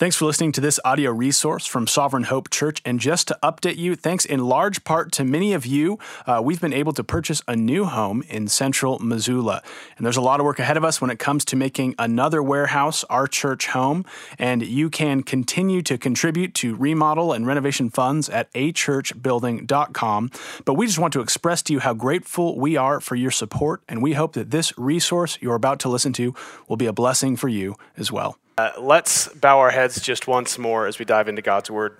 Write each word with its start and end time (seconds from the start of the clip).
Thanks 0.00 0.16
for 0.16 0.24
listening 0.24 0.52
to 0.52 0.62
this 0.62 0.80
audio 0.82 1.10
resource 1.10 1.66
from 1.66 1.86
Sovereign 1.86 2.22
Hope 2.22 2.48
Church. 2.48 2.80
And 2.86 2.98
just 2.98 3.28
to 3.28 3.38
update 3.42 3.76
you, 3.76 3.94
thanks 3.94 4.24
in 4.24 4.40
large 4.40 4.82
part 4.82 5.12
to 5.12 5.24
many 5.24 5.52
of 5.52 5.66
you, 5.66 5.98
uh, 6.26 6.40
we've 6.42 6.58
been 6.58 6.72
able 6.72 6.94
to 6.94 7.04
purchase 7.04 7.42
a 7.46 7.54
new 7.54 7.84
home 7.84 8.22
in 8.26 8.48
central 8.48 8.98
Missoula. 8.98 9.62
And 9.98 10.06
there's 10.06 10.16
a 10.16 10.22
lot 10.22 10.40
of 10.40 10.46
work 10.46 10.58
ahead 10.58 10.78
of 10.78 10.86
us 10.86 11.02
when 11.02 11.10
it 11.10 11.18
comes 11.18 11.44
to 11.44 11.54
making 11.54 11.96
another 11.98 12.42
warehouse 12.42 13.04
our 13.10 13.26
church 13.26 13.66
home. 13.66 14.06
And 14.38 14.62
you 14.62 14.88
can 14.88 15.22
continue 15.22 15.82
to 15.82 15.98
contribute 15.98 16.54
to 16.54 16.74
remodel 16.76 17.34
and 17.34 17.46
renovation 17.46 17.90
funds 17.90 18.30
at 18.30 18.50
achurchbuilding.com. 18.54 20.30
But 20.64 20.74
we 20.76 20.86
just 20.86 20.98
want 20.98 21.12
to 21.12 21.20
express 21.20 21.60
to 21.64 21.74
you 21.74 21.80
how 21.80 21.92
grateful 21.92 22.58
we 22.58 22.74
are 22.74 23.00
for 23.00 23.16
your 23.16 23.30
support. 23.30 23.82
And 23.86 24.02
we 24.02 24.14
hope 24.14 24.32
that 24.32 24.50
this 24.50 24.72
resource 24.78 25.36
you're 25.42 25.56
about 25.56 25.78
to 25.80 25.90
listen 25.90 26.14
to 26.14 26.34
will 26.68 26.78
be 26.78 26.86
a 26.86 26.92
blessing 26.94 27.36
for 27.36 27.48
you 27.48 27.76
as 27.98 28.10
well. 28.10 28.38
Uh, 28.60 28.78
let's 28.78 29.26
bow 29.28 29.58
our 29.58 29.70
heads 29.70 30.02
just 30.02 30.26
once 30.26 30.58
more 30.58 30.86
as 30.86 30.98
we 30.98 31.04
dive 31.06 31.28
into 31.28 31.40
God's 31.40 31.70
Word. 31.70 31.96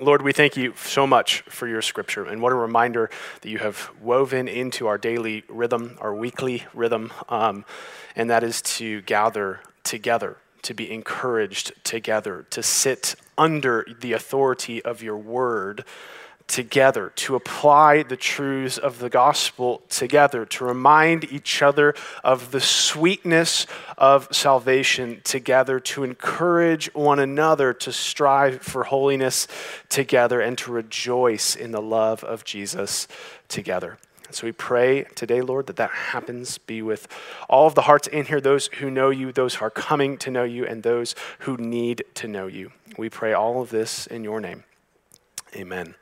Lord, 0.00 0.20
we 0.20 0.32
thank 0.32 0.56
you 0.56 0.74
so 0.76 1.06
much 1.06 1.42
for 1.42 1.68
your 1.68 1.80
scripture, 1.80 2.24
and 2.24 2.42
what 2.42 2.50
a 2.50 2.56
reminder 2.56 3.08
that 3.40 3.48
you 3.48 3.58
have 3.58 3.88
woven 4.00 4.48
into 4.48 4.88
our 4.88 4.98
daily 4.98 5.44
rhythm, 5.48 5.96
our 6.00 6.12
weekly 6.12 6.64
rhythm, 6.74 7.12
um, 7.28 7.64
and 8.16 8.28
that 8.30 8.42
is 8.42 8.62
to 8.62 9.02
gather 9.02 9.60
together, 9.84 10.38
to 10.62 10.74
be 10.74 10.90
encouraged 10.90 11.72
together, 11.84 12.46
to 12.50 12.64
sit 12.64 13.14
under 13.38 13.86
the 14.00 14.12
authority 14.12 14.84
of 14.84 15.04
your 15.04 15.16
word 15.16 15.84
together, 16.52 17.10
to 17.16 17.34
apply 17.34 18.02
the 18.02 18.16
truths 18.16 18.76
of 18.76 18.98
the 18.98 19.08
gospel 19.08 19.80
together, 19.88 20.44
to 20.44 20.64
remind 20.66 21.24
each 21.32 21.62
other 21.62 21.94
of 22.22 22.50
the 22.50 22.60
sweetness 22.60 23.66
of 23.96 24.28
salvation 24.30 25.22
together, 25.24 25.80
to 25.80 26.04
encourage 26.04 26.92
one 26.94 27.18
another 27.18 27.72
to 27.72 27.90
strive 27.90 28.60
for 28.60 28.84
holiness 28.84 29.48
together, 29.88 30.42
and 30.42 30.58
to 30.58 30.70
rejoice 30.70 31.56
in 31.56 31.72
the 31.72 31.80
love 31.80 32.22
of 32.22 32.44
Jesus 32.44 33.08
together. 33.48 33.96
So 34.30 34.46
we 34.46 34.52
pray 34.52 35.04
today, 35.14 35.40
Lord, 35.40 35.66
that 35.68 35.76
that 35.76 35.90
happens. 35.90 36.58
Be 36.58 36.82
with 36.82 37.08
all 37.48 37.66
of 37.66 37.74
the 37.74 37.82
hearts 37.82 38.08
in 38.08 38.26
here, 38.26 38.42
those 38.42 38.66
who 38.78 38.90
know 38.90 39.08
you, 39.08 39.32
those 39.32 39.54
who 39.54 39.64
are 39.64 39.70
coming 39.70 40.18
to 40.18 40.30
know 40.30 40.44
you, 40.44 40.66
and 40.66 40.82
those 40.82 41.14
who 41.40 41.56
need 41.56 42.04
to 42.14 42.28
know 42.28 42.46
you. 42.46 42.72
We 42.98 43.08
pray 43.08 43.32
all 43.32 43.62
of 43.62 43.70
this 43.70 44.06
in 44.06 44.22
your 44.22 44.40
name. 44.40 44.64
Amen. 45.56 45.94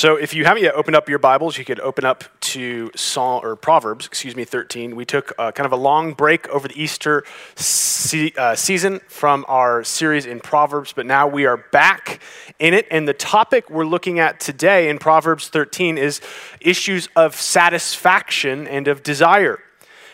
So 0.00 0.16
if 0.16 0.32
you 0.32 0.46
haven't 0.46 0.62
yet 0.62 0.74
opened 0.76 0.96
up 0.96 1.10
your 1.10 1.18
Bibles, 1.18 1.58
you 1.58 1.64
could 1.66 1.78
open 1.78 2.06
up 2.06 2.24
to 2.40 2.90
Psalm 2.96 3.44
or 3.44 3.54
Proverbs, 3.54 4.06
excuse 4.06 4.34
me, 4.34 4.46
13. 4.46 4.96
We 4.96 5.04
took 5.04 5.34
uh, 5.38 5.52
kind 5.52 5.66
of 5.66 5.72
a 5.72 5.76
long 5.76 6.14
break 6.14 6.48
over 6.48 6.68
the 6.68 6.82
Easter 6.82 7.22
se- 7.54 8.32
uh, 8.38 8.54
season 8.54 9.02
from 9.08 9.44
our 9.46 9.84
series 9.84 10.24
in 10.24 10.40
Proverbs, 10.40 10.94
but 10.94 11.04
now 11.04 11.26
we 11.26 11.44
are 11.44 11.58
back 11.58 12.22
in 12.58 12.72
it. 12.72 12.86
And 12.90 13.06
the 13.06 13.12
topic 13.12 13.68
we're 13.68 13.84
looking 13.84 14.18
at 14.18 14.40
today 14.40 14.88
in 14.88 14.98
Proverbs 14.98 15.48
13 15.48 15.98
is 15.98 16.22
issues 16.62 17.10
of 17.14 17.34
satisfaction 17.34 18.66
and 18.66 18.88
of 18.88 19.02
desire. 19.02 19.58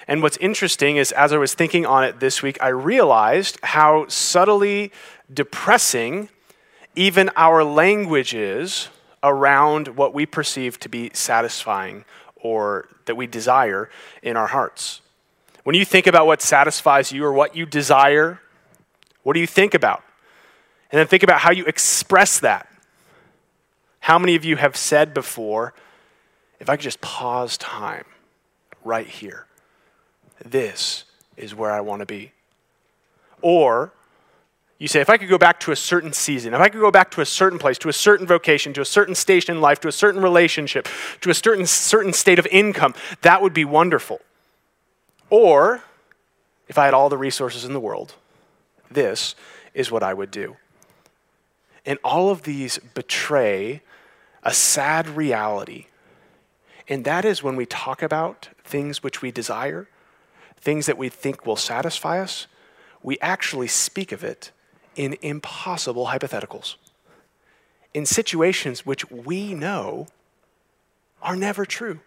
And 0.08 0.20
what's 0.20 0.36
interesting 0.38 0.96
is, 0.96 1.12
as 1.12 1.32
I 1.32 1.36
was 1.36 1.54
thinking 1.54 1.86
on 1.86 2.02
it 2.02 2.18
this 2.18 2.42
week, 2.42 2.58
I 2.60 2.70
realized 2.70 3.60
how 3.62 4.08
subtly 4.08 4.90
depressing 5.32 6.28
even 6.96 7.30
our 7.36 7.62
language 7.62 8.34
is 8.34 8.88
around 9.26 9.88
what 9.88 10.14
we 10.14 10.24
perceive 10.24 10.78
to 10.80 10.88
be 10.88 11.10
satisfying 11.12 12.04
or 12.36 12.88
that 13.06 13.16
we 13.16 13.26
desire 13.26 13.90
in 14.22 14.36
our 14.36 14.46
hearts. 14.46 15.00
When 15.64 15.74
you 15.74 15.84
think 15.84 16.06
about 16.06 16.26
what 16.26 16.40
satisfies 16.40 17.10
you 17.10 17.24
or 17.24 17.32
what 17.32 17.56
you 17.56 17.66
desire, 17.66 18.40
what 19.24 19.34
do 19.34 19.40
you 19.40 19.46
think 19.46 19.74
about? 19.74 20.04
And 20.92 21.00
then 21.00 21.08
think 21.08 21.24
about 21.24 21.40
how 21.40 21.50
you 21.50 21.64
express 21.64 22.38
that. 22.38 22.68
How 23.98 24.18
many 24.18 24.36
of 24.36 24.44
you 24.44 24.54
have 24.54 24.76
said 24.76 25.12
before, 25.12 25.74
if 26.60 26.70
I 26.70 26.76
could 26.76 26.84
just 26.84 27.00
pause 27.00 27.58
time 27.58 28.04
right 28.84 29.08
here, 29.08 29.46
this 30.44 31.04
is 31.36 31.52
where 31.52 31.72
I 31.72 31.80
want 31.80 32.00
to 32.00 32.06
be? 32.06 32.30
Or 33.42 33.92
you 34.78 34.88
say, 34.88 35.00
if 35.00 35.08
I 35.08 35.16
could 35.16 35.30
go 35.30 35.38
back 35.38 35.58
to 35.60 35.72
a 35.72 35.76
certain 35.76 36.12
season, 36.12 36.52
if 36.52 36.60
I 36.60 36.68
could 36.68 36.80
go 36.80 36.90
back 36.90 37.10
to 37.12 37.22
a 37.22 37.26
certain 37.26 37.58
place, 37.58 37.78
to 37.78 37.88
a 37.88 37.94
certain 37.94 38.26
vocation, 38.26 38.74
to 38.74 38.82
a 38.82 38.86
certain 38.86 39.14
station 39.14 39.56
in 39.56 39.62
life, 39.62 39.80
to 39.80 39.88
a 39.88 39.92
certain 39.92 40.20
relationship, 40.20 40.86
to 41.22 41.30
a 41.30 41.34
certain, 41.34 41.66
certain 41.66 42.12
state 42.12 42.38
of 42.38 42.46
income, 42.48 42.94
that 43.22 43.40
would 43.40 43.54
be 43.54 43.64
wonderful. 43.64 44.20
Or, 45.30 45.82
if 46.68 46.76
I 46.76 46.84
had 46.84 46.94
all 46.94 47.08
the 47.08 47.16
resources 47.16 47.64
in 47.64 47.72
the 47.72 47.80
world, 47.80 48.14
this 48.90 49.34
is 49.72 49.90
what 49.90 50.02
I 50.02 50.12
would 50.12 50.30
do. 50.30 50.56
And 51.86 51.98
all 52.04 52.30
of 52.30 52.42
these 52.42 52.78
betray 52.78 53.80
a 54.42 54.52
sad 54.52 55.08
reality. 55.08 55.86
And 56.86 57.04
that 57.04 57.24
is 57.24 57.42
when 57.42 57.56
we 57.56 57.64
talk 57.64 58.02
about 58.02 58.50
things 58.62 59.02
which 59.02 59.22
we 59.22 59.30
desire, 59.30 59.88
things 60.60 60.86
that 60.86 60.98
we 60.98 61.08
think 61.08 61.46
will 61.46 61.56
satisfy 61.56 62.20
us, 62.20 62.46
we 63.02 63.18
actually 63.20 63.68
speak 63.68 64.12
of 64.12 64.22
it 64.22 64.50
in 64.96 65.16
impossible 65.22 66.06
hypotheticals, 66.06 66.76
in 67.94 68.06
situations 68.06 68.84
which 68.84 69.08
we 69.10 69.54
know 69.54 70.08
are 71.22 71.36
never 71.36 71.64
true. 71.64 72.00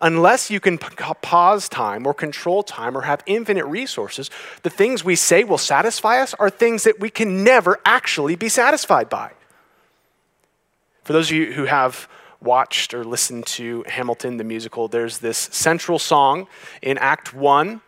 Unless 0.00 0.50
you 0.50 0.60
can 0.60 0.76
pause 0.76 1.68
time 1.68 2.06
or 2.06 2.12
control 2.12 2.62
time 2.62 2.96
or 2.96 3.02
have 3.02 3.22
infinite 3.26 3.64
resources, 3.64 4.30
the 4.62 4.70
things 4.70 5.04
we 5.04 5.16
say 5.16 5.44
will 5.44 5.58
satisfy 5.58 6.20
us 6.20 6.34
are 6.34 6.50
things 6.50 6.84
that 6.84 7.00
we 7.00 7.08
can 7.08 7.42
never 7.42 7.80
actually 7.84 8.36
be 8.36 8.48
satisfied 8.48 9.08
by. 9.08 9.32
For 11.04 11.12
those 11.12 11.30
of 11.30 11.36
you 11.36 11.52
who 11.52 11.64
have 11.64 12.08
watched 12.40 12.92
or 12.92 13.04
listened 13.04 13.46
to 13.46 13.84
Hamilton 13.86 14.36
the 14.36 14.44
musical, 14.44 14.88
there's 14.88 15.18
this 15.18 15.38
central 15.38 15.98
song 15.98 16.48
in 16.82 16.98
Act 16.98 17.32
One 17.32 17.80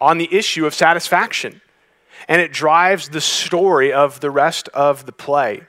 on 0.00 0.18
the 0.18 0.32
issue 0.34 0.64
of 0.64 0.74
satisfaction 0.74 1.60
and 2.28 2.40
it 2.40 2.52
drives 2.52 3.08
the 3.08 3.20
story 3.20 3.92
of 3.92 4.20
the 4.20 4.30
rest 4.30 4.68
of 4.70 5.06
the 5.06 5.12
play. 5.12 5.62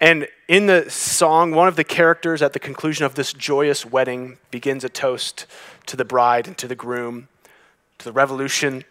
And 0.00 0.26
in 0.48 0.66
the 0.66 0.90
song, 0.90 1.52
one 1.52 1.68
of 1.68 1.76
the 1.76 1.84
characters 1.84 2.40
at 2.40 2.54
the 2.54 2.58
conclusion 2.58 3.04
of 3.04 3.14
this 3.14 3.32
joyous 3.32 3.84
wedding 3.84 4.38
begins 4.50 4.84
a 4.84 4.88
toast 4.88 5.46
to 5.86 5.96
the 5.96 6.04
bride 6.04 6.46
and 6.46 6.56
to 6.58 6.66
the 6.66 6.74
groom, 6.74 7.28
to 7.98 8.04
the 8.04 8.12
revolution. 8.12 8.84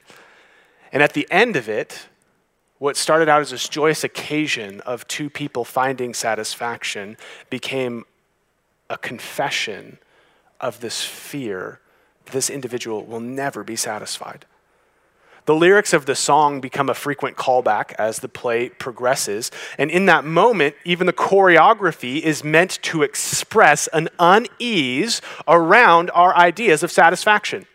And 0.91 1.01
at 1.01 1.13
the 1.13 1.27
end 1.31 1.55
of 1.55 1.67
it, 1.67 2.07
what 2.77 2.97
started 2.97 3.29
out 3.29 3.41
as 3.41 3.51
this 3.51 3.67
joyous 3.67 4.03
occasion 4.03 4.81
of 4.81 5.07
two 5.07 5.29
people 5.29 5.65
finding 5.65 6.13
satisfaction 6.13 7.17
became 7.49 8.05
a 8.89 8.97
confession 8.97 9.97
of 10.59 10.81
this 10.81 11.03
fear 11.03 11.79
this 12.31 12.49
individual 12.49 13.05
will 13.05 13.19
never 13.19 13.63
be 13.63 13.75
satisfied. 13.75 14.45
The 15.45 15.55
lyrics 15.55 15.91
of 15.91 16.05
the 16.05 16.15
song 16.15 16.61
become 16.61 16.87
a 16.87 16.93
frequent 16.93 17.35
callback 17.35 17.93
as 17.93 18.19
the 18.19 18.29
play 18.29 18.69
progresses. 18.69 19.49
And 19.77 19.89
in 19.89 20.05
that 20.05 20.23
moment, 20.23 20.75
even 20.85 21.07
the 21.07 21.13
choreography 21.13 22.21
is 22.21 22.43
meant 22.43 22.79
to 22.83 23.01
express 23.01 23.87
an 23.87 24.09
unease 24.19 25.21
around 25.47 26.11
our 26.11 26.35
ideas 26.35 26.83
of 26.83 26.91
satisfaction. 26.91 27.65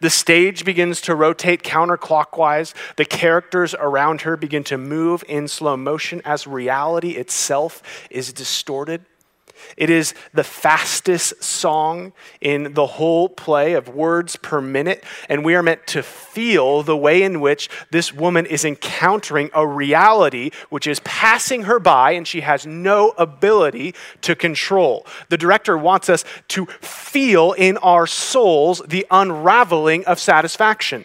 The 0.00 0.10
stage 0.10 0.64
begins 0.64 1.00
to 1.02 1.14
rotate 1.14 1.62
counterclockwise. 1.62 2.74
The 2.96 3.06
characters 3.06 3.74
around 3.74 4.22
her 4.22 4.36
begin 4.36 4.62
to 4.64 4.76
move 4.76 5.24
in 5.26 5.48
slow 5.48 5.76
motion 5.76 6.20
as 6.24 6.46
reality 6.46 7.12
itself 7.12 7.82
is 8.10 8.32
distorted. 8.32 9.06
It 9.76 9.90
is 9.90 10.14
the 10.32 10.44
fastest 10.44 11.42
song 11.42 12.12
in 12.40 12.74
the 12.74 12.86
whole 12.86 13.28
play 13.28 13.74
of 13.74 13.88
words 13.88 14.36
per 14.36 14.60
minute, 14.60 15.04
and 15.28 15.44
we 15.44 15.54
are 15.54 15.62
meant 15.62 15.86
to 15.88 16.02
feel 16.02 16.82
the 16.82 16.96
way 16.96 17.22
in 17.22 17.40
which 17.40 17.68
this 17.90 18.12
woman 18.12 18.46
is 18.46 18.64
encountering 18.64 19.50
a 19.54 19.66
reality 19.66 20.50
which 20.70 20.86
is 20.86 21.00
passing 21.00 21.62
her 21.62 21.78
by 21.78 22.12
and 22.12 22.26
she 22.26 22.40
has 22.42 22.66
no 22.66 23.10
ability 23.18 23.94
to 24.22 24.34
control. 24.34 25.06
The 25.28 25.38
director 25.38 25.76
wants 25.76 26.08
us 26.08 26.24
to 26.48 26.66
feel 26.66 27.52
in 27.52 27.76
our 27.78 28.06
souls 28.06 28.82
the 28.86 29.06
unraveling 29.10 30.04
of 30.06 30.18
satisfaction. 30.18 31.04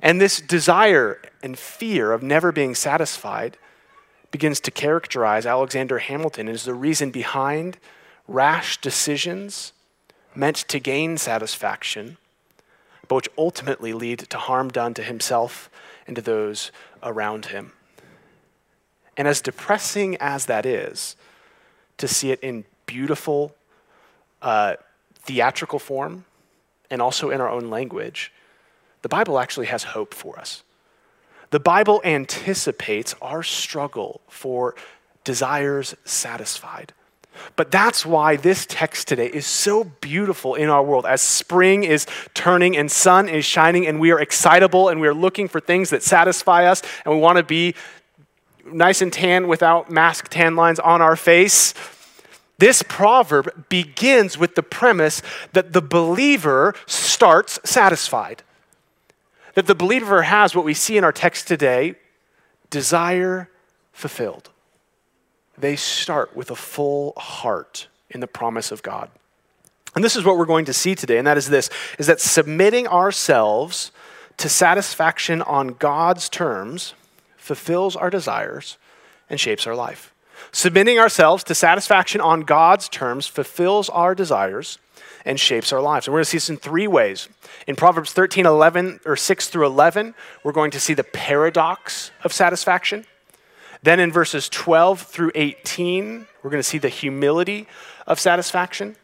And 0.00 0.20
this 0.20 0.40
desire 0.40 1.20
and 1.42 1.58
fear 1.58 2.12
of 2.12 2.22
never 2.22 2.52
being 2.52 2.74
satisfied 2.74 3.56
begins 4.30 4.60
to 4.60 4.70
characterize 4.70 5.46
Alexander 5.46 5.98
Hamilton 5.98 6.48
as 6.48 6.64
the 6.64 6.74
reason 6.74 7.10
behind 7.10 7.78
rash 8.26 8.80
decisions 8.80 9.72
meant 10.34 10.56
to 10.56 10.78
gain 10.78 11.16
satisfaction, 11.16 12.18
but 13.08 13.16
which 13.16 13.28
ultimately 13.38 13.92
lead 13.92 14.18
to 14.20 14.38
harm 14.38 14.68
done 14.68 14.94
to 14.94 15.02
himself 15.02 15.70
and 16.06 16.16
to 16.16 16.22
those 16.22 16.70
around 17.02 17.46
him. 17.46 17.72
And 19.16 19.26
as 19.26 19.40
depressing 19.40 20.16
as 20.20 20.46
that 20.46 20.64
is, 20.64 21.16
to 21.96 22.06
see 22.06 22.30
it 22.30 22.40
in 22.40 22.64
beautiful 22.86 23.54
uh, 24.40 24.74
theatrical 25.14 25.78
form 25.78 26.24
and 26.90 27.02
also 27.02 27.30
in 27.30 27.40
our 27.40 27.50
own 27.50 27.68
language, 27.68 28.32
the 29.02 29.08
Bible 29.08 29.38
actually 29.38 29.66
has 29.66 29.82
hope 29.82 30.14
for 30.14 30.38
us. 30.38 30.62
The 31.50 31.60
Bible 31.60 32.00
anticipates 32.04 33.14
our 33.22 33.42
struggle 33.42 34.20
for 34.28 34.74
desires 35.24 35.94
satisfied. 36.04 36.92
But 37.56 37.70
that's 37.70 38.04
why 38.04 38.36
this 38.36 38.66
text 38.66 39.08
today 39.08 39.28
is 39.28 39.46
so 39.46 39.84
beautiful 39.84 40.54
in 40.54 40.68
our 40.68 40.82
world. 40.82 41.06
As 41.06 41.22
spring 41.22 41.84
is 41.84 42.06
turning 42.34 42.76
and 42.76 42.90
sun 42.90 43.28
is 43.28 43.44
shining, 43.44 43.86
and 43.86 44.00
we 44.00 44.10
are 44.10 44.20
excitable 44.20 44.88
and 44.88 45.00
we 45.00 45.08
are 45.08 45.14
looking 45.14 45.48
for 45.48 45.60
things 45.60 45.90
that 45.90 46.02
satisfy 46.02 46.66
us, 46.66 46.82
and 47.04 47.14
we 47.14 47.20
want 47.20 47.38
to 47.38 47.44
be 47.44 47.74
nice 48.66 49.00
and 49.00 49.12
tan 49.12 49.48
without 49.48 49.90
mask 49.90 50.28
tan 50.28 50.56
lines 50.56 50.78
on 50.80 51.00
our 51.00 51.16
face. 51.16 51.74
This 52.58 52.82
proverb 52.82 53.68
begins 53.68 54.36
with 54.36 54.56
the 54.56 54.64
premise 54.64 55.22
that 55.52 55.72
the 55.72 55.80
believer 55.80 56.74
starts 56.86 57.60
satisfied. 57.64 58.42
That 59.58 59.66
the 59.66 59.74
believer 59.74 60.22
has 60.22 60.54
what 60.54 60.64
we 60.64 60.72
see 60.72 60.96
in 60.96 61.02
our 61.02 61.10
text 61.10 61.48
today 61.48 61.96
desire 62.70 63.50
fulfilled 63.90 64.50
they 65.58 65.74
start 65.74 66.36
with 66.36 66.52
a 66.52 66.54
full 66.54 67.12
heart 67.16 67.88
in 68.08 68.20
the 68.20 68.28
promise 68.28 68.70
of 68.70 68.84
God. 68.84 69.10
And 69.96 70.04
this 70.04 70.14
is 70.14 70.24
what 70.24 70.38
we're 70.38 70.46
going 70.46 70.66
to 70.66 70.72
see 70.72 70.94
today, 70.94 71.18
and 71.18 71.26
that 71.26 71.36
is 71.36 71.48
this 71.48 71.70
is 71.98 72.06
that 72.06 72.20
submitting 72.20 72.86
ourselves 72.86 73.90
to 74.36 74.48
satisfaction 74.48 75.42
on 75.42 75.70
God's 75.70 76.28
terms 76.28 76.94
fulfills 77.36 77.96
our 77.96 78.10
desires 78.10 78.78
and 79.28 79.40
shapes 79.40 79.66
our 79.66 79.74
life. 79.74 80.14
Submitting 80.52 81.00
ourselves 81.00 81.42
to 81.42 81.54
satisfaction 81.56 82.20
on 82.20 82.42
God's 82.42 82.88
terms 82.88 83.26
fulfills 83.26 83.88
our 83.88 84.14
desires 84.14 84.78
and 85.28 85.38
shapes 85.38 85.74
our 85.74 85.80
lives. 85.82 86.06
And 86.06 86.12
we're 86.14 86.20
going 86.20 86.24
to 86.24 86.30
see 86.30 86.36
this 86.38 86.48
in 86.48 86.56
three 86.56 86.86
ways. 86.86 87.28
In 87.66 87.76
Proverbs 87.76 88.14
13, 88.14 88.46
11, 88.46 89.00
or 89.04 89.14
6 89.14 89.48
through 89.50 89.66
11, 89.66 90.14
we're 90.42 90.52
going 90.52 90.70
to 90.70 90.80
see 90.80 90.94
the 90.94 91.04
paradox 91.04 92.10
of 92.24 92.32
satisfaction. 92.32 93.04
Then 93.82 94.00
in 94.00 94.10
verses 94.10 94.48
12 94.48 95.02
through 95.02 95.32
18, 95.34 96.26
we're 96.42 96.50
going 96.50 96.62
to 96.62 96.68
see 96.68 96.78
the 96.78 96.88
humility 96.88 97.68
of 98.06 98.18
satisfaction. 98.18 98.96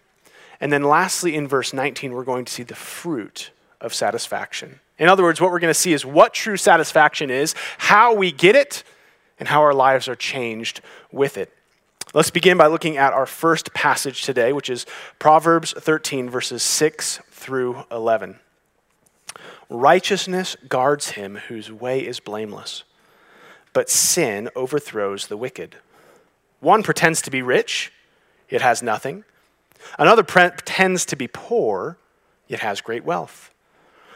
And 0.62 0.73
then 0.73 0.82
lastly, 0.82 1.37
in 1.37 1.47
verse 1.47 1.75
19, 1.75 2.15
we're 2.15 2.25
going 2.25 2.47
to 2.47 2.53
see 2.53 2.62
the 2.62 2.75
fruit 2.75 3.50
of 3.82 3.93
satisfaction. 3.93 4.81
In 4.99 5.11
other 5.11 5.25
words, 5.25 5.43
what 5.43 5.50
we're 5.50 5.61
going 5.61 5.75
to 5.75 5.79
see 5.79 5.93
is 5.93 6.06
what 6.06 6.32
true 6.32 6.56
satisfaction 6.56 7.29
is, 7.29 7.55
how 7.77 8.15
we 8.15 8.32
get 8.32 8.56
it, 8.56 8.82
and 9.38 9.47
how 9.47 9.61
our 9.61 9.75
lives 9.75 10.09
are 10.09 10.17
changed 10.17 10.81
with 11.12 11.37
it. 11.37 11.53
Let's 12.14 12.31
begin 12.31 12.56
by 12.56 12.69
looking 12.69 12.96
at 12.96 13.12
our 13.12 13.26
first 13.26 13.75
passage 13.75 14.22
today, 14.22 14.52
which 14.52 14.70
is 14.70 14.87
Proverbs 15.19 15.75
13, 15.76 16.31
verses 16.31 16.62
6 16.62 17.19
through 17.31 17.84
11. 17.90 18.38
Righteousness 19.69 20.56
guards 20.69 21.11
him 21.11 21.37
whose 21.49 21.70
way 21.70 22.06
is 22.06 22.20
blameless 22.20 22.84
but 23.75 23.90
sin 23.90 24.49
overthrows 24.56 25.26
the 25.26 25.37
wicked. 25.37 25.76
One 26.61 26.82
pretends 26.82 27.20
to 27.22 27.31
be 27.31 27.43
rich, 27.43 27.93
yet 28.49 28.62
has 28.62 28.82
nothing. 28.82 29.25
Another 29.99 30.22
pretends 30.22 31.05
to 31.06 31.17
be 31.17 31.28
poor, 31.28 31.99
yet 32.49 32.60
has 32.60 32.81
great 32.81 33.05
wealth. 33.05 33.52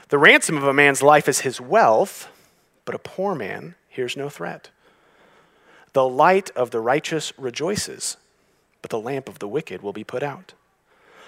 The 0.09 0.17
ransom 0.17 0.57
of 0.57 0.65
a 0.65 0.73
man's 0.73 1.03
life 1.03 1.29
is 1.29 1.41
his 1.41 1.61
wealth, 1.61 2.31
but 2.87 2.95
a 2.95 2.99
poor 2.99 3.35
man 3.35 3.75
hears 3.89 4.17
no 4.17 4.31
threat. 4.31 4.71
The 5.93 6.09
light 6.09 6.51
of 6.51 6.71
the 6.71 6.81
righteous 6.81 7.33
rejoices, 7.39 8.17
but 8.83 8.91
the 8.91 9.01
lamp 9.01 9.29
of 9.29 9.39
the 9.39 9.49
wicked 9.49 9.83
will 9.83 9.93
be 9.93 10.05
put 10.05 10.23
out. 10.23 10.53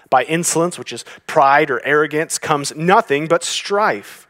By 0.09 0.25
insolence, 0.25 0.79
which 0.79 0.93
is 0.93 1.05
pride 1.27 1.71
or 1.71 1.85
arrogance, 1.85 2.39
comes 2.39 2.75
nothing 2.75 3.29
but 3.29 3.45
strife. 3.45 4.27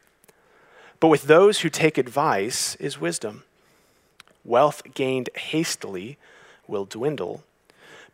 But 1.01 1.09
with 1.09 1.23
those 1.23 1.61
who 1.61 1.71
take 1.71 1.97
advice 1.97 2.75
is 2.77 3.01
wisdom. 3.01 3.45
Wealth 4.45 4.83
gained 4.95 5.31
hastily 5.35 6.19
will 6.67 6.85
dwindle, 6.85 7.43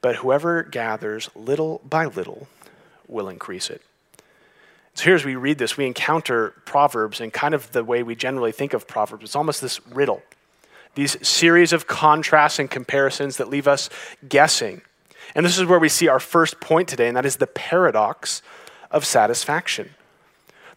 but 0.01 0.17
whoever 0.17 0.63
gathers 0.63 1.29
little 1.35 1.81
by 1.89 2.07
little 2.07 2.49
will 3.09 3.29
increase 3.29 3.71
it. 3.71 3.83
So 4.95 5.05
here, 5.05 5.15
as 5.15 5.25
we 5.25 5.37
read 5.37 5.59
this, 5.59 5.77
we 5.77 5.87
encounter 5.87 6.55
Proverbs 6.65 7.21
in 7.21 7.31
kind 7.31 7.55
of 7.55 7.71
the 7.73 7.85
way 7.85 8.03
we 8.03 8.15
generally 8.15 8.53
think 8.53 8.73
of 8.73 8.89
Proverbs. 8.89 9.25
It's 9.25 9.37
almost 9.37 9.61
this 9.61 9.85
riddle, 9.89 10.23
these 10.97 11.17
series 11.27 11.73
of 11.73 11.87
contrasts 11.87 12.59
and 12.59 12.69
comparisons 12.69 13.37
that 13.37 13.49
leave 13.49 13.69
us 13.69 13.89
guessing. 14.29 14.83
And 15.35 15.47
this 15.47 15.59
is 15.59 15.67
where 15.67 15.79
we 15.79 15.89
see 15.89 16.09
our 16.09 16.19
first 16.19 16.61
point 16.61 16.89
today, 16.89 17.07
and 17.07 17.17
that 17.17 17.27
is 17.27 17.37
the 17.37 17.47
paradox 17.47 18.43
of 18.91 19.05
satisfaction. 19.05 19.91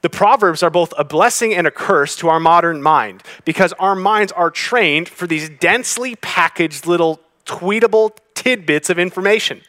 The 0.01 0.10
Proverbs 0.10 0.62
are 0.62 0.69
both 0.69 0.94
a 0.98 1.04
blessing 1.04 1.54
and 1.54 1.66
a 1.66 1.71
curse 1.71 2.16
to 2.18 2.30
our 2.30 2.39
modern 2.39 2.81
mind 2.81 3.24
because 3.44 3.74
our 3.74 3.95
minds 3.95 4.31
are 4.31 4.50
trained 4.50 5.10
for 5.10 5.27
these 5.27 5.50
densely 5.50 6.16
packaged 6.18 6.86
little 6.86 7.19
tweetable 7.45 8.12
tidbits 8.33 8.89
of 8.89 9.00
information. 9.00 9.62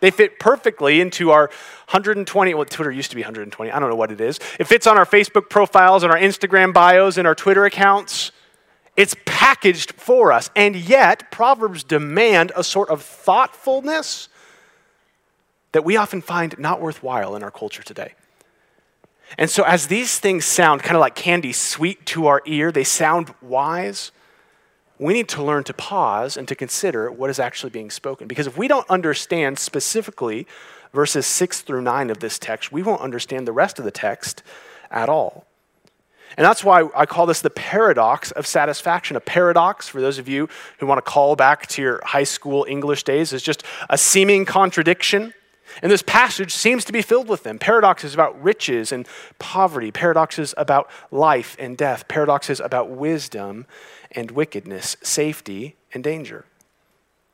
They 0.00 0.10
fit 0.10 0.40
perfectly 0.40 1.00
into 1.00 1.30
our 1.30 1.46
120, 1.90 2.54
well, 2.54 2.64
Twitter 2.64 2.90
used 2.90 3.10
to 3.10 3.16
be 3.16 3.22
120, 3.22 3.70
I 3.70 3.78
don't 3.78 3.88
know 3.88 3.96
what 3.96 4.10
it 4.10 4.20
is. 4.20 4.40
It 4.58 4.64
fits 4.66 4.86
on 4.86 4.98
our 4.98 5.06
Facebook 5.06 5.48
profiles 5.48 6.02
and 6.02 6.12
our 6.12 6.18
Instagram 6.18 6.72
bios 6.72 7.18
and 7.18 7.26
our 7.26 7.36
Twitter 7.36 7.64
accounts. 7.64 8.32
It's 8.96 9.16
packaged 9.24 9.92
for 9.92 10.32
us. 10.32 10.50
And 10.54 10.76
yet, 10.76 11.30
Proverbs 11.30 11.82
demand 11.82 12.52
a 12.54 12.62
sort 12.62 12.90
of 12.90 13.02
thoughtfulness 13.02 14.28
that 15.72 15.84
we 15.84 15.96
often 15.96 16.20
find 16.20 16.58
not 16.58 16.80
worthwhile 16.80 17.34
in 17.34 17.42
our 17.42 17.50
culture 17.50 17.82
today. 17.82 18.14
And 19.38 19.48
so, 19.48 19.62
as 19.62 19.86
these 19.86 20.18
things 20.18 20.44
sound 20.44 20.82
kind 20.82 20.94
of 20.94 21.00
like 21.00 21.14
candy 21.14 21.52
sweet 21.52 22.04
to 22.06 22.26
our 22.26 22.42
ear, 22.44 22.70
they 22.70 22.84
sound 22.84 23.34
wise, 23.40 24.12
we 24.98 25.14
need 25.14 25.28
to 25.30 25.42
learn 25.42 25.64
to 25.64 25.72
pause 25.72 26.36
and 26.36 26.46
to 26.48 26.54
consider 26.54 27.10
what 27.10 27.30
is 27.30 27.38
actually 27.38 27.70
being 27.70 27.90
spoken. 27.90 28.28
Because 28.28 28.46
if 28.46 28.58
we 28.58 28.68
don't 28.68 28.88
understand 28.90 29.58
specifically 29.58 30.46
verses 30.92 31.26
6 31.26 31.62
through 31.62 31.80
9 31.80 32.10
of 32.10 32.20
this 32.20 32.38
text, 32.38 32.70
we 32.70 32.82
won't 32.82 33.00
understand 33.00 33.48
the 33.48 33.52
rest 33.52 33.78
of 33.78 33.86
the 33.86 33.90
text 33.90 34.42
at 34.90 35.08
all. 35.08 35.46
And 36.36 36.44
that's 36.44 36.64
why 36.64 36.88
I 36.94 37.06
call 37.06 37.26
this 37.26 37.40
the 37.40 37.50
paradox 37.50 38.30
of 38.30 38.46
satisfaction. 38.46 39.16
A 39.16 39.20
paradox, 39.20 39.88
for 39.88 40.00
those 40.00 40.18
of 40.18 40.28
you 40.28 40.48
who 40.78 40.86
want 40.86 40.98
to 40.98 41.02
call 41.02 41.36
back 41.36 41.66
to 41.68 41.82
your 41.82 42.00
high 42.04 42.24
school 42.24 42.66
English 42.68 43.04
days, 43.04 43.32
is 43.32 43.42
just 43.42 43.62
a 43.90 43.98
seeming 43.98 44.44
contradiction 44.44 45.34
and 45.80 45.90
this 45.90 46.02
passage 46.02 46.52
seems 46.52 46.84
to 46.84 46.92
be 46.92 47.00
filled 47.00 47.28
with 47.28 47.44
them 47.44 47.58
paradoxes 47.58 48.12
about 48.12 48.40
riches 48.42 48.92
and 48.92 49.06
poverty, 49.38 49.90
paradoxes 49.90 50.52
about 50.56 50.90
life 51.10 51.56
and 51.58 51.76
death, 51.76 52.08
paradoxes 52.08 52.60
about 52.60 52.90
wisdom 52.90 53.66
and 54.10 54.30
wickedness, 54.32 54.96
safety 55.02 55.76
and 55.94 56.04
danger. 56.04 56.44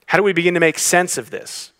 How 0.06 0.18
do 0.18 0.24
we 0.24 0.32
begin 0.32 0.54
to 0.54 0.60
make 0.60 0.78
sense 0.78 1.18
of 1.18 1.30
this? 1.30 1.72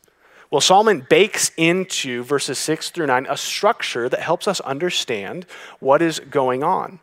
Well, 0.51 0.61
Solomon 0.61 1.07
bakes 1.09 1.53
into 1.57 2.23
verses 2.25 2.59
6 2.59 2.91
through 2.91 3.07
9 3.07 3.27
a 3.29 3.37
structure 3.37 4.09
that 4.09 4.21
helps 4.21 4.49
us 4.49 4.61
understand 4.61 5.47
what 5.79 6.01
is 6.01 6.21
going 6.21 6.65
on. 6.65 7.01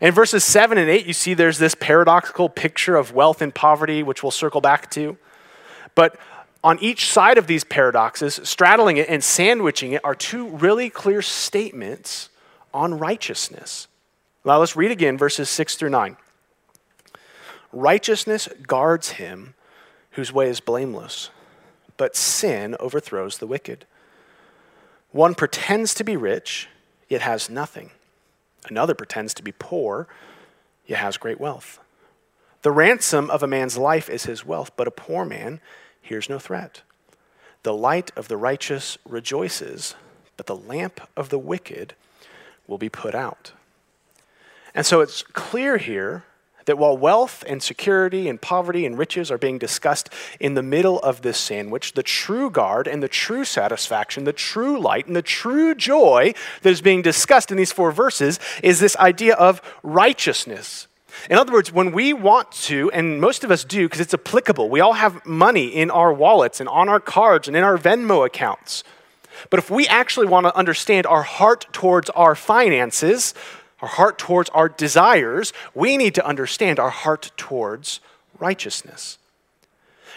In 0.00 0.12
verses 0.12 0.44
7 0.44 0.78
and 0.78 0.90
8, 0.90 1.06
you 1.06 1.12
see 1.12 1.34
there's 1.34 1.58
this 1.58 1.74
paradoxical 1.74 2.48
picture 2.48 2.96
of 2.96 3.12
wealth 3.12 3.42
and 3.42 3.54
poverty, 3.54 4.02
which 4.02 4.22
we'll 4.22 4.32
circle 4.32 4.60
back 4.60 4.90
to. 4.92 5.16
But 5.94 6.18
on 6.62 6.78
each 6.80 7.10
side 7.10 7.38
of 7.38 7.46
these 7.46 7.62
paradoxes, 7.62 8.40
straddling 8.42 8.96
it 8.96 9.08
and 9.08 9.22
sandwiching 9.22 9.92
it, 9.92 10.04
are 10.04 10.14
two 10.14 10.48
really 10.48 10.90
clear 10.90 11.22
statements 11.22 12.30
on 12.72 12.98
righteousness. 12.98 13.86
Now 14.44 14.58
let's 14.58 14.74
read 14.76 14.90
again 14.90 15.16
verses 15.16 15.48
6 15.48 15.76
through 15.76 15.90
9. 15.90 16.16
Righteousness 17.72 18.48
guards 18.66 19.12
him 19.12 19.54
whose 20.12 20.32
way 20.32 20.48
is 20.48 20.60
blameless, 20.60 21.30
but 21.96 22.16
sin 22.16 22.76
overthrows 22.80 23.38
the 23.38 23.46
wicked. 23.46 23.84
One 25.10 25.34
pretends 25.34 25.94
to 25.94 26.04
be 26.04 26.16
rich, 26.16 26.68
yet 27.08 27.20
has 27.20 27.50
nothing. 27.50 27.90
Another 28.66 28.94
pretends 28.94 29.34
to 29.34 29.42
be 29.42 29.52
poor, 29.52 30.08
yet 30.86 31.00
has 31.00 31.16
great 31.16 31.40
wealth. 31.40 31.80
The 32.62 32.70
ransom 32.70 33.30
of 33.30 33.42
a 33.42 33.46
man's 33.46 33.76
life 33.76 34.08
is 34.08 34.24
his 34.24 34.44
wealth, 34.44 34.70
but 34.76 34.88
a 34.88 34.92
poor 34.92 35.24
man 35.24 35.60
hears 36.00 36.28
no 36.28 36.38
threat. 36.38 36.82
The 37.62 37.74
light 37.74 38.10
of 38.16 38.28
the 38.28 38.36
righteous 38.36 38.98
rejoices, 39.04 39.94
but 40.36 40.46
the 40.46 40.56
lamp 40.56 41.00
of 41.16 41.28
the 41.28 41.38
wicked 41.38 41.94
will 42.66 42.78
be 42.78 42.88
put 42.88 43.14
out. 43.14 43.52
And 44.74 44.84
so 44.84 45.00
it's 45.00 45.22
clear 45.22 45.76
here 45.76 46.24
that 46.66 46.78
while 46.78 46.96
wealth 46.96 47.44
and 47.46 47.62
security 47.62 48.28
and 48.28 48.40
poverty 48.40 48.86
and 48.86 48.98
riches 48.98 49.30
are 49.30 49.38
being 49.38 49.58
discussed 49.58 50.08
in 50.40 50.54
the 50.54 50.62
middle 50.62 50.98
of 51.00 51.22
this 51.22 51.38
sandwich, 51.38 51.92
the 51.92 52.02
true 52.02 52.50
guard 52.50 52.86
and 52.88 53.02
the 53.02 53.08
true 53.08 53.44
satisfaction, 53.44 54.24
the 54.24 54.32
true 54.32 54.78
light 54.78 55.06
and 55.06 55.16
the 55.16 55.22
true 55.22 55.74
joy 55.74 56.34
that 56.62 56.70
is 56.70 56.80
being 56.80 57.02
discussed 57.02 57.50
in 57.50 57.56
these 57.56 57.72
four 57.72 57.92
verses 57.92 58.38
is 58.62 58.80
this 58.80 58.96
idea 58.96 59.34
of 59.34 59.60
righteousness 59.82 60.86
in 61.30 61.38
other 61.38 61.52
words, 61.52 61.72
when 61.72 61.92
we 61.92 62.12
want 62.12 62.50
to, 62.52 62.90
and 62.92 63.20
most 63.20 63.44
of 63.44 63.50
us 63.50 63.64
do 63.64 63.86
because 63.86 64.00
it's 64.00 64.14
applicable, 64.14 64.68
we 64.68 64.80
all 64.80 64.94
have 64.94 65.24
money 65.24 65.68
in 65.68 65.90
our 65.90 66.12
wallets 66.12 66.60
and 66.60 66.68
on 66.68 66.88
our 66.88 67.00
cards 67.00 67.48
and 67.48 67.56
in 67.56 67.62
our 67.62 67.78
Venmo 67.78 68.26
accounts. 68.26 68.84
But 69.50 69.58
if 69.58 69.70
we 69.70 69.86
actually 69.86 70.26
want 70.26 70.46
to 70.46 70.56
understand 70.56 71.06
our 71.06 71.22
heart 71.22 71.66
towards 71.72 72.10
our 72.10 72.34
finances, 72.34 73.34
our 73.84 73.88
heart 73.88 74.18
towards 74.18 74.48
our 74.50 74.66
desires, 74.66 75.52
we 75.74 75.98
need 75.98 76.14
to 76.14 76.26
understand 76.26 76.78
our 76.78 76.88
heart 76.88 77.30
towards 77.36 78.00
righteousness. 78.38 79.18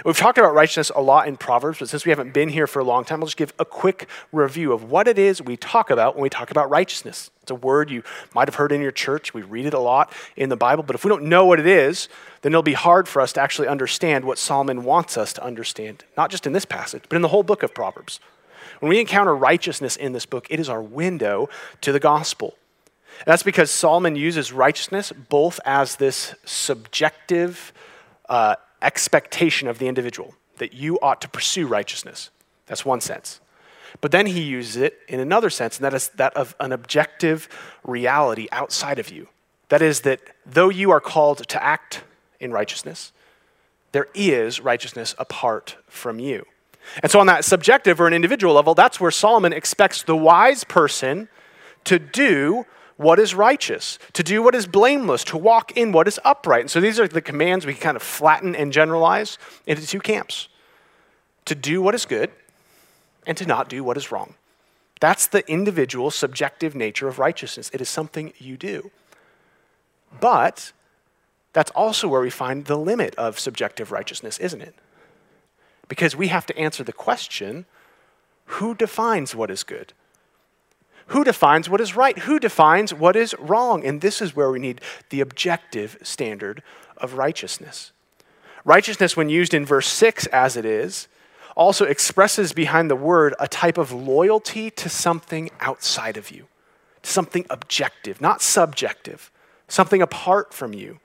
We've 0.06 0.16
talked 0.16 0.38
about 0.38 0.54
righteousness 0.54 0.90
a 0.96 1.02
lot 1.02 1.28
in 1.28 1.36
Proverbs, 1.36 1.80
but 1.80 1.90
since 1.90 2.06
we 2.06 2.12
haven't 2.12 2.34
been 2.34 2.48
here 2.48 2.66
for 2.66 2.80
a 2.80 2.86
long 2.86 3.04
time, 3.04 3.20
I'll 3.20 3.28
just 3.28 3.36
give 3.36 3.52
a 3.60 3.66
quick 3.66 4.08
review 4.32 4.72
of 4.72 4.90
what 4.90 5.10
it 5.10 5.20
is 5.20 5.42
we 5.42 5.58
talk 5.58 5.90
about 5.90 6.16
when 6.16 6.22
we 6.22 6.30
talk 6.30 6.50
about 6.50 6.70
righteousness. 6.70 7.30
It's 7.42 7.52
a 7.52 7.56
word 7.56 7.92
you 7.92 8.04
might 8.34 8.48
have 8.48 8.56
heard 8.56 8.72
in 8.72 8.80
your 8.80 8.92
church. 8.92 9.34
We 9.34 9.42
read 9.42 9.66
it 9.66 9.74
a 9.74 9.80
lot 9.80 10.14
in 10.38 10.48
the 10.48 10.56
Bible, 10.56 10.84
but 10.84 10.96
if 10.96 11.04
we 11.04 11.10
don't 11.10 11.24
know 11.24 11.46
what 11.46 11.60
it 11.60 11.68
is, 11.68 12.08
then 12.44 12.54
it'll 12.54 12.64
be 12.64 12.72
hard 12.72 13.10
for 13.10 13.22
us 13.22 13.34
to 13.34 13.42
actually 13.42 13.68
understand 13.68 14.24
what 14.24 14.38
Solomon 14.38 14.86
wants 14.86 15.18
us 15.18 15.34
to 15.34 15.44
understand, 15.44 16.06
not 16.16 16.32
just 16.32 16.48
in 16.48 16.54
this 16.54 16.64
passage, 16.64 17.04
but 17.10 17.18
in 17.18 17.22
the 17.22 17.28
whole 17.28 17.44
book 17.44 17.64
of 17.64 17.74
Proverbs. 17.74 18.22
When 18.80 18.90
we 18.90 19.02
encounter 19.02 19.36
righteousness 19.36 19.98
in 19.98 20.14
this 20.14 20.26
book, 20.26 20.48
it 20.50 20.58
is 20.58 20.70
our 20.70 20.82
window 20.82 21.50
to 21.82 21.92
the 21.92 22.00
gospel. 22.00 22.56
And 23.20 23.26
that's 23.26 23.44
because 23.44 23.72
Solomon 23.72 24.16
uses 24.16 24.52
righteousness 24.52 25.12
both 25.12 25.60
as 25.66 25.96
this 25.96 26.36
subjective 26.46 27.74
uh, 28.30 28.56
expectation 28.82 29.68
of 29.68 29.80
the 29.80 29.88
individual 29.88 30.36
that 30.58 30.74
you 30.74 31.00
ought 31.00 31.22
to 31.22 31.30
pursue 31.30 31.68
righteousness. 31.68 32.30
That's 32.68 32.86
one 32.86 33.02
sense. 33.02 33.40
But 34.02 34.12
then 34.12 34.28
he 34.28 34.42
uses 34.42 34.76
it 34.76 35.00
in 35.08 35.20
another 35.20 35.50
sense, 35.50 35.78
and 35.78 35.86
that 35.86 35.94
is 35.94 36.10
that 36.10 36.36
of 36.36 36.56
an 36.60 36.72
objective 36.72 37.48
reality 37.84 38.48
outside 38.52 39.00
of 39.00 39.10
you. 39.10 39.28
That 39.70 39.82
is, 39.82 40.02
that 40.02 40.22
though 40.46 40.70
you 40.70 40.92
are 40.92 41.00
called 41.00 41.48
to 41.48 41.64
act 41.64 42.04
in 42.40 42.52
righteousness, 42.52 43.12
there 43.92 44.08
is 44.14 44.60
righteousness 44.60 45.16
apart 45.18 45.78
from 45.88 46.20
you. 46.20 46.46
And 47.02 47.12
so, 47.12 47.20
on 47.20 47.28
that 47.28 47.44
subjective 47.44 48.00
or 48.00 48.08
an 48.08 48.14
individual 48.14 48.54
level, 48.54 48.76
that's 48.76 49.00
where 49.00 49.12
Solomon 49.12 49.52
expects 49.52 50.04
the 50.04 50.16
wise 50.16 50.64
person 50.64 51.28
to 51.86 52.00
do 52.00 52.66
what 52.98 53.20
is 53.20 53.36
righteous, 53.36 54.00
to 54.14 54.24
do 54.24 54.42
what 54.42 54.56
is 54.56 54.68
blameless, 54.68 55.24
to 55.26 55.38
walk 55.38 55.78
in 55.78 55.92
what 55.92 56.08
is 56.08 56.20
upright. 56.26 56.62
And 56.62 56.72
so 56.72 56.82
these 56.82 57.00
are 57.00 57.08
the 57.08 57.22
commands 57.22 57.66
we 57.66 57.74
can 57.74 57.82
kind 57.82 57.96
of 57.96 58.04
flatten 58.04 58.56
and 58.56 58.74
generalize 58.74 59.38
into 59.66 59.86
two 59.86 60.00
camps 60.00 60.50
to 61.46 61.56
do 61.56 61.82
what 61.82 61.96
is 61.96 62.06
good 62.06 62.32
and 63.26 63.38
to 63.38 63.46
not 63.46 63.70
do 63.70 63.84
what 63.84 63.98
is 63.98 64.12
wrong. 64.12 64.34
That's 65.00 65.28
the 65.28 65.50
individual 65.50 66.10
subjective 66.10 66.76
nature 66.76 67.08
of 67.08 67.20
righteousness. 67.20 67.70
It 67.72 67.82
is 67.82 67.90
something 67.90 68.34
you 68.40 68.58
do. 68.58 68.90
But 70.20 70.72
that's 71.54 71.72
also 71.72 72.08
where 72.08 72.22
we 72.22 72.32
find 72.32 72.66
the 72.66 72.78
limit 72.78 73.14
of 73.16 73.40
subjective 73.40 73.92
righteousness, 73.92 74.40
isn't 74.40 74.62
it? 74.62 74.74
Because 75.88 76.16
we 76.16 76.30
have 76.30 76.46
to 76.48 76.58
answer 76.58 76.84
the 76.84 76.94
question 76.94 77.66
who 78.46 78.74
defines 78.74 79.36
what 79.36 79.52
is 79.52 79.64
good? 79.64 79.94
Who 81.08 81.24
defines 81.24 81.70
what 81.70 81.82
is 81.82 81.96
right? 81.96 82.18
Who 82.20 82.40
defines 82.40 82.94
what 82.94 83.16
is 83.16 83.36
wrong? 83.40 83.86
And 83.86 84.02
this 84.02 84.22
is 84.22 84.36
where 84.36 84.52
we 84.52 84.60
need 84.60 84.82
the 85.10 85.22
objective 85.22 85.98
standard 86.02 86.62
of 86.98 87.14
righteousness. 87.14 87.92
Righteousness, 88.66 89.16
when 89.16 89.30
used 89.30 89.54
in 89.54 89.66
verse 89.66 89.88
6 89.88 90.26
as 90.28 90.58
it 90.58 90.66
is, 90.66 91.08
also 91.56 91.86
expresses 91.86 92.54
behind 92.54 92.90
the 92.90 92.96
word 92.96 93.34
a 93.40 93.48
type 93.48 93.78
of 93.78 93.92
loyalty 93.92 94.70
to 94.72 94.90
something 94.90 95.50
outside 95.60 96.18
of 96.18 96.30
you, 96.30 96.48
something 97.02 97.46
objective, 97.50 98.20
not 98.22 98.42
subjective, 98.42 99.32
something 99.68 100.02
apart 100.02 100.54
from 100.54 100.74
you. 100.74 101.00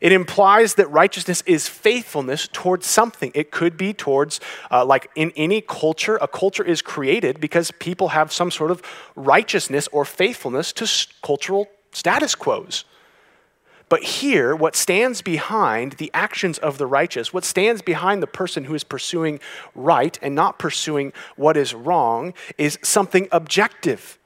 It 0.00 0.12
implies 0.12 0.74
that 0.74 0.90
righteousness 0.90 1.42
is 1.46 1.68
faithfulness 1.68 2.48
towards 2.52 2.86
something. 2.86 3.32
It 3.34 3.50
could 3.50 3.76
be 3.76 3.92
towards, 3.92 4.40
uh, 4.70 4.84
like 4.84 5.10
in 5.14 5.32
any 5.36 5.60
culture, 5.60 6.16
a 6.16 6.28
culture 6.28 6.64
is 6.64 6.82
created 6.82 7.40
because 7.40 7.70
people 7.72 8.08
have 8.08 8.32
some 8.32 8.50
sort 8.50 8.70
of 8.70 8.82
righteousness 9.14 9.88
or 9.92 10.04
faithfulness 10.04 10.72
to 10.74 10.86
cultural 11.22 11.68
status 11.92 12.34
quos. 12.34 12.84
But 13.88 14.02
here, 14.02 14.56
what 14.56 14.74
stands 14.74 15.22
behind 15.22 15.92
the 15.92 16.10
actions 16.12 16.58
of 16.58 16.76
the 16.76 16.86
righteous, 16.86 17.32
what 17.32 17.44
stands 17.44 17.82
behind 17.82 18.20
the 18.20 18.26
person 18.26 18.64
who 18.64 18.74
is 18.74 18.82
pursuing 18.82 19.38
right 19.76 20.18
and 20.20 20.34
not 20.34 20.58
pursuing 20.58 21.12
what 21.36 21.56
is 21.56 21.72
wrong, 21.72 22.34
is 22.58 22.78
something 22.82 23.28
objective 23.30 24.18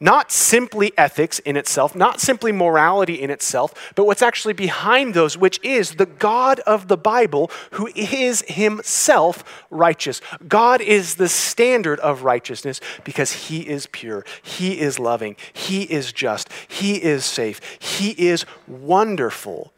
not 0.00 0.32
simply 0.32 0.92
ethics 0.98 1.38
in 1.40 1.56
itself, 1.56 1.94
not 1.94 2.20
simply 2.20 2.52
morality 2.52 3.14
in 3.14 3.30
itself, 3.30 3.92
but 3.94 4.06
what's 4.06 4.22
actually 4.22 4.52
behind 4.52 5.14
those, 5.14 5.36
which 5.36 5.60
is 5.62 5.94
the 5.94 6.06
God 6.06 6.60
of 6.60 6.88
the 6.88 6.96
Bible 6.96 7.50
who 7.72 7.88
is 7.94 8.42
himself 8.48 9.64
righteous. 9.70 10.20
God 10.48 10.80
is 10.80 11.14
the 11.14 11.28
standard 11.28 12.00
of 12.00 12.22
righteousness 12.22 12.80
because 13.04 13.32
he 13.32 13.60
is 13.60 13.86
pure, 13.86 14.24
he 14.42 14.80
is 14.80 14.98
loving, 14.98 15.36
he 15.52 15.82
is 15.84 16.12
just, 16.12 16.48
he 16.66 17.02
is 17.02 17.24
safe, 17.24 17.60
he 17.78 18.10
is 18.10 18.44
wonderful. 18.66 19.72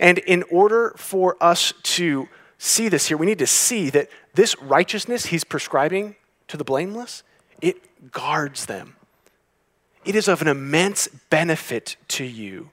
And 0.00 0.18
in 0.18 0.42
order 0.50 0.94
for 0.96 1.36
us 1.40 1.72
to 1.82 2.28
see 2.58 2.88
this 2.88 3.06
here, 3.06 3.16
we 3.16 3.26
need 3.26 3.38
to 3.38 3.46
see 3.46 3.88
that 3.90 4.08
this 4.34 4.60
righteousness 4.60 5.26
he's 5.26 5.44
prescribing 5.44 6.16
to 6.48 6.56
the 6.56 6.64
blameless 6.64 7.22
it 7.60 7.76
guards 8.10 8.66
them. 8.66 8.96
It 10.04 10.14
is 10.14 10.28
of 10.28 10.42
an 10.42 10.48
immense 10.48 11.08
benefit 11.30 11.96
to 12.08 12.24
you 12.24 12.70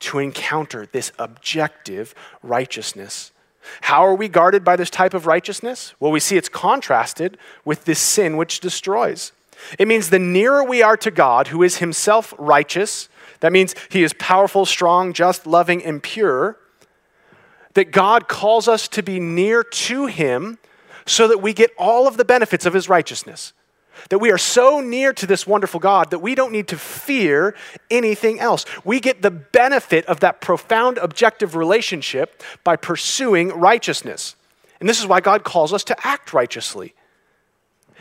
to 0.00 0.18
encounter 0.18 0.86
this 0.86 1.12
objective 1.18 2.14
righteousness. 2.42 3.32
How 3.82 4.04
are 4.06 4.14
we 4.14 4.28
guarded 4.28 4.64
by 4.64 4.76
this 4.76 4.90
type 4.90 5.14
of 5.14 5.26
righteousness? 5.26 5.94
Well, 5.98 6.12
we 6.12 6.20
see 6.20 6.36
it's 6.36 6.48
contrasted 6.48 7.36
with 7.64 7.84
this 7.84 7.98
sin 7.98 8.36
which 8.36 8.60
destroys. 8.60 9.32
It 9.78 9.88
means 9.88 10.10
the 10.10 10.18
nearer 10.18 10.62
we 10.62 10.82
are 10.82 10.96
to 10.98 11.10
God, 11.10 11.48
who 11.48 11.62
is 11.62 11.78
himself 11.78 12.32
righteous, 12.38 13.08
that 13.40 13.52
means 13.52 13.74
he 13.88 14.02
is 14.02 14.12
powerful, 14.14 14.66
strong, 14.66 15.12
just, 15.12 15.46
loving, 15.46 15.84
and 15.84 16.02
pure, 16.02 16.58
that 17.74 17.92
God 17.92 18.28
calls 18.28 18.68
us 18.68 18.88
to 18.88 19.02
be 19.02 19.20
near 19.20 19.62
to 19.62 20.06
him 20.06 20.58
so 21.06 21.28
that 21.28 21.38
we 21.38 21.52
get 21.52 21.70
all 21.78 22.06
of 22.06 22.16
the 22.16 22.24
benefits 22.24 22.66
of 22.66 22.74
his 22.74 22.88
righteousness. 22.88 23.52
That 24.10 24.18
we 24.18 24.30
are 24.30 24.38
so 24.38 24.80
near 24.80 25.12
to 25.12 25.26
this 25.26 25.46
wonderful 25.46 25.80
God 25.80 26.10
that 26.10 26.20
we 26.20 26.34
don't 26.34 26.52
need 26.52 26.68
to 26.68 26.78
fear 26.78 27.54
anything 27.90 28.40
else. 28.40 28.64
We 28.84 29.00
get 29.00 29.22
the 29.22 29.30
benefit 29.30 30.06
of 30.06 30.20
that 30.20 30.40
profound 30.40 30.98
objective 30.98 31.54
relationship 31.54 32.42
by 32.64 32.76
pursuing 32.76 33.48
righteousness. 33.48 34.36
And 34.80 34.88
this 34.88 35.00
is 35.00 35.06
why 35.06 35.20
God 35.20 35.44
calls 35.44 35.72
us 35.72 35.84
to 35.84 36.06
act 36.06 36.32
righteously. 36.32 36.94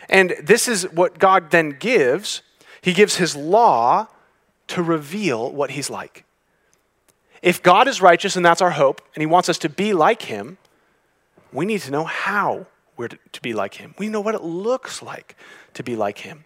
And 0.10 0.36
this 0.42 0.68
is 0.68 0.84
what 0.92 1.20
God 1.20 1.52
then 1.52 1.72
gives. 1.72 2.42
He 2.82 2.94
gives 2.94 3.18
His 3.18 3.36
law 3.36 4.08
to 4.68 4.84
reveal 4.84 5.52
what 5.52 5.72
He's 5.72 5.90
like. 5.90 6.24
If 7.42 7.62
God 7.62 7.88
is 7.88 8.02
righteous 8.02 8.36
and 8.36 8.46
that's 8.46 8.62
our 8.62 8.72
hope, 8.72 9.02
and 9.16 9.22
He 9.22 9.26
wants 9.26 9.50
us 9.50 9.58
to 9.60 9.70
be 9.70 9.94
like 9.94 10.24
Him, 10.24 10.58
we 11.52 11.66
need 11.66 11.82
to 11.82 11.92
know 11.92 12.04
how 12.04 12.68
we're 12.96 13.10
to 13.10 13.42
be 13.42 13.54
like 13.54 13.76
Him. 13.76 13.94
We 13.98 14.10
know 14.10 14.22
what 14.22 14.36
it 14.36 14.44
looks 14.44 15.02
like 15.02 15.36
to 15.78 15.84
be 15.84 15.96
like 15.96 16.20
him. 16.20 16.44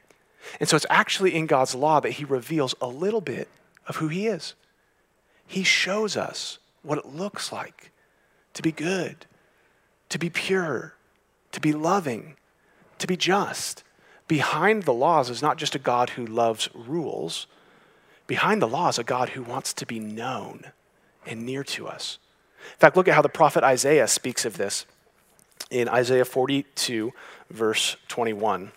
And 0.60 0.68
so 0.68 0.76
it's 0.76 0.86
actually 0.90 1.36
in 1.36 1.46
God's 1.46 1.74
law 1.74 2.02
that 2.02 2.12
he 2.12 2.26
reveals 2.26 2.76
a 2.82 2.88
little 2.88 3.22
bit 3.22 3.48
of 3.88 3.96
who 3.96 4.10
he 4.10 4.28
is. 4.28 4.56
He 5.48 5.64
shows 5.64 6.18
us 6.18 6.60
what 6.84 6.98
it 6.98 7.06
looks 7.06 7.50
like 7.50 7.92
to 8.54 8.62
be 8.62 8.74
good, 8.74 9.26
to 10.10 10.20
be 10.20 10.30
pure, 10.30 10.96
to 11.54 11.62
be 11.62 11.72
loving, 11.72 12.36
to 13.00 13.08
be 13.08 13.16
just. 13.16 13.86
Behind 14.28 14.84
the 14.84 14.94
laws 14.94 15.30
is 15.30 15.42
not 15.42 15.58
just 15.58 15.76
a 15.76 15.80
God 15.80 16.12
who 16.12 16.26
loves 16.26 16.68
rules, 16.74 17.48
behind 18.28 18.62
the 18.62 18.68
laws, 18.68 19.00
a 19.00 19.04
God 19.06 19.30
who 19.30 19.44
wants 19.44 19.72
to 19.74 19.86
be 19.86 20.00
known 20.00 20.66
and 21.26 21.46
near 21.46 21.64
to 21.64 21.88
us. 21.88 22.20
In 22.74 22.80
fact, 22.80 22.98
look 22.98 23.08
at 23.08 23.16
how 23.16 23.22
the 23.22 23.30
prophet 23.30 23.64
Isaiah 23.64 24.10
speaks 24.10 24.44
of 24.44 24.58
this 24.58 24.86
in 25.70 25.88
Isaiah 25.88 26.26
42, 26.26 27.14
verse 27.50 27.96
21. 28.10 28.74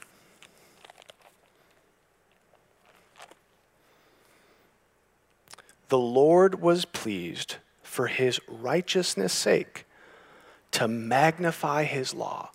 The 5.95 5.99
Lord 6.01 6.61
was 6.61 6.85
pleased 6.87 7.59
for 7.85 8.09
his 8.09 8.41
righteousness' 8.49 9.33
sake 9.33 9.87
to 10.73 10.89
magnify 10.89 11.85
his 11.85 12.13
law 12.13 12.51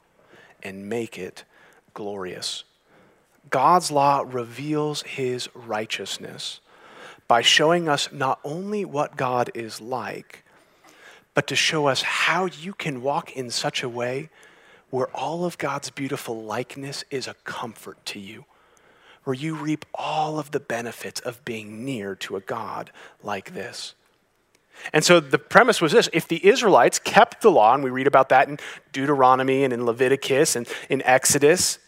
and 0.61 0.89
make 0.89 1.17
it 1.17 1.45
glorious. 1.93 2.65
God's 3.49 3.91
law 3.91 4.25
reveals 4.27 5.03
his 5.03 5.47
righteousness 5.55 6.59
by 7.29 7.41
showing 7.41 7.87
us 7.87 8.11
not 8.11 8.41
only 8.43 8.83
what 8.83 9.15
God 9.15 9.49
is 9.53 9.79
like, 9.79 10.43
but 11.33 11.47
to 11.47 11.55
show 11.55 11.87
us 11.87 12.01
how 12.01 12.47
you 12.47 12.73
can 12.73 13.01
walk 13.01 13.37
in 13.37 13.49
such 13.49 13.83
a 13.83 13.87
way 13.87 14.29
where 14.89 15.07
all 15.15 15.45
of 15.45 15.57
God's 15.57 15.91
beautiful 15.91 16.43
likeness 16.43 17.05
is 17.09 17.25
a 17.25 17.35
comfort 17.45 18.05
to 18.07 18.19
you 18.19 18.43
where 19.23 19.33
you 19.33 19.55
reap 19.55 19.85
all 19.93 20.39
of 20.39 20.51
the 20.51 20.59
benefits 20.59 21.19
of 21.19 21.43
being 21.45 21.85
near 21.85 22.15
to 22.15 22.35
a 22.35 22.41
God 22.41 22.91
like 23.21 23.53
this. 23.53 23.95
And 24.93 25.03
so 25.03 25.19
the 25.19 25.37
premise 25.37 25.81
was 25.81 25.91
this 25.91 26.09
if 26.13 26.27
the 26.27 26.45
Israelites 26.47 26.99
kept 26.99 27.41
the 27.41 27.51
law, 27.51 27.73
and 27.73 27.83
we 27.83 27.89
read 27.89 28.07
about 28.07 28.29
that 28.29 28.47
in 28.47 28.57
Deuteronomy 28.93 29.63
and 29.63 29.73
in 29.73 29.85
Leviticus 29.85 30.55
and 30.55 30.67
in 30.89 31.01
Exodus, 31.03 31.79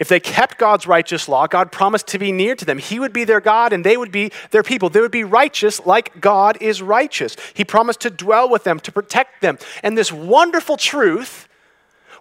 If 0.00 0.08
they 0.08 0.20
kept 0.20 0.58
God's 0.58 0.86
righteous 0.86 1.28
law, 1.28 1.46
God 1.46 1.70
promised 1.70 2.06
to 2.08 2.18
be 2.18 2.32
near 2.32 2.54
to 2.56 2.64
them. 2.64 2.78
He 2.78 2.98
would 2.98 3.12
be 3.12 3.24
their 3.24 3.40
God 3.40 3.72
and 3.72 3.84
they 3.84 3.96
would 3.96 4.12
be 4.12 4.32
their 4.50 4.62
people. 4.62 4.88
They 4.88 5.00
would 5.00 5.10
be 5.10 5.24
righteous 5.24 5.84
like 5.84 6.20
God 6.20 6.56
is 6.60 6.82
righteous. 6.82 7.36
He 7.52 7.64
promised 7.64 8.00
to 8.00 8.10
dwell 8.10 8.48
with 8.48 8.64
them, 8.64 8.80
to 8.80 8.92
protect 8.92 9.42
them. 9.42 9.58
And 9.82 9.96
this 9.96 10.12
wonderful 10.12 10.76
truth 10.76 11.48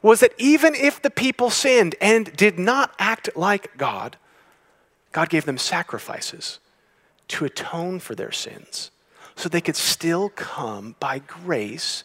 was 0.01 0.19
that 0.19 0.33
even 0.37 0.75
if 0.75 1.01
the 1.01 1.09
people 1.09 1.49
sinned 1.49 1.95
and 2.01 2.35
did 2.35 2.59
not 2.59 2.93
act 2.99 3.29
like 3.35 3.77
God, 3.77 4.17
God 5.13 5.29
gave 5.29 5.45
them 5.45 5.57
sacrifices 5.57 6.59
to 7.29 7.45
atone 7.45 7.99
for 7.99 8.15
their 8.15 8.31
sins 8.31 8.91
so 9.35 9.47
they 9.47 9.61
could 9.61 9.75
still 9.75 10.29
come 10.29 10.95
by 10.99 11.19
grace 11.19 12.03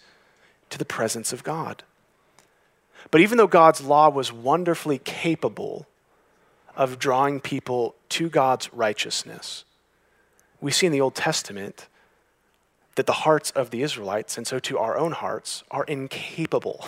to 0.70 0.78
the 0.78 0.84
presence 0.84 1.32
of 1.32 1.42
God. 1.42 1.82
But 3.10 3.20
even 3.20 3.38
though 3.38 3.46
God's 3.46 3.80
law 3.80 4.08
was 4.08 4.32
wonderfully 4.32 4.98
capable 4.98 5.86
of 6.76 6.98
drawing 6.98 7.40
people 7.40 7.94
to 8.10 8.28
God's 8.28 8.72
righteousness, 8.72 9.64
we 10.60 10.70
see 10.70 10.86
in 10.86 10.92
the 10.92 11.00
Old 11.00 11.14
Testament 11.14 11.88
that 12.96 13.06
the 13.06 13.12
hearts 13.12 13.50
of 13.52 13.70
the 13.70 13.82
Israelites, 13.82 14.36
and 14.36 14.46
so 14.46 14.58
to 14.58 14.78
our 14.78 14.96
own 14.96 15.12
hearts, 15.12 15.64
are 15.70 15.84
incapable 15.84 16.84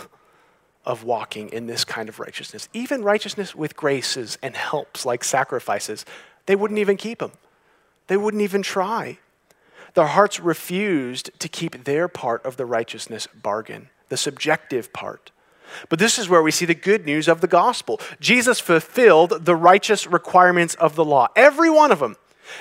of 0.84 1.04
walking 1.04 1.48
in 1.50 1.66
this 1.66 1.84
kind 1.84 2.08
of 2.08 2.18
righteousness. 2.18 2.68
Even 2.72 3.02
righteousness 3.02 3.54
with 3.54 3.76
graces 3.76 4.38
and 4.42 4.56
helps 4.56 5.04
like 5.04 5.22
sacrifices, 5.22 6.04
they 6.46 6.56
wouldn't 6.56 6.80
even 6.80 6.96
keep 6.96 7.18
them. 7.18 7.32
They 8.06 8.16
wouldn't 8.16 8.42
even 8.42 8.62
try. 8.62 9.18
Their 9.94 10.06
hearts 10.06 10.40
refused 10.40 11.30
to 11.38 11.48
keep 11.48 11.84
their 11.84 12.08
part 12.08 12.44
of 12.44 12.56
the 12.56 12.66
righteousness 12.66 13.26
bargain, 13.26 13.88
the 14.08 14.16
subjective 14.16 14.92
part. 14.92 15.30
But 15.88 15.98
this 15.98 16.18
is 16.18 16.28
where 16.28 16.42
we 16.42 16.50
see 16.50 16.64
the 16.64 16.74
good 16.74 17.06
news 17.06 17.28
of 17.28 17.40
the 17.40 17.46
gospel. 17.46 18.00
Jesus 18.18 18.58
fulfilled 18.58 19.44
the 19.44 19.54
righteous 19.54 20.06
requirements 20.06 20.74
of 20.76 20.96
the 20.96 21.04
law, 21.04 21.28
every 21.36 21.70
one 21.70 21.92
of 21.92 22.00
them. 22.00 22.16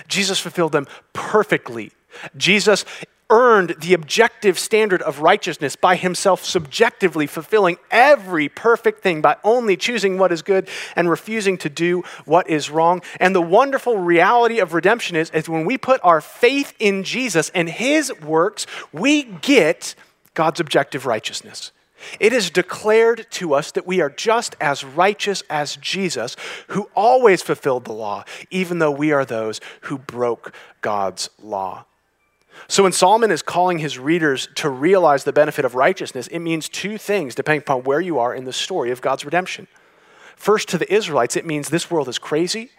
Jesus 0.07 0.39
fulfilled 0.39 0.71
them 0.71 0.87
perfectly. 1.13 1.91
Jesus 2.35 2.85
earned 3.29 3.75
the 3.79 3.93
objective 3.93 4.57
standard 4.57 5.01
of 5.03 5.19
righteousness 5.19 5.75
by 5.75 5.95
himself 5.95 6.43
subjectively 6.43 7.27
fulfilling 7.27 7.77
every 7.91 8.49
perfect 8.49 9.01
thing 9.01 9.21
by 9.21 9.37
only 9.43 9.77
choosing 9.77 10.17
what 10.17 10.31
is 10.31 10.41
good 10.41 10.67
and 10.95 11.09
refusing 11.09 11.57
to 11.57 11.69
do 11.69 12.03
what 12.25 12.49
is 12.49 12.71
wrong. 12.71 13.01
And 13.19 13.35
the 13.35 13.41
wonderful 13.41 13.97
reality 13.97 14.59
of 14.59 14.73
redemption 14.73 15.15
is, 15.15 15.29
is 15.29 15.47
when 15.47 15.65
we 15.65 15.77
put 15.77 16.01
our 16.03 16.21
faith 16.21 16.73
in 16.79 17.03
Jesus 17.03 17.51
and 17.53 17.69
his 17.69 18.11
works, 18.21 18.65
we 18.91 19.23
get 19.23 19.93
God's 20.33 20.59
objective 20.59 21.05
righteousness. 21.05 21.71
It 22.19 22.33
is 22.33 22.49
declared 22.49 23.27
to 23.31 23.53
us 23.53 23.71
that 23.73 23.85
we 23.85 24.01
are 24.01 24.09
just 24.09 24.55
as 24.61 24.83
righteous 24.85 25.43
as 25.49 25.75
Jesus, 25.75 26.37
who 26.67 26.89
always 26.95 27.41
fulfilled 27.41 27.85
the 27.85 27.93
law, 27.93 28.23
even 28.49 28.79
though 28.79 28.89
we 28.89 29.11
are 29.11 29.25
those 29.25 29.59
who 29.81 29.97
broke 29.97 30.53
God's 30.81 31.29
law. 31.43 31.85
So 32.67 32.83
when 32.83 32.91
Solomon 32.91 33.31
is 33.31 33.41
calling 33.41 33.79
his 33.79 33.97
readers 33.97 34.47
to 34.55 34.69
realize 34.69 35.23
the 35.23 35.33
benefit 35.33 35.65
of 35.65 35.75
righteousness, 35.75 36.27
it 36.27 36.39
means 36.39 36.69
two 36.69 36.97
things 36.97 37.35
depending 37.35 37.61
upon 37.61 37.83
where 37.83 38.01
you 38.01 38.19
are 38.19 38.33
in 38.33 38.43
the 38.43 38.53
story 38.53 38.91
of 38.91 39.01
God's 39.01 39.25
redemption. 39.25 39.67
First, 40.35 40.69
to 40.69 40.77
the 40.77 40.91
Israelites, 40.93 41.35
it 41.35 41.45
means 41.45 41.69
this 41.69 41.91
world 41.91 42.07
is 42.07 42.17
crazy, 42.17 42.71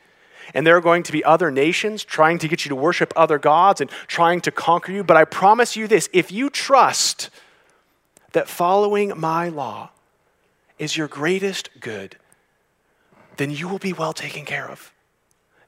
and 0.55 0.67
there 0.67 0.77
are 0.77 0.81
going 0.81 1.03
to 1.03 1.13
be 1.13 1.23
other 1.25 1.51
nations 1.51 2.05
trying 2.05 2.39
to 2.39 2.49
get 2.49 2.65
you 2.65 2.71
to 2.71 2.77
worship 2.77 3.13
other 3.17 3.39
gods 3.39 3.81
and 3.81 3.91
trying 4.07 4.41
to 4.43 4.51
conquer 4.51 4.93
you. 4.93 5.05
But 5.05 5.17
I 5.17 5.25
promise 5.25 5.77
you 5.77 5.87
this 5.87 6.09
if 6.13 6.33
you 6.33 6.51
trust 6.51 7.31
that 8.33 8.49
following 8.49 9.13
my 9.19 9.49
law 9.49 9.91
is 10.79 10.97
your 10.97 11.09
greatest 11.09 11.69
good, 11.81 12.17
then 13.37 13.51
you 13.51 13.69
will 13.69 13.79
be 13.79 13.93
well 13.93 14.13
taken 14.13 14.45
care 14.45 14.69
of. 14.69 14.93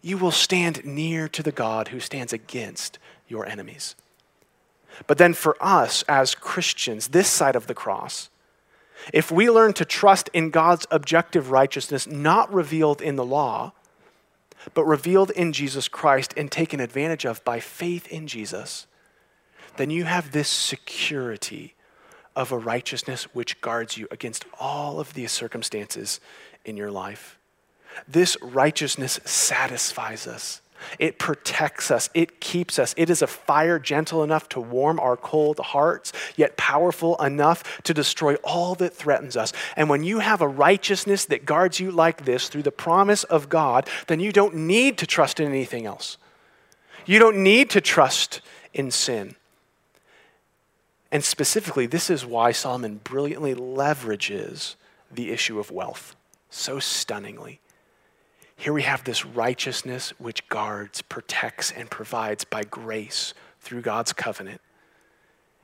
You 0.00 0.16
will 0.16 0.32
stand 0.32 0.84
near 0.84 1.28
to 1.28 1.42
the 1.42 1.52
God 1.52 1.88
who 1.88 2.00
stands 2.00 2.32
against 2.32 2.98
your 3.28 3.46
enemies. 3.46 3.94
But 5.06 5.18
then 5.18 5.34
for 5.34 5.56
us 5.60 6.02
as 6.08 6.34
Christians, 6.34 7.08
this 7.08 7.28
side 7.28 7.56
of 7.56 7.66
the 7.66 7.74
cross, 7.74 8.28
if 9.12 9.30
we 9.30 9.50
learn 9.50 9.72
to 9.74 9.84
trust 9.84 10.30
in 10.32 10.50
God's 10.50 10.86
objective 10.90 11.50
righteousness, 11.50 12.06
not 12.06 12.52
revealed 12.52 13.00
in 13.00 13.16
the 13.16 13.24
law, 13.24 13.72
but 14.74 14.84
revealed 14.84 15.30
in 15.30 15.52
Jesus 15.52 15.88
Christ 15.88 16.34
and 16.36 16.50
taken 16.50 16.78
advantage 16.78 17.24
of 17.24 17.44
by 17.44 17.58
faith 17.58 18.06
in 18.08 18.26
Jesus, 18.26 18.86
then 19.76 19.90
you 19.90 20.04
have 20.04 20.30
this 20.30 20.48
security 20.48 21.74
of 22.36 22.52
a 22.52 22.58
righteousness 22.58 23.24
which 23.34 23.60
guards 23.60 23.96
you 23.96 24.06
against 24.10 24.44
all 24.58 25.00
of 25.00 25.14
these 25.14 25.32
circumstances 25.32 26.20
in 26.64 26.76
your 26.76 26.90
life. 26.90 27.38
This 28.08 28.36
righteousness 28.40 29.20
satisfies 29.24 30.26
us. 30.26 30.60
It 30.98 31.18
protects 31.18 31.90
us. 31.90 32.10
It 32.14 32.40
keeps 32.40 32.78
us. 32.78 32.94
It 32.96 33.10
is 33.10 33.22
a 33.22 33.26
fire 33.26 33.78
gentle 33.78 34.22
enough 34.22 34.48
to 34.50 34.60
warm 34.60 35.00
our 35.00 35.16
cold 35.16 35.58
hearts, 35.58 36.12
yet 36.36 36.56
powerful 36.56 37.16
enough 37.16 37.82
to 37.82 37.94
destroy 37.94 38.34
all 38.36 38.74
that 38.76 38.94
threatens 38.94 39.36
us. 39.36 39.52
And 39.76 39.88
when 39.88 40.04
you 40.04 40.20
have 40.20 40.40
a 40.40 40.48
righteousness 40.48 41.24
that 41.26 41.44
guards 41.44 41.80
you 41.80 41.90
like 41.90 42.24
this 42.24 42.48
through 42.48 42.62
the 42.62 42.70
promise 42.70 43.24
of 43.24 43.48
God, 43.48 43.88
then 44.06 44.20
you 44.20 44.32
don't 44.32 44.54
need 44.54 44.98
to 44.98 45.06
trust 45.06 45.40
in 45.40 45.48
anything 45.48 45.86
else. 45.86 46.18
You 47.06 47.18
don't 47.18 47.42
need 47.42 47.70
to 47.70 47.80
trust 47.80 48.40
in 48.72 48.90
sin. 48.90 49.36
And 51.10 51.22
specifically, 51.22 51.86
this 51.86 52.08
is 52.08 52.24
why 52.24 52.52
Solomon 52.52 53.00
brilliantly 53.04 53.54
leverages 53.54 54.76
the 55.10 55.30
issue 55.30 55.60
of 55.60 55.70
wealth 55.70 56.16
so 56.48 56.78
stunningly. 56.78 57.60
Here 58.62 58.72
we 58.72 58.82
have 58.82 59.02
this 59.02 59.26
righteousness 59.26 60.12
which 60.18 60.48
guards, 60.48 61.02
protects, 61.02 61.72
and 61.72 61.90
provides 61.90 62.44
by 62.44 62.62
grace 62.62 63.34
through 63.60 63.80
God's 63.80 64.12
covenant. 64.12 64.60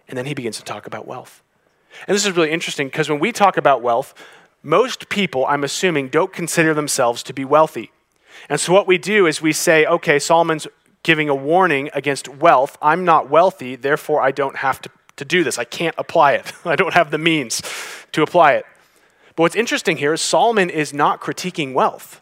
And 0.08 0.18
then 0.18 0.26
he 0.26 0.34
begins 0.34 0.56
to 0.56 0.64
talk 0.64 0.84
about 0.88 1.06
wealth. 1.06 1.44
And 2.08 2.14
this 2.16 2.26
is 2.26 2.37
really 2.37 2.50
interesting 2.50 2.88
because 2.88 3.08
when 3.08 3.20
we 3.20 3.30
talk 3.30 3.56
about 3.56 3.82
wealth, 3.82 4.14
most 4.64 5.08
people, 5.08 5.46
I'm 5.46 5.62
assuming, 5.62 6.08
don't 6.08 6.32
consider 6.32 6.74
themselves 6.74 7.22
to 7.22 7.32
be 7.32 7.44
wealthy. 7.44 7.92
And 8.48 8.58
so 8.58 8.72
what 8.72 8.88
we 8.88 8.98
do 8.98 9.26
is 9.26 9.40
we 9.40 9.52
say, 9.52 9.87
okay, 9.87 10.18
Solomon's 10.18 10.66
giving 11.04 11.28
a 11.28 11.37
warning 11.37 11.90
against 11.94 12.26
wealth. 12.26 12.76
I'm 12.82 13.04
not 13.04 13.30
wealthy, 13.30 13.76
therefore 13.76 14.22
I 14.22 14.32
don't 14.32 14.56
have 14.56 14.82
to 14.82 14.90
to 15.18 15.24
do 15.24 15.44
this. 15.44 15.58
I 15.58 15.64
can't 15.64 15.94
apply 15.98 16.32
it. 16.32 16.52
I 16.64 16.74
don't 16.74 16.94
have 16.94 17.11
the 17.11 17.18
means 17.18 17.62
to 18.12 18.22
apply 18.22 18.54
it. 18.54 18.64
But 19.37 19.42
what's 19.42 19.56
interesting 19.56 19.98
here 19.98 20.12
is 20.14 20.20
Solomon 20.20 20.70
is 20.70 20.92
not 20.92 21.20
critiquing 21.20 21.74
wealth, 21.74 22.20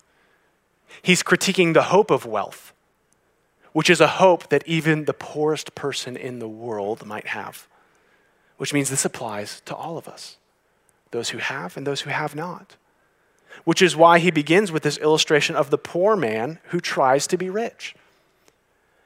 he's 1.07 1.23
critiquing 1.23 1.73
the 1.73 1.85
hope 1.85 2.11
of 2.11 2.27
wealth, 2.27 2.73
which 3.73 3.89
is 3.89 4.01
a 4.01 4.09
hope 4.09 4.49
that 4.49 4.67
even 4.67 5.05
the 5.05 5.15
poorest 5.15 5.77
person 5.77 6.17
in 6.17 6.41
the 6.41 6.49
world 6.49 7.07
might 7.07 7.29
have, 7.29 7.69
which 8.57 8.75
means 8.75 8.91
this 8.91 9.05
applies 9.05 9.61
to 9.67 9.75
all 9.75 9.97
of 9.97 10.09
us 10.09 10.37
those 11.13 11.31
who 11.31 11.39
have 11.39 11.77
and 11.77 11.87
those 11.87 12.01
who 12.01 12.11
have 12.11 12.35
not. 12.35 12.75
Which 13.65 13.81
is 13.81 13.95
why 13.95 14.19
he 14.19 14.33
begins 14.33 14.73
with 14.73 14.83
this 14.83 14.99
illustration 14.99 15.55
of 15.55 15.71
the 15.71 15.79
poor 15.79 16.17
man 16.17 16.59
who 16.65 16.81
tries 16.81 17.29
to 17.29 17.39
be 17.39 17.49
rich. 17.49 17.95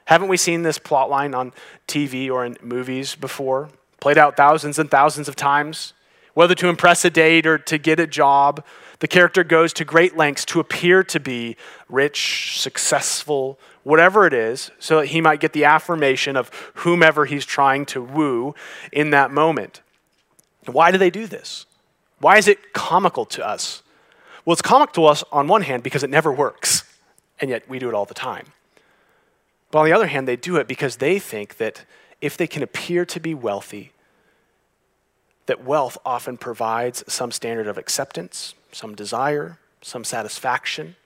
Haven't 0.06 0.28
we 0.28 0.38
seen 0.38 0.62
this 0.62 0.78
plot 0.78 1.10
line 1.10 1.34
on 1.34 1.52
TV 1.86 2.30
or 2.30 2.44
in 2.44 2.56
movies 2.62 3.14
before? 3.14 3.68
played 4.00 4.16
out 4.16 4.34
thousands 4.34 4.78
and 4.78 4.90
thousands 4.90 5.28
of 5.28 5.36
times. 5.36 5.92
Whether 6.32 6.54
to 6.56 6.68
impress 6.68 7.04
a 7.04 7.10
date 7.10 7.46
or 7.46 7.58
to 7.58 7.76
get 7.76 8.00
a 8.00 8.06
job, 8.06 8.64
the 9.00 9.08
character 9.08 9.42
goes 9.42 9.72
to 9.74 9.84
great 9.84 10.16
lengths 10.16 10.44
to 10.46 10.60
appear 10.60 11.02
to 11.04 11.18
be 11.18 11.56
rich, 11.88 12.60
successful, 12.60 13.58
whatever 13.82 14.26
it 14.26 14.32
is, 14.32 14.70
so 14.78 15.00
that 15.00 15.06
he 15.06 15.20
might 15.20 15.40
get 15.40 15.52
the 15.52 15.64
affirmation 15.64 16.36
of 16.36 16.50
whomever 16.74 17.24
he's 17.24 17.44
trying 17.44 17.86
to 17.86 18.02
woo 18.02 18.54
in 18.92 19.10
that 19.10 19.30
moment. 19.30 19.80
Why 20.66 20.90
do 20.90 20.98
they 20.98 21.10
do 21.10 21.26
this? 21.26 21.66
Why 22.18 22.36
is 22.36 22.46
it 22.46 22.74
comical 22.74 23.24
to 23.26 23.46
us? 23.46 23.82
Well, 24.44 24.52
it's 24.52 24.62
comical 24.62 24.92
to 25.02 25.06
us 25.06 25.24
on 25.32 25.48
one 25.48 25.62
hand 25.62 25.82
because 25.82 26.02
it 26.02 26.10
never 26.10 26.30
works, 26.30 26.84
and 27.40 27.50
yet 27.50 27.68
we 27.68 27.78
do 27.78 27.88
it 27.88 27.94
all 27.94 28.04
the 28.04 28.14
time. 28.14 28.48
But 29.70 29.80
on 29.80 29.84
the 29.86 29.92
other 29.92 30.08
hand, 30.08 30.28
they 30.28 30.36
do 30.36 30.56
it 30.56 30.68
because 30.68 30.96
they 30.96 31.18
think 31.18 31.56
that 31.56 31.84
if 32.20 32.36
they 32.36 32.46
can 32.46 32.62
appear 32.62 33.06
to 33.06 33.20
be 33.20 33.32
wealthy, 33.32 33.92
that 35.46 35.64
wealth 35.64 35.96
often 36.04 36.36
provides 36.36 37.02
some 37.10 37.32
standard 37.32 37.66
of 37.66 37.78
acceptance, 37.78 38.54
some 38.72 38.94
desire, 38.94 39.58
some 39.82 40.04
satisfaction. 40.04 40.96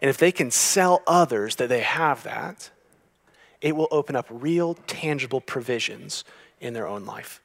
And 0.00 0.08
if 0.08 0.18
they 0.18 0.32
can 0.32 0.50
sell 0.50 1.02
others 1.06 1.56
that 1.56 1.68
they 1.68 1.80
have 1.80 2.22
that, 2.22 2.70
it 3.60 3.76
will 3.76 3.88
open 3.90 4.16
up 4.16 4.26
real, 4.30 4.74
tangible 4.86 5.40
provisions 5.40 6.24
in 6.60 6.74
their 6.74 6.86
own 6.86 7.04
life. 7.04 7.40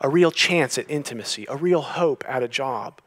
A 0.00 0.08
real 0.08 0.30
chance 0.30 0.78
at 0.78 0.90
intimacy, 0.90 1.46
a 1.48 1.56
real 1.56 1.82
hope 1.82 2.24
at 2.26 2.42
a 2.42 2.48
job, 2.48 3.00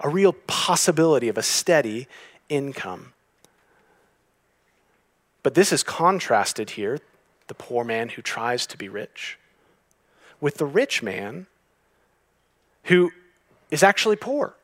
a 0.00 0.08
real 0.08 0.32
possibility 0.32 1.28
of 1.28 1.38
a 1.38 1.42
steady 1.42 2.08
income. 2.48 3.12
But 5.42 5.54
this 5.54 5.72
is 5.72 5.82
contrasted 5.82 6.70
here 6.70 6.98
the 7.46 7.54
poor 7.54 7.84
man 7.84 8.08
who 8.08 8.22
tries 8.22 8.66
to 8.66 8.78
be 8.78 8.88
rich, 8.88 9.38
with 10.40 10.56
the 10.56 10.66
rich 10.66 11.02
man 11.02 11.46
who 12.84 13.12
is 13.70 13.82
actually 13.82 14.16
poor. 14.16 14.54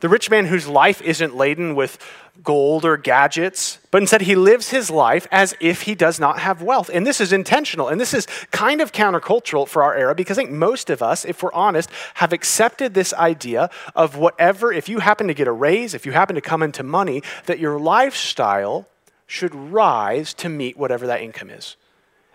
The 0.00 0.08
rich 0.08 0.30
man 0.30 0.46
whose 0.46 0.68
life 0.68 1.02
isn't 1.02 1.36
laden 1.36 1.74
with 1.74 1.98
gold 2.44 2.84
or 2.84 2.96
gadgets, 2.96 3.78
but 3.90 4.00
instead 4.00 4.22
he 4.22 4.36
lives 4.36 4.70
his 4.70 4.90
life 4.90 5.26
as 5.32 5.56
if 5.60 5.82
he 5.82 5.94
does 5.94 6.20
not 6.20 6.38
have 6.38 6.62
wealth. 6.62 6.88
And 6.92 7.06
this 7.06 7.20
is 7.20 7.32
intentional. 7.32 7.88
And 7.88 8.00
this 8.00 8.14
is 8.14 8.26
kind 8.52 8.80
of 8.80 8.92
countercultural 8.92 9.66
for 9.66 9.82
our 9.82 9.96
era 9.96 10.14
because 10.14 10.38
I 10.38 10.42
think 10.42 10.54
most 10.54 10.88
of 10.88 11.02
us, 11.02 11.24
if 11.24 11.42
we're 11.42 11.52
honest, 11.52 11.90
have 12.14 12.32
accepted 12.32 12.94
this 12.94 13.12
idea 13.14 13.70
of 13.96 14.16
whatever, 14.16 14.72
if 14.72 14.88
you 14.88 15.00
happen 15.00 15.26
to 15.26 15.34
get 15.34 15.48
a 15.48 15.52
raise, 15.52 15.94
if 15.94 16.06
you 16.06 16.12
happen 16.12 16.36
to 16.36 16.40
come 16.40 16.62
into 16.62 16.82
money, 16.82 17.22
that 17.46 17.58
your 17.58 17.78
lifestyle 17.78 18.86
should 19.26 19.54
rise 19.54 20.32
to 20.34 20.48
meet 20.48 20.76
whatever 20.76 21.06
that 21.08 21.20
income 21.20 21.50
is. 21.50 21.76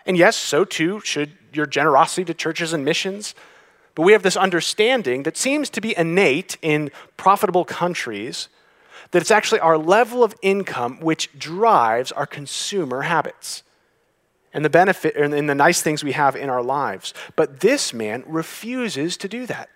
And 0.06 0.18
yes, 0.18 0.36
so 0.36 0.64
too 0.64 1.00
should 1.00 1.32
your 1.52 1.66
generosity 1.66 2.24
to 2.26 2.34
churches 2.34 2.72
and 2.72 2.84
missions. 2.84 3.34
But 3.94 4.02
we 4.02 4.12
have 4.12 4.22
this 4.22 4.36
understanding 4.36 5.22
that 5.22 5.36
seems 5.36 5.70
to 5.70 5.80
be 5.80 5.96
innate 5.96 6.56
in 6.62 6.90
profitable 7.16 7.64
countries 7.64 8.48
that 9.12 9.20
it's 9.20 9.30
actually 9.30 9.60
our 9.60 9.78
level 9.78 10.24
of 10.24 10.34
income 10.42 10.98
which 11.00 11.30
drives 11.38 12.10
our 12.10 12.26
consumer 12.26 13.02
habits 13.02 13.62
and 14.52 14.64
the 14.64 14.70
benefit 14.70 15.16
and 15.16 15.48
the 15.48 15.54
nice 15.54 15.82
things 15.82 16.02
we 16.02 16.12
have 16.12 16.34
in 16.34 16.48
our 16.48 16.62
lives. 16.62 17.14
But 17.36 17.60
this 17.60 17.92
man 17.92 18.24
refuses 18.26 19.16
to 19.18 19.28
do 19.28 19.46
that. 19.46 19.68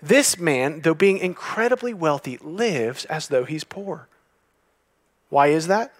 This 0.00 0.38
man, 0.38 0.80
though 0.80 0.94
being 0.94 1.18
incredibly 1.18 1.94
wealthy, 1.94 2.36
lives 2.38 3.04
as 3.06 3.28
though 3.28 3.44
he's 3.44 3.64
poor. 3.64 4.08
Why 5.28 5.48
is 5.48 5.68
that? 5.68 5.92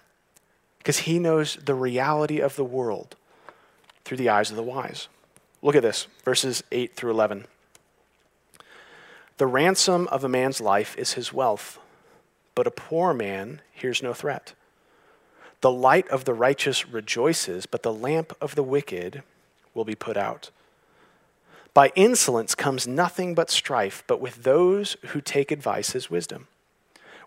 Because 0.78 0.98
he 0.98 1.20
knows 1.20 1.56
the 1.64 1.74
reality 1.74 2.40
of 2.40 2.56
the 2.56 2.64
world 2.64 3.16
through 4.04 4.16
the 4.16 4.28
eyes 4.28 4.50
of 4.50 4.56
the 4.56 4.62
wise. 4.62 5.08
Look 5.62 5.76
at 5.76 5.82
this, 5.82 6.08
verses 6.24 6.64
8 6.72 6.94
through 6.94 7.12
11. 7.12 7.46
The 9.38 9.46
ransom 9.46 10.08
of 10.08 10.24
a 10.24 10.28
man's 10.28 10.60
life 10.60 10.96
is 10.98 11.12
his 11.12 11.32
wealth, 11.32 11.78
but 12.54 12.66
a 12.66 12.72
poor 12.72 13.14
man 13.14 13.60
hears 13.72 14.02
no 14.02 14.12
threat. 14.12 14.54
The 15.60 15.70
light 15.70 16.08
of 16.08 16.24
the 16.24 16.34
righteous 16.34 16.88
rejoices, 16.88 17.66
but 17.66 17.84
the 17.84 17.92
lamp 17.92 18.36
of 18.40 18.56
the 18.56 18.64
wicked 18.64 19.22
will 19.74 19.84
be 19.84 19.94
put 19.94 20.16
out. 20.16 20.50
By 21.72 21.92
insolence 21.94 22.54
comes 22.54 22.86
nothing 22.86 23.34
but 23.34 23.50
strife, 23.50 24.02
but 24.06 24.20
with 24.20 24.42
those 24.42 24.96
who 25.06 25.20
take 25.20 25.50
advice 25.50 25.94
is 25.94 26.10
wisdom. 26.10 26.48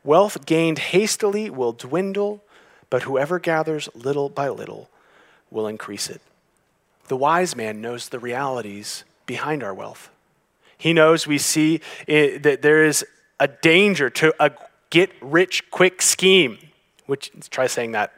Wealth 0.03 0.45
gained 0.45 0.79
hastily 0.79 1.49
will 1.49 1.71
dwindle, 1.71 2.43
but 2.89 3.03
whoever 3.03 3.39
gathers 3.39 3.89
little 3.95 4.29
by 4.29 4.49
little 4.49 4.89
will 5.49 5.67
increase 5.67 6.09
it. 6.09 6.21
The 7.07 7.17
wise 7.17 7.55
man 7.55 7.81
knows 7.81 8.09
the 8.09 8.19
realities 8.19 9.03
behind 9.25 9.63
our 9.63 9.73
wealth. 9.73 10.09
He 10.77 10.93
knows 10.93 11.27
we 11.27 11.37
see 11.37 11.81
it, 12.07 12.43
that 12.43 12.61
there 12.61 12.83
is 12.85 13.05
a 13.39 13.47
danger 13.47 14.09
to 14.09 14.33
a 14.39 14.51
get 14.89 15.11
rich 15.21 15.69
quick 15.71 16.01
scheme, 16.01 16.57
which 17.05 17.31
try 17.49 17.67
saying 17.67 17.93
that 17.93 18.13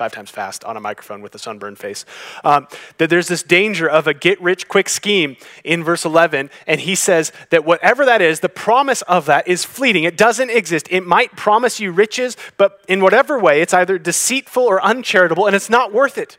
five 0.00 0.12
times 0.12 0.30
fast 0.30 0.64
on 0.64 0.78
a 0.78 0.80
microphone 0.80 1.20
with 1.20 1.34
a 1.34 1.38
sunburned 1.38 1.78
face. 1.78 2.06
Um, 2.42 2.68
that 2.96 3.10
there's 3.10 3.28
this 3.28 3.42
danger 3.42 3.86
of 3.86 4.06
a 4.06 4.14
get 4.14 4.40
rich 4.40 4.66
quick 4.66 4.88
scheme 4.88 5.36
in 5.62 5.84
verse 5.84 6.06
11. 6.06 6.48
And 6.66 6.80
he 6.80 6.94
says 6.94 7.32
that 7.50 7.66
whatever 7.66 8.06
that 8.06 8.22
is, 8.22 8.40
the 8.40 8.48
promise 8.48 9.02
of 9.02 9.26
that 9.26 9.46
is 9.46 9.66
fleeting. 9.66 10.04
It 10.04 10.16
doesn't 10.16 10.48
exist. 10.48 10.86
It 10.90 11.06
might 11.06 11.36
promise 11.36 11.80
you 11.80 11.92
riches, 11.92 12.38
but 12.56 12.82
in 12.88 13.02
whatever 13.02 13.38
way, 13.38 13.60
it's 13.60 13.74
either 13.74 13.98
deceitful 13.98 14.62
or 14.62 14.82
uncharitable, 14.82 15.46
and 15.46 15.54
it's 15.54 15.68
not 15.68 15.92
worth 15.92 16.16
it. 16.16 16.38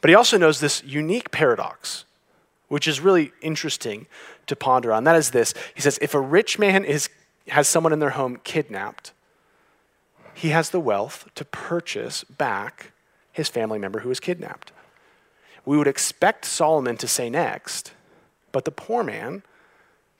But 0.00 0.08
he 0.10 0.14
also 0.14 0.38
knows 0.38 0.60
this 0.60 0.82
unique 0.84 1.30
paradox, 1.30 2.04
which 2.68 2.88
is 2.88 3.00
really 3.00 3.32
interesting 3.42 4.06
to 4.46 4.56
ponder 4.56 4.92
on. 4.92 5.04
That 5.04 5.16
is 5.16 5.30
this 5.30 5.54
He 5.74 5.80
says, 5.80 5.98
if 6.00 6.14
a 6.14 6.20
rich 6.20 6.58
man 6.58 6.84
is, 6.84 7.08
has 7.48 7.68
someone 7.68 7.92
in 7.92 7.98
their 7.98 8.10
home 8.10 8.38
kidnapped, 8.44 9.12
he 10.34 10.48
has 10.48 10.70
the 10.70 10.80
wealth 10.80 11.28
to 11.34 11.44
purchase 11.44 12.24
back 12.24 12.92
his 13.32 13.48
family 13.48 13.78
member 13.78 14.00
who 14.00 14.08
was 14.08 14.20
kidnapped. 14.20 14.72
We 15.64 15.76
would 15.76 15.86
expect 15.86 16.44
Solomon 16.44 16.96
to 16.96 17.06
say 17.06 17.28
next, 17.28 17.92
but 18.52 18.64
the 18.64 18.70
poor 18.70 19.04
man 19.04 19.42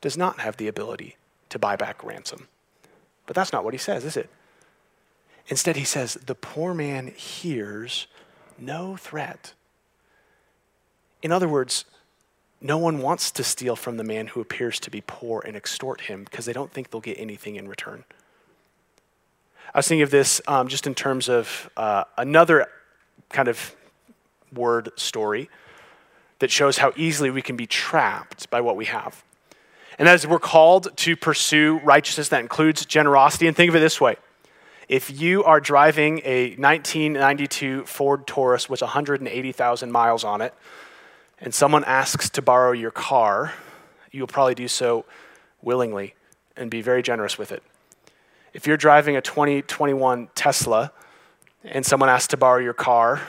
does 0.01 0.16
not 0.16 0.40
have 0.40 0.57
the 0.57 0.69
ability 0.69 1.16
to 1.49 1.59
buy 1.59 1.77
back 1.77 2.05
ransom. 2.05 2.49
But 3.27 3.35
that's 3.35 3.53
not 3.53 3.64
what 3.64 3.75
he 3.75 3.79
says, 3.79 4.05
is 4.05 4.16
it? 4.16 4.29
Instead, 5.49 5.77
he 5.77 5.85
says, 5.85 6.14
the 6.14 6.35
poor 6.35 6.75
man 6.75 7.09
hears 7.09 8.07
no 8.59 8.97
threat. 8.97 9.55
In 11.22 11.33
other 11.33 11.48
words, 11.48 11.85
no 12.61 12.78
one 12.78 12.98
wants 12.98 13.30
to 13.33 13.44
steal 13.44 13.76
from 13.76 13.96
the 13.96 14.04
man 14.04 14.28
who 14.28 14.40
appears 14.40 14.78
to 14.80 14.90
be 14.90 15.02
poor 15.06 15.42
and 15.46 15.56
extort 15.56 16.02
him 16.02 16.24
because 16.24 16.44
they 16.44 16.52
don't 16.52 16.70
think 16.70 16.90
they'll 16.90 17.00
get 17.00 17.18
anything 17.18 17.56
in 17.56 17.68
return. 17.68 18.04
I 19.74 19.78
was 19.78 19.88
thinking 19.88 20.02
of 20.02 20.11
this 20.11 20.40
um, 20.46 20.68
just 20.68 20.87
in 20.87 20.94
terms 20.94 21.28
of 21.28 21.70
uh, 21.76 22.04
another 22.18 22.66
kind 23.30 23.48
of 23.48 23.74
word 24.52 24.90
story 24.96 25.48
that 26.40 26.50
shows 26.50 26.78
how 26.78 26.92
easily 26.96 27.30
we 27.30 27.42
can 27.42 27.56
be 27.56 27.66
trapped 27.66 28.50
by 28.50 28.61
what 28.61 28.76
we 28.76 28.87
have. 28.87 29.22
And 29.98 30.09
as 30.09 30.26
we're 30.26 30.38
called 30.38 30.96
to 30.96 31.16
pursue 31.16 31.80
righteousness 31.85 32.28
that 32.30 32.40
includes 32.40 32.85
generosity. 32.87 33.46
And 33.46 33.56
think 33.56 33.68
of 33.68 33.76
it 33.76 33.80
this 33.80 34.00
way 34.00 34.16
if 34.88 35.09
you 35.20 35.44
are 35.44 35.61
driving 35.61 36.20
a 36.24 36.56
1992 36.56 37.85
Ford 37.85 38.26
Taurus 38.26 38.68
with 38.68 38.80
180,000 38.80 39.92
miles 39.92 40.24
on 40.24 40.40
it, 40.40 40.52
and 41.40 41.55
someone 41.55 41.85
asks 41.85 42.29
to 42.31 42.42
borrow 42.42 42.72
your 42.72 42.90
car, 42.90 43.55
you'll 44.11 44.26
probably 44.26 44.55
do 44.55 44.68
so 44.68 45.05
willingly 45.62 46.14
and 46.57 46.70
be 46.70 46.83
very 46.83 47.03
generous 47.03 47.38
with 47.38 47.53
it. 47.53 47.62
If 48.53 48.66
you're 48.66 48.76
driving 48.76 49.16
a 49.16 49.22
2021 49.22 50.29
Tesla 50.35 50.92
and 51.64 51.87
someone 51.87 52.09
asks 52.09 52.29
to 52.29 52.37
borrow 52.37 52.61
your 52.61 52.74
car, 52.74 53.20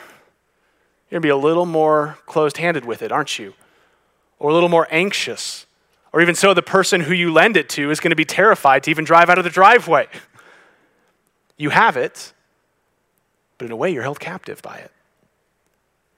you're 1.10 1.20
going 1.20 1.22
to 1.22 1.26
be 1.26 1.30
a 1.30 1.38
little 1.38 1.66
more 1.66 2.18
closed 2.26 2.58
handed 2.58 2.86
with 2.86 3.02
it, 3.02 3.12
aren't 3.12 3.38
you? 3.38 3.54
Or 4.40 4.50
a 4.50 4.54
little 4.54 4.70
more 4.70 4.88
anxious. 4.90 5.66
Or 6.14 6.22
even 6.22 6.36
so, 6.36 6.54
the 6.54 6.62
person 6.62 7.02
who 7.02 7.14
you 7.14 7.32
lend 7.32 7.56
it 7.56 7.70
to 7.70 7.92
is 7.92 8.00
going 8.00 8.10
to 8.10 8.16
be 8.16 8.26
terrified 8.26 8.84
to 8.84 8.92
even 8.92 9.06
drive 9.06 9.30
out 9.30 9.38
of 9.38 9.44
the 9.44 9.50
driveway. 9.50 10.08
You 11.58 11.70
have 11.70 11.96
it, 11.96 12.34
but 13.58 13.66
in 13.66 13.72
a 13.72 13.76
way, 13.76 13.92
you're 13.92 14.04
held 14.04 14.20
captive 14.20 14.62
by 14.62 14.78
it. 14.78 14.92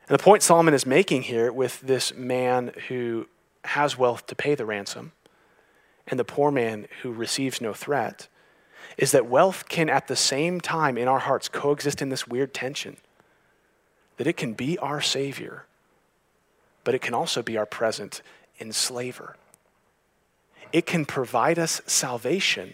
And 0.08 0.20
the 0.20 0.24
point 0.24 0.44
Solomon 0.44 0.74
is 0.74 0.86
making 0.86 1.24
here 1.24 1.52
with 1.52 1.80
this 1.82 2.14
man 2.14 2.74
who 2.88 3.28
has 3.66 3.98
wealth 3.98 4.28
to 4.28 4.36
pay 4.36 4.56
the 4.56 4.66
ransom 4.66 5.14
and 6.08 6.20
the 6.20 6.26
poor 6.26 6.52
man 6.52 6.88
who 7.02 7.12
receives 7.12 7.62
no 7.62 7.74
threat 7.74 8.28
is 8.98 9.12
that 9.12 9.26
wealth 9.26 9.70
can 9.70 9.90
at 9.90 10.08
the 10.08 10.16
same 10.16 10.60
time 10.60 10.98
in 10.98 11.08
our 11.08 11.20
hearts 11.20 11.48
coexist 11.48 12.02
in 12.02 12.10
this 12.10 12.28
weird 12.28 12.54
tension. 12.54 12.98
That 14.18 14.28
it 14.28 14.38
can 14.38 14.54
be 14.54 14.78
our 14.78 15.02
Savior, 15.02 15.66
but 16.84 16.94
it 16.94 17.02
can 17.02 17.14
also 17.14 17.42
be 17.42 17.58
our 17.58 17.66
present 17.66 18.22
enslaver. 18.60 19.38
It 20.72 20.86
can 20.86 21.06
provide 21.06 21.58
us 21.58 21.82
salvation, 21.88 22.74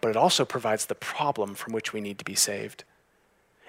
but 0.00 0.08
it 0.08 0.16
also 0.16 0.44
provides 0.44 0.86
the 0.86 0.94
problem 0.94 1.54
from 1.54 1.72
which 1.72 1.92
we 1.92 2.00
need 2.00 2.18
to 2.18 2.24
be 2.24 2.34
saved. 2.34 2.84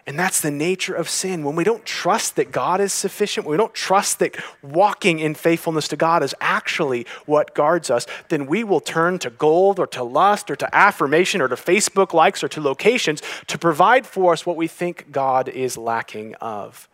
And 0.08 0.17
that's 0.17 0.39
the 0.39 0.52
nature 0.52 0.96
of 0.96 1.10
sin. 1.10 1.43
When 1.43 1.58
we 1.58 1.65
don't 1.65 1.86
trust 1.86 2.38
that 2.38 2.54
God 2.54 2.80
is 2.80 2.93
sufficient, 2.93 3.46
when 3.46 3.52
we 3.52 3.58
don't 3.58 3.74
trust 3.74 4.20
that 4.20 4.41
walking 4.63 5.20
in 5.20 5.36
faithfulness 5.36 5.89
to 5.89 5.98
God 5.98 6.24
is 6.24 6.34
actually 6.39 7.06
what 7.26 7.54
guards 7.54 7.91
us, 7.91 8.08
then 8.30 8.46
we 8.46 8.63
will 8.63 8.80
turn 8.80 9.20
to 9.20 9.30
gold 9.30 9.80
or 9.80 9.88
to 9.88 10.04
lust 10.04 10.50
or 10.50 10.56
to 10.56 10.74
affirmation 10.74 11.41
or 11.41 11.50
to 11.50 11.56
Facebook 11.56 12.13
likes 12.13 12.41
or 12.41 12.48
to 12.48 12.62
locations 12.62 13.22
to 13.48 13.58
provide 13.58 14.08
for 14.08 14.32
us 14.32 14.46
what 14.46 14.56
we 14.56 14.65
think 14.65 15.12
God 15.12 15.50
is 15.50 15.78
lacking 15.78 16.36
of. 16.36 16.88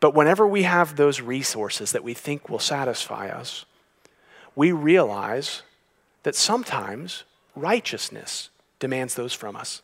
But 0.00 0.12
whenever 0.12 0.44
we 0.44 0.64
have 0.64 0.96
those 0.96 1.20
resources 1.20 1.92
that 1.92 2.02
we 2.02 2.14
think 2.14 2.48
will 2.48 2.58
satisfy 2.58 3.28
us, 3.28 3.64
we 4.56 4.72
realize 4.72 5.62
that 6.24 6.34
sometimes 6.34 7.22
righteousness 7.54 8.50
demands 8.80 9.14
those 9.14 9.32
from 9.32 9.54
us. 9.54 9.82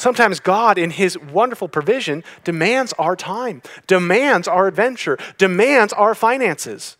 Sometimes 0.00 0.40
God, 0.40 0.78
in 0.78 0.92
His 0.92 1.18
wonderful 1.18 1.68
provision, 1.68 2.24
demands 2.42 2.94
our 2.94 3.14
time, 3.14 3.60
demands 3.86 4.48
our 4.48 4.66
adventure, 4.66 5.18
demands 5.36 5.92
our 5.92 6.14
finances. 6.14 6.96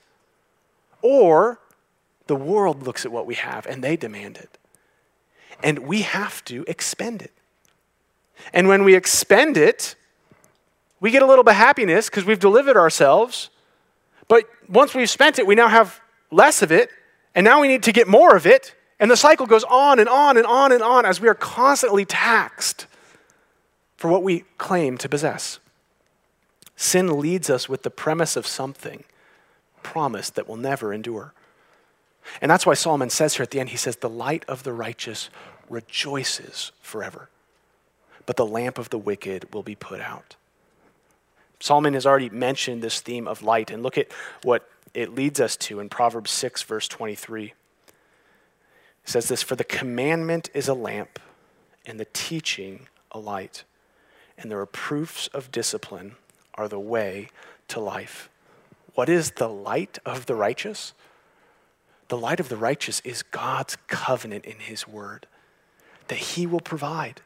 Or 1.00 1.60
the 2.26 2.36
world 2.36 2.82
looks 2.82 3.06
at 3.06 3.10
what 3.10 3.24
we 3.24 3.36
have 3.36 3.64
and 3.64 3.82
they 3.82 3.96
demand 3.96 4.36
it. 4.36 4.58
And 5.62 5.78
we 5.78 6.02
have 6.02 6.44
to 6.44 6.62
expend 6.68 7.22
it. 7.22 7.32
And 8.52 8.68
when 8.68 8.84
we 8.84 8.94
expend 8.94 9.56
it, 9.56 9.94
we 11.00 11.10
get 11.10 11.22
a 11.22 11.26
little 11.26 11.42
bit 11.42 11.52
of 11.52 11.56
happiness 11.56 12.10
because 12.10 12.26
we've 12.26 12.38
delivered 12.38 12.76
ourselves. 12.76 13.48
But 14.28 14.44
once 14.68 14.94
we've 14.94 15.08
spent 15.08 15.38
it, 15.38 15.46
we 15.46 15.54
now 15.54 15.68
have 15.68 16.02
less 16.30 16.60
of 16.60 16.70
it, 16.70 16.90
and 17.34 17.46
now 17.46 17.62
we 17.62 17.68
need 17.68 17.84
to 17.84 17.92
get 17.92 18.08
more 18.08 18.36
of 18.36 18.44
it. 18.44 18.74
And 18.98 19.10
the 19.10 19.16
cycle 19.16 19.46
goes 19.46 19.64
on 19.64 19.98
and 20.00 20.08
on 20.10 20.36
and 20.36 20.44
on 20.44 20.70
and 20.70 20.82
on 20.82 21.06
as 21.06 21.18
we 21.18 21.28
are 21.28 21.34
constantly 21.34 22.04
taxed 22.04 22.88
for 24.00 24.08
what 24.08 24.22
we 24.22 24.44
claim 24.56 24.96
to 24.96 25.10
possess. 25.10 25.58
Sin 26.74 27.20
leads 27.20 27.50
us 27.50 27.68
with 27.68 27.82
the 27.82 27.90
premise 27.90 28.34
of 28.34 28.46
something 28.46 29.04
promised 29.82 30.36
that 30.36 30.48
will 30.48 30.56
never 30.56 30.94
endure. 30.94 31.34
And 32.40 32.50
that's 32.50 32.64
why 32.64 32.72
Solomon 32.72 33.10
says 33.10 33.34
here 33.34 33.42
at 33.42 33.50
the 33.50 33.60
end, 33.60 33.68
he 33.68 33.76
says, 33.76 33.96
The 33.96 34.08
light 34.08 34.42
of 34.48 34.62
the 34.62 34.72
righteous 34.72 35.28
rejoices 35.68 36.72
forever, 36.80 37.28
but 38.24 38.36
the 38.36 38.46
lamp 38.46 38.78
of 38.78 38.88
the 38.88 38.96
wicked 38.96 39.52
will 39.52 39.62
be 39.62 39.74
put 39.74 40.00
out. 40.00 40.34
Solomon 41.60 41.92
has 41.92 42.06
already 42.06 42.30
mentioned 42.30 42.82
this 42.82 43.02
theme 43.02 43.28
of 43.28 43.42
light, 43.42 43.70
and 43.70 43.82
look 43.82 43.98
at 43.98 44.10
what 44.42 44.66
it 44.94 45.14
leads 45.14 45.40
us 45.40 45.58
to 45.58 45.78
in 45.78 45.90
Proverbs 45.90 46.30
6, 46.30 46.62
verse 46.62 46.88
23. 46.88 47.44
It 47.44 47.52
says 49.04 49.28
this 49.28 49.42
For 49.42 49.56
the 49.56 49.64
commandment 49.64 50.48
is 50.54 50.68
a 50.68 50.74
lamp, 50.74 51.18
and 51.84 52.00
the 52.00 52.06
teaching 52.14 52.88
a 53.12 53.18
light, 53.18 53.64
and 54.40 54.50
the 54.50 54.56
reproofs 54.56 55.28
of 55.28 55.52
discipline 55.52 56.16
are 56.54 56.68
the 56.68 56.80
way 56.80 57.28
to 57.68 57.80
life. 57.80 58.28
What 58.94 59.08
is 59.08 59.32
the 59.32 59.48
light 59.48 59.98
of 60.04 60.26
the 60.26 60.34
righteous? 60.34 60.92
The 62.08 62.18
light 62.18 62.40
of 62.40 62.48
the 62.48 62.56
righteous 62.56 63.00
is 63.04 63.22
God's 63.22 63.76
covenant 63.86 64.44
in 64.44 64.58
His 64.58 64.88
word 64.88 65.26
that 66.08 66.18
He 66.18 66.46
will 66.46 66.60
provide. 66.60 67.20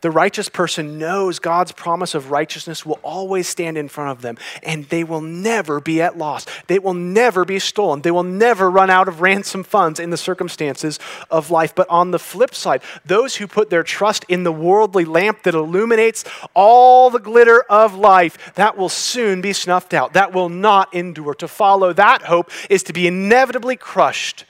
The 0.00 0.10
righteous 0.10 0.48
person 0.48 0.98
knows 0.98 1.38
God's 1.38 1.72
promise 1.72 2.14
of 2.14 2.30
righteousness 2.30 2.84
will 2.84 3.00
always 3.02 3.48
stand 3.48 3.78
in 3.78 3.88
front 3.88 4.10
of 4.10 4.22
them, 4.22 4.36
and 4.62 4.84
they 4.86 5.04
will 5.04 5.20
never 5.20 5.80
be 5.80 6.02
at 6.02 6.18
loss. 6.18 6.46
They 6.66 6.78
will 6.78 6.94
never 6.94 7.44
be 7.44 7.58
stolen. 7.58 8.02
They 8.02 8.10
will 8.10 8.22
never 8.22 8.70
run 8.70 8.90
out 8.90 9.08
of 9.08 9.20
ransom 9.20 9.64
funds 9.64 9.98
in 10.00 10.10
the 10.10 10.16
circumstances 10.16 10.98
of 11.30 11.50
life. 11.50 11.74
But 11.74 11.88
on 11.88 12.10
the 12.10 12.18
flip 12.18 12.54
side, 12.54 12.82
those 13.04 13.36
who 13.36 13.46
put 13.46 13.70
their 13.70 13.82
trust 13.82 14.24
in 14.28 14.44
the 14.44 14.52
worldly 14.52 15.04
lamp 15.04 15.42
that 15.44 15.54
illuminates 15.54 16.24
all 16.54 17.10
the 17.10 17.18
glitter 17.18 17.62
of 17.70 17.94
life, 17.94 18.54
that 18.54 18.76
will 18.76 18.88
soon 18.88 19.40
be 19.40 19.52
snuffed 19.52 19.94
out. 19.94 20.12
That 20.12 20.32
will 20.32 20.48
not 20.48 20.92
endure. 20.94 21.34
To 21.34 21.48
follow 21.48 21.92
that 21.92 22.22
hope 22.22 22.50
is 22.70 22.82
to 22.84 22.92
be 22.92 23.06
inevitably 23.06 23.76
crushed 23.76 24.44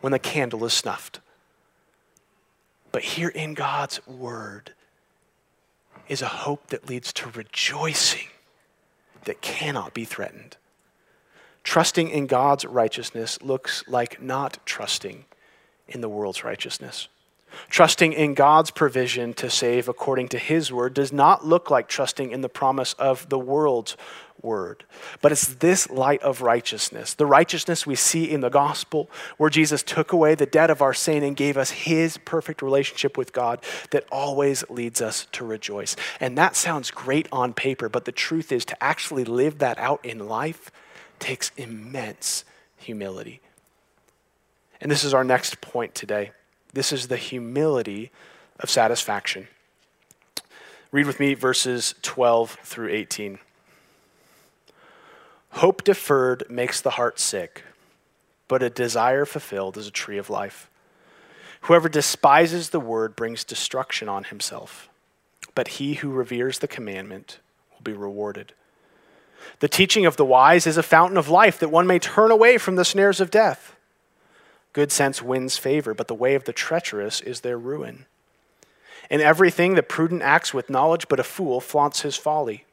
when 0.00 0.12
the 0.12 0.18
candle 0.18 0.64
is 0.64 0.72
snuffed. 0.72 1.20
But 2.96 3.04
here 3.04 3.28
in 3.28 3.52
God's 3.52 4.00
word 4.06 4.72
is 6.08 6.22
a 6.22 6.28
hope 6.28 6.68
that 6.68 6.88
leads 6.88 7.12
to 7.12 7.28
rejoicing 7.28 8.28
that 9.26 9.42
cannot 9.42 9.92
be 9.92 10.06
threatened. 10.06 10.56
Trusting 11.62 12.08
in 12.08 12.26
God's 12.26 12.64
righteousness 12.64 13.38
looks 13.42 13.84
like 13.86 14.22
not 14.22 14.64
trusting 14.64 15.26
in 15.86 16.00
the 16.00 16.08
world's 16.08 16.42
righteousness. 16.42 17.08
Trusting 17.68 18.12
in 18.12 18.34
God's 18.34 18.70
provision 18.70 19.34
to 19.34 19.50
save 19.50 19.88
according 19.88 20.28
to 20.28 20.38
his 20.38 20.72
word 20.72 20.94
does 20.94 21.12
not 21.12 21.44
look 21.44 21.70
like 21.70 21.88
trusting 21.88 22.30
in 22.30 22.40
the 22.40 22.48
promise 22.48 22.92
of 22.94 23.28
the 23.28 23.38
world's 23.38 23.96
word. 24.42 24.84
But 25.20 25.32
it's 25.32 25.46
this 25.46 25.90
light 25.90 26.22
of 26.22 26.40
righteousness, 26.40 27.14
the 27.14 27.26
righteousness 27.26 27.86
we 27.86 27.94
see 27.94 28.30
in 28.30 28.40
the 28.40 28.48
gospel, 28.48 29.10
where 29.36 29.50
Jesus 29.50 29.82
took 29.82 30.12
away 30.12 30.34
the 30.34 30.46
debt 30.46 30.70
of 30.70 30.82
our 30.82 30.94
sin 30.94 31.22
and 31.22 31.36
gave 31.36 31.56
us 31.56 31.70
his 31.70 32.18
perfect 32.18 32.62
relationship 32.62 33.18
with 33.18 33.32
God, 33.32 33.62
that 33.90 34.06
always 34.10 34.68
leads 34.70 35.00
us 35.00 35.26
to 35.32 35.44
rejoice. 35.44 35.96
And 36.20 36.38
that 36.38 36.56
sounds 36.56 36.90
great 36.90 37.28
on 37.32 37.52
paper, 37.52 37.88
but 37.88 38.04
the 38.04 38.12
truth 38.12 38.52
is 38.52 38.64
to 38.66 38.82
actually 38.82 39.24
live 39.24 39.58
that 39.58 39.78
out 39.78 40.04
in 40.04 40.28
life 40.28 40.70
takes 41.18 41.50
immense 41.56 42.44
humility. 42.76 43.40
And 44.80 44.90
this 44.90 45.04
is 45.04 45.14
our 45.14 45.24
next 45.24 45.60
point 45.60 45.94
today. 45.94 46.32
This 46.76 46.92
is 46.92 47.08
the 47.08 47.16
humility 47.16 48.10
of 48.60 48.68
satisfaction. 48.68 49.48
Read 50.92 51.06
with 51.06 51.18
me 51.18 51.32
verses 51.32 51.94
12 52.02 52.58
through 52.62 52.90
18. 52.90 53.38
Hope 55.52 55.82
deferred 55.82 56.44
makes 56.50 56.82
the 56.82 56.90
heart 56.90 57.18
sick, 57.18 57.64
but 58.46 58.62
a 58.62 58.68
desire 58.68 59.24
fulfilled 59.24 59.78
is 59.78 59.86
a 59.86 59.90
tree 59.90 60.18
of 60.18 60.28
life. 60.28 60.68
Whoever 61.62 61.88
despises 61.88 62.68
the 62.68 62.78
word 62.78 63.16
brings 63.16 63.42
destruction 63.42 64.06
on 64.06 64.24
himself, 64.24 64.90
but 65.54 65.68
he 65.68 65.94
who 65.94 66.10
reveres 66.10 66.58
the 66.58 66.68
commandment 66.68 67.38
will 67.72 67.84
be 67.84 67.94
rewarded. 67.94 68.52
The 69.60 69.68
teaching 69.68 70.04
of 70.04 70.18
the 70.18 70.26
wise 70.26 70.66
is 70.66 70.76
a 70.76 70.82
fountain 70.82 71.16
of 71.16 71.30
life 71.30 71.58
that 71.58 71.70
one 71.70 71.86
may 71.86 71.98
turn 71.98 72.30
away 72.30 72.58
from 72.58 72.76
the 72.76 72.84
snares 72.84 73.18
of 73.18 73.30
death. 73.30 73.75
Good 74.76 74.92
sense 74.92 75.22
wins 75.22 75.56
favor, 75.56 75.94
but 75.94 76.06
the 76.06 76.14
way 76.14 76.34
of 76.34 76.44
the 76.44 76.52
treacherous 76.52 77.22
is 77.22 77.40
their 77.40 77.56
ruin. 77.56 78.04
In 79.08 79.22
everything, 79.22 79.74
the 79.74 79.82
prudent 79.82 80.20
acts 80.20 80.52
with 80.52 80.68
knowledge, 80.68 81.08
but 81.08 81.18
a 81.18 81.24
fool 81.24 81.62
flaunts 81.62 82.02
his 82.02 82.18
folly. 82.18 82.66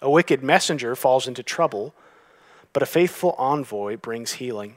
A 0.00 0.10
wicked 0.10 0.42
messenger 0.42 0.96
falls 0.96 1.28
into 1.28 1.42
trouble, 1.42 1.92
but 2.72 2.82
a 2.82 2.86
faithful 2.86 3.34
envoy 3.36 3.98
brings 3.98 4.32
healing. 4.32 4.76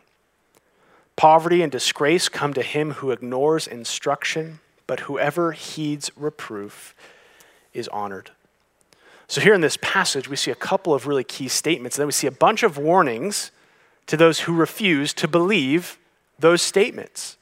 Poverty 1.15 1.61
and 1.61 1.71
disgrace 1.71 2.27
come 2.27 2.53
to 2.53 2.63
him 2.63 2.95
who 2.95 3.11
ignores 3.11 3.65
instruction, 3.65 4.59
but 4.87 5.01
whoever 5.01 5.53
heeds 5.53 6.11
reproof 6.17 6.93
is 7.73 7.87
honored. 7.87 8.31
So, 9.29 9.39
here 9.39 9.53
in 9.53 9.61
this 9.61 9.77
passage, 9.77 10.27
we 10.27 10.35
see 10.35 10.51
a 10.51 10.55
couple 10.55 10.93
of 10.93 11.07
really 11.07 11.23
key 11.23 11.47
statements. 11.47 11.95
And 11.95 12.01
then 12.01 12.07
we 12.07 12.11
see 12.11 12.27
a 12.27 12.31
bunch 12.31 12.61
of 12.61 12.77
warnings 12.77 13.51
to 14.07 14.17
those 14.17 14.41
who 14.41 14.53
refuse 14.53 15.13
to 15.13 15.29
believe 15.29 15.97
those 16.41 16.61
statements. 16.61 17.37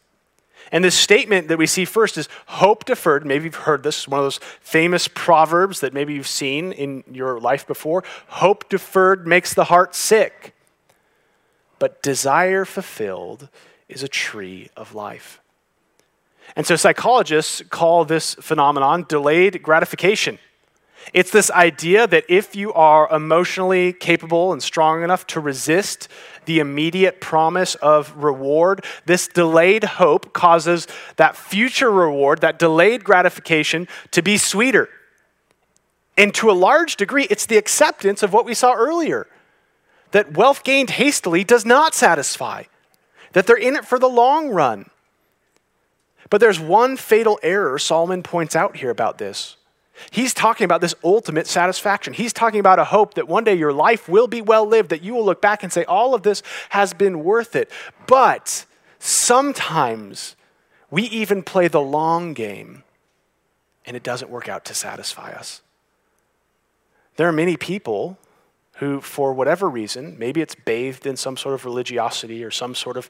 And 0.72 0.84
this 0.84 0.96
statement 0.96 1.48
that 1.48 1.58
we 1.58 1.66
see 1.66 1.86
first 1.86 2.18
is 2.18 2.30
hope 2.46 2.86
deferred. 2.86 3.26
Maybe 3.26 3.46
you've 3.46 3.56
heard 3.56 3.82
this, 3.82 4.08
one 4.08 4.20
of 4.20 4.26
those 4.26 4.40
famous 4.62 5.08
proverbs 5.08 5.80
that 5.80 5.94
maybe 5.94 6.14
you've 6.14 6.28
seen 6.28 6.72
in 6.72 7.04
your 7.12 7.40
life 7.40 7.66
before. 7.66 8.04
Hope 8.28 8.70
deferred 8.70 9.26
makes 9.26 9.54
the 9.54 9.66
heart 9.66 9.96
sick, 9.96 10.54
but 11.80 12.04
desire 12.04 12.66
fulfilled 12.66 13.50
is 13.88 14.04
a 14.04 14.08
tree 14.08 14.70
of 14.78 14.94
life. 14.94 15.42
And 16.56 16.68
so 16.68 16.76
psychologists 16.76 17.62
call 17.70 18.06
this 18.06 18.36
phenomenon 18.36 19.06
delayed 19.08 19.64
gratification. 19.64 20.40
It's 21.14 21.32
this 21.32 21.50
idea 21.52 22.06
that 22.08 22.26
if 22.30 22.56
you 22.56 22.72
are 22.74 23.10
emotionally 23.14 23.94
capable 23.94 24.54
and 24.54 24.62
strong 24.62 25.04
enough 25.04 25.26
to 25.28 25.40
resist 25.40 26.08
the 26.46 26.60
immediate 26.60 27.20
promise 27.20 27.76
of 27.76 28.16
reward, 28.16 28.86
this 29.06 29.28
delayed 29.28 29.84
hope 29.84 30.34
causes 30.34 30.88
that 31.16 31.36
future 31.36 31.92
reward, 31.92 32.42
that 32.42 32.60
delayed 32.60 33.04
gratification, 33.04 33.88
to 34.12 34.22
be 34.22 34.38
sweeter. 34.38 34.90
And 36.18 36.34
to 36.36 36.52
a 36.52 36.54
large 36.54 36.96
degree, 36.96 37.26
it's 37.30 37.46
the 37.46 37.58
acceptance 37.58 38.24
of 38.24 38.34
what 38.34 38.46
we 38.46 38.54
saw 38.54 38.74
earlier 38.74 39.28
that 40.12 40.36
wealth 40.36 40.64
gained 40.64 40.92
hastily 40.92 41.44
does 41.44 41.66
not 41.66 41.94
satisfy, 41.94 42.64
that 43.34 43.46
they're 43.46 43.56
in 43.56 43.76
it 43.76 43.86
for 43.86 44.00
the 44.00 44.10
long 44.10 44.50
run. 44.50 44.90
But 46.30 46.42
there's 46.42 46.60
one 46.60 46.98
fatal 46.98 47.40
error 47.42 47.78
Solomon 47.80 48.24
points 48.24 48.56
out 48.56 48.78
here 48.78 48.90
about 48.90 49.18
this. 49.18 49.56
He's 50.12 50.34
talking 50.34 50.66
about 50.66 50.82
this 50.82 50.96
ultimate 51.04 51.48
satisfaction. 51.48 52.14
He's 52.14 52.34
talking 52.34 52.60
about 52.60 52.80
a 52.80 52.86
hope 52.86 53.16
that 53.16 53.28
one 53.28 53.44
day 53.44 53.56
your 53.56 53.74
life 53.74 54.08
will 54.08 54.28
be 54.28 54.42
well 54.42 54.66
lived, 54.66 54.90
that 54.90 55.04
you 55.04 55.14
will 55.14 55.26
look 55.26 55.42
back 55.42 55.64
and 55.64 55.72
say, 55.72 55.84
all 55.86 56.14
of 56.14 56.24
this 56.24 56.42
has 56.70 56.94
been 56.94 57.24
worth 57.24 57.56
it. 57.56 57.72
But 58.08 58.66
sometimes 59.00 60.36
we 60.92 61.04
even 61.04 61.44
play 61.44 61.68
the 61.68 61.82
long 61.82 62.34
game 62.34 62.84
and 63.86 63.96
it 63.96 64.04
doesn't 64.04 64.30
work 64.30 64.48
out 64.48 64.66
to 64.66 64.74
satisfy 64.74 65.32
us. 65.32 65.62
There 67.16 67.28
are 67.28 67.34
many 67.34 67.58
people 67.58 68.18
who, 68.76 69.02
for 69.02 69.34
whatever 69.34 69.70
reason, 69.70 70.18
maybe 70.18 70.42
it's 70.42 70.56
bathed 70.56 71.06
in 71.06 71.18
some 71.18 71.36
sort 71.36 71.54
of 71.54 71.66
religiosity 71.66 72.44
or 72.44 72.52
some 72.52 72.76
sort 72.76 72.98
of 72.98 73.10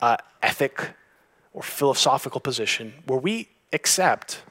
uh, 0.00 0.16
ethic 0.42 0.90
or 1.54 1.62
philosophical 1.62 2.40
position, 2.40 2.92
where 3.06 3.18
we 3.18 3.48
accept 3.72 4.42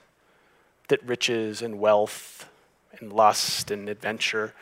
that 0.87 1.03
riches 1.03 1.61
and 1.61 1.79
wealth 1.79 2.49
and 2.99 3.11
lust 3.11 3.71
and 3.71 3.89
adventure, 3.89 4.53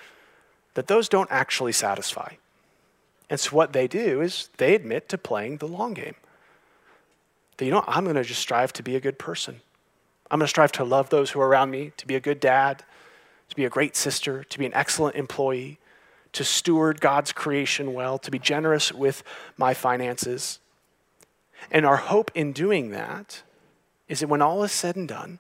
that 0.74 0.88
those 0.88 1.08
don't 1.10 1.32
actually 1.32 1.72
satisfy. 1.72 2.34
And 3.30 3.40
so 3.40 3.56
what 3.56 3.74
they 3.74 3.88
do 3.88 4.22
is 4.22 4.50
they 4.58 4.76
admit 4.76 5.10
to 5.10 5.18
playing 5.18 5.58
the 5.58 5.68
long 5.68 5.94
game. 5.94 6.16
That, 7.58 7.66
you 7.66 7.72
know, 7.72 7.84
I'm 7.88 8.04
going 8.04 8.16
to 8.16 8.24
just 8.24 8.42
strive 8.42 8.74
to 8.74 8.84
be 8.84 8.96
a 8.96 9.00
good 9.00 9.20
person. 9.20 9.62
I'm 10.30 10.40
going 10.40 10.46
to 10.46 10.50
strive 10.50 10.72
to 10.74 10.84
love 10.84 11.10
those 11.10 11.32
who 11.32 11.40
are 11.42 11.48
around 11.48 11.72
me, 11.72 11.92
to 11.98 12.08
be 12.08 12.16
a 12.16 12.20
good 12.20 12.40
dad, 12.40 12.84
to 13.50 13.56
be 13.56 13.66
a 13.66 13.70
great 13.70 13.96
sister, 13.96 14.44
to 14.44 14.60
be 14.60 14.66
an 14.66 14.74
excellent 14.74 15.16
employee, 15.16 15.78
to 16.32 16.44
steward 16.44 17.00
God's 17.00 17.32
creation 17.32 17.94
well, 17.94 18.18
to 18.18 18.32
be 18.32 18.40
generous 18.40 18.92
with 18.92 19.24
my 19.58 19.74
finances. 19.74 20.60
And 21.72 21.86
our 21.86 21.98
hope 21.98 22.32
in 22.34 22.52
doing 22.52 22.90
that 22.90 23.44
is 24.08 24.22
that 24.22 24.28
when 24.28 24.42
all 24.42 24.64
is 24.64 24.72
said 24.72 24.96
and 24.96 25.08
done, 25.08 25.40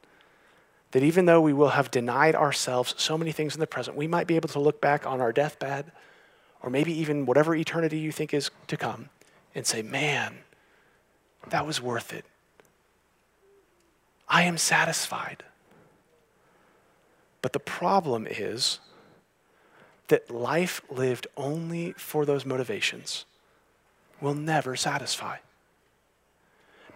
that 0.93 1.01
even 1.01 1.25
though 1.25 1.41
we 1.41 1.53
will 1.53 1.69
have 1.69 1.89
denied 1.89 2.35
ourselves 2.35 2.93
so 2.97 3.17
many 3.17 3.31
things 3.31 3.55
in 3.55 3.59
the 3.59 3.67
present, 3.67 3.97
we 3.97 4.07
might 4.07 4.27
be 4.27 4.35
able 4.35 4.49
to 4.49 4.59
look 4.59 4.79
back 4.79 5.07
on 5.07 5.19
our 5.19 5.31
deathbed, 5.31 5.91
or 6.61 6.69
maybe 6.69 6.93
even 6.93 7.25
whatever 7.25 7.55
eternity 7.55 7.97
you 7.97 8.11
think 8.11 8.31
is 8.31 8.51
to 8.67 8.77
come, 8.77 9.09
and 9.55 9.65
say, 9.65 9.81
man, 9.81 10.37
that 11.49 11.65
was 11.65 11.81
worth 11.81 12.13
it. 12.13 12.25
I 14.29 14.43
am 14.43 14.57
satisfied. 14.57 15.43
But 17.41 17.53
the 17.53 17.59
problem 17.59 18.27
is 18.29 18.79
that 20.09 20.29
life 20.29 20.79
lived 20.91 21.25
only 21.35 21.93
for 21.93 22.23
those 22.23 22.45
motivations 22.45 23.25
will 24.21 24.35
never 24.35 24.75
satisfy 24.75 25.37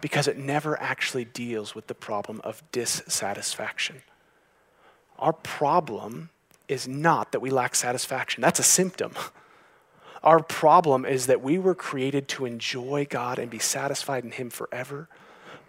because 0.00 0.28
it 0.28 0.38
never 0.38 0.80
actually 0.80 1.24
deals 1.24 1.74
with 1.74 1.86
the 1.86 1.94
problem 1.94 2.40
of 2.44 2.62
dissatisfaction. 2.72 4.02
Our 5.18 5.32
problem 5.32 6.30
is 6.68 6.86
not 6.86 7.32
that 7.32 7.40
we 7.40 7.50
lack 7.50 7.74
satisfaction, 7.74 8.40
that's 8.40 8.60
a 8.60 8.64
symptom. 8.64 9.12
Our 10.22 10.42
problem 10.42 11.04
is 11.04 11.26
that 11.26 11.42
we 11.42 11.58
were 11.58 11.74
created 11.74 12.28
to 12.28 12.44
enjoy 12.44 13.06
God 13.08 13.38
and 13.38 13.50
be 13.50 13.58
satisfied 13.58 14.24
in 14.24 14.32
Him 14.32 14.50
forever, 14.50 15.08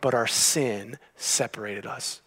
but 0.02 0.14
our 0.14 0.28
sin 0.28 0.98
separated 1.16 1.86
us 1.86 2.22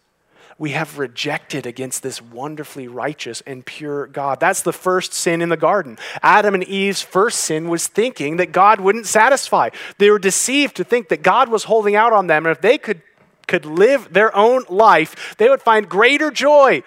we 0.57 0.71
have 0.71 0.99
rejected 0.99 1.65
against 1.65 2.03
this 2.03 2.21
wonderfully 2.21 2.87
righteous 2.87 3.41
and 3.41 3.65
pure 3.65 4.07
God. 4.07 4.39
That's 4.39 4.61
the 4.61 4.73
first 4.73 5.13
sin 5.13 5.41
in 5.41 5.49
the 5.49 5.57
garden. 5.57 5.97
Adam 6.21 6.53
and 6.53 6.63
Eve's 6.63 7.01
first 7.01 7.41
sin 7.41 7.69
was 7.69 7.87
thinking 7.87 8.37
that 8.37 8.51
God 8.51 8.79
wouldn't 8.79 9.07
satisfy. 9.07 9.69
They 9.97 10.09
were 10.09 10.19
deceived 10.19 10.75
to 10.77 10.83
think 10.83 11.09
that 11.09 11.23
God 11.23 11.49
was 11.49 11.65
holding 11.65 11.95
out 11.95 12.13
on 12.13 12.27
them, 12.27 12.45
and 12.45 12.51
if 12.51 12.61
they 12.61 12.77
could, 12.77 13.01
could 13.47 13.65
live 13.65 14.13
their 14.13 14.35
own 14.35 14.63
life, 14.69 15.35
they 15.37 15.49
would 15.49 15.61
find 15.61 15.89
greater 15.89 16.29
joy 16.29 16.83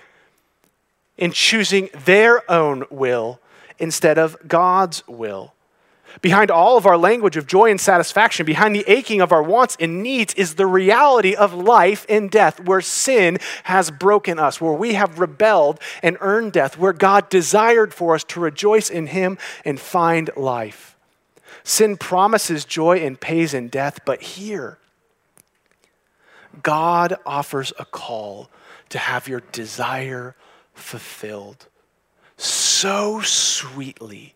in 1.16 1.33
choosing 1.33 1.88
their 2.05 2.48
own 2.50 2.85
will 2.90 3.40
instead 3.79 4.18
of 4.18 4.37
God's 4.46 5.07
will. 5.09 5.52
Behind 6.22 6.50
all 6.50 6.76
of 6.79 6.87
our 6.87 6.96
language 6.96 7.37
of 7.37 7.46
joy 7.46 7.70
and 7.70 7.81
satisfaction, 7.81 8.46
behind 8.46 8.74
the 8.74 8.85
aching 8.87 9.20
of 9.20 9.33
our 9.33 9.42
wants 9.42 9.76
and 9.79 10.02
needs, 10.02 10.33
is 10.35 10.55
the 10.55 10.66
reality 10.66 11.35
of 11.35 11.52
life 11.52 12.07
and 12.09 12.31
death, 12.31 12.61
where 12.61 12.81
sin 12.81 13.38
has 13.64 13.90
broken 13.90 14.38
us, 14.38 14.61
where 14.61 14.72
we 14.72 14.94
have 14.94 15.18
rebelled 15.18 15.79
and 16.02 16.16
earned 16.20 16.52
death, 16.52 16.79
where 16.79 16.92
God 16.92 17.29
desired 17.29 17.92
for 17.92 18.14
us 18.14 18.24
to 18.24 18.40
rejoice 18.40 18.88
in 18.88 19.09
Him 19.09 19.37
and 19.64 19.79
find 19.79 20.31
life. 20.37 20.96
Sin 21.64 21.96
promises 21.96 22.64
joy 22.64 22.98
and 22.98 23.20
pays 23.20 23.52
in 23.52 23.68
death, 23.68 23.98
but 24.05 24.22
here, 24.22 24.79
God 26.62 27.16
offers 27.26 27.72
a 27.79 27.85
call 27.85 28.48
to 28.88 28.98
have 28.98 29.29
your 29.29 29.42
desire 29.52 30.37
fulfilled 30.74 31.66
so 32.37 33.20
sweetly 33.20 34.36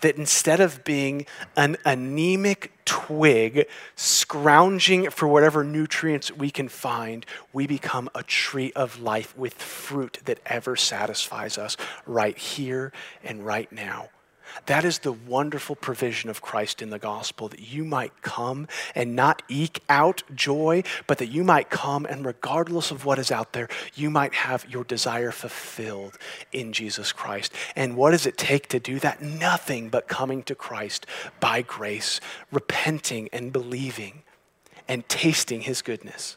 that 0.00 0.16
instead 0.16 0.60
of 0.60 0.84
being 0.84 1.26
an 1.56 1.76
anemic 1.84 2.72
twig 2.84 3.66
scrounging 3.96 5.10
for 5.10 5.28
whatever 5.28 5.64
nutrients 5.64 6.32
we 6.32 6.50
can 6.50 6.68
find, 6.68 7.26
we 7.52 7.66
become 7.66 8.08
a 8.14 8.22
tree 8.22 8.72
of 8.74 9.00
life 9.00 9.36
with 9.36 9.54
fruit 9.54 10.18
that 10.24 10.40
ever 10.46 10.76
satisfies 10.76 11.58
us 11.58 11.76
right 12.06 12.36
here 12.36 12.92
and 13.22 13.44
right 13.44 13.70
now. 13.70 14.08
That 14.66 14.84
is 14.84 15.00
the 15.00 15.12
wonderful 15.12 15.76
provision 15.76 16.30
of 16.30 16.42
Christ 16.42 16.82
in 16.82 16.90
the 16.90 16.98
gospel 16.98 17.48
that 17.48 17.60
you 17.60 17.84
might 17.84 18.22
come 18.22 18.68
and 18.94 19.16
not 19.16 19.42
eke 19.48 19.82
out 19.88 20.22
joy, 20.34 20.82
but 21.06 21.18
that 21.18 21.28
you 21.28 21.44
might 21.44 21.70
come 21.70 22.04
and, 22.04 22.24
regardless 22.24 22.90
of 22.90 23.04
what 23.04 23.18
is 23.18 23.30
out 23.30 23.52
there, 23.52 23.68
you 23.94 24.10
might 24.10 24.34
have 24.34 24.68
your 24.68 24.84
desire 24.84 25.32
fulfilled 25.32 26.18
in 26.52 26.72
Jesus 26.72 27.12
Christ. 27.12 27.52
And 27.76 27.96
what 27.96 28.10
does 28.10 28.26
it 28.26 28.36
take 28.36 28.68
to 28.68 28.80
do 28.80 28.98
that? 29.00 29.22
Nothing 29.22 29.88
but 29.88 30.08
coming 30.08 30.42
to 30.44 30.54
Christ 30.54 31.06
by 31.40 31.62
grace, 31.62 32.20
repenting 32.50 33.28
and 33.32 33.52
believing 33.52 34.22
and 34.88 35.08
tasting 35.08 35.62
his 35.62 35.82
goodness. 35.82 36.36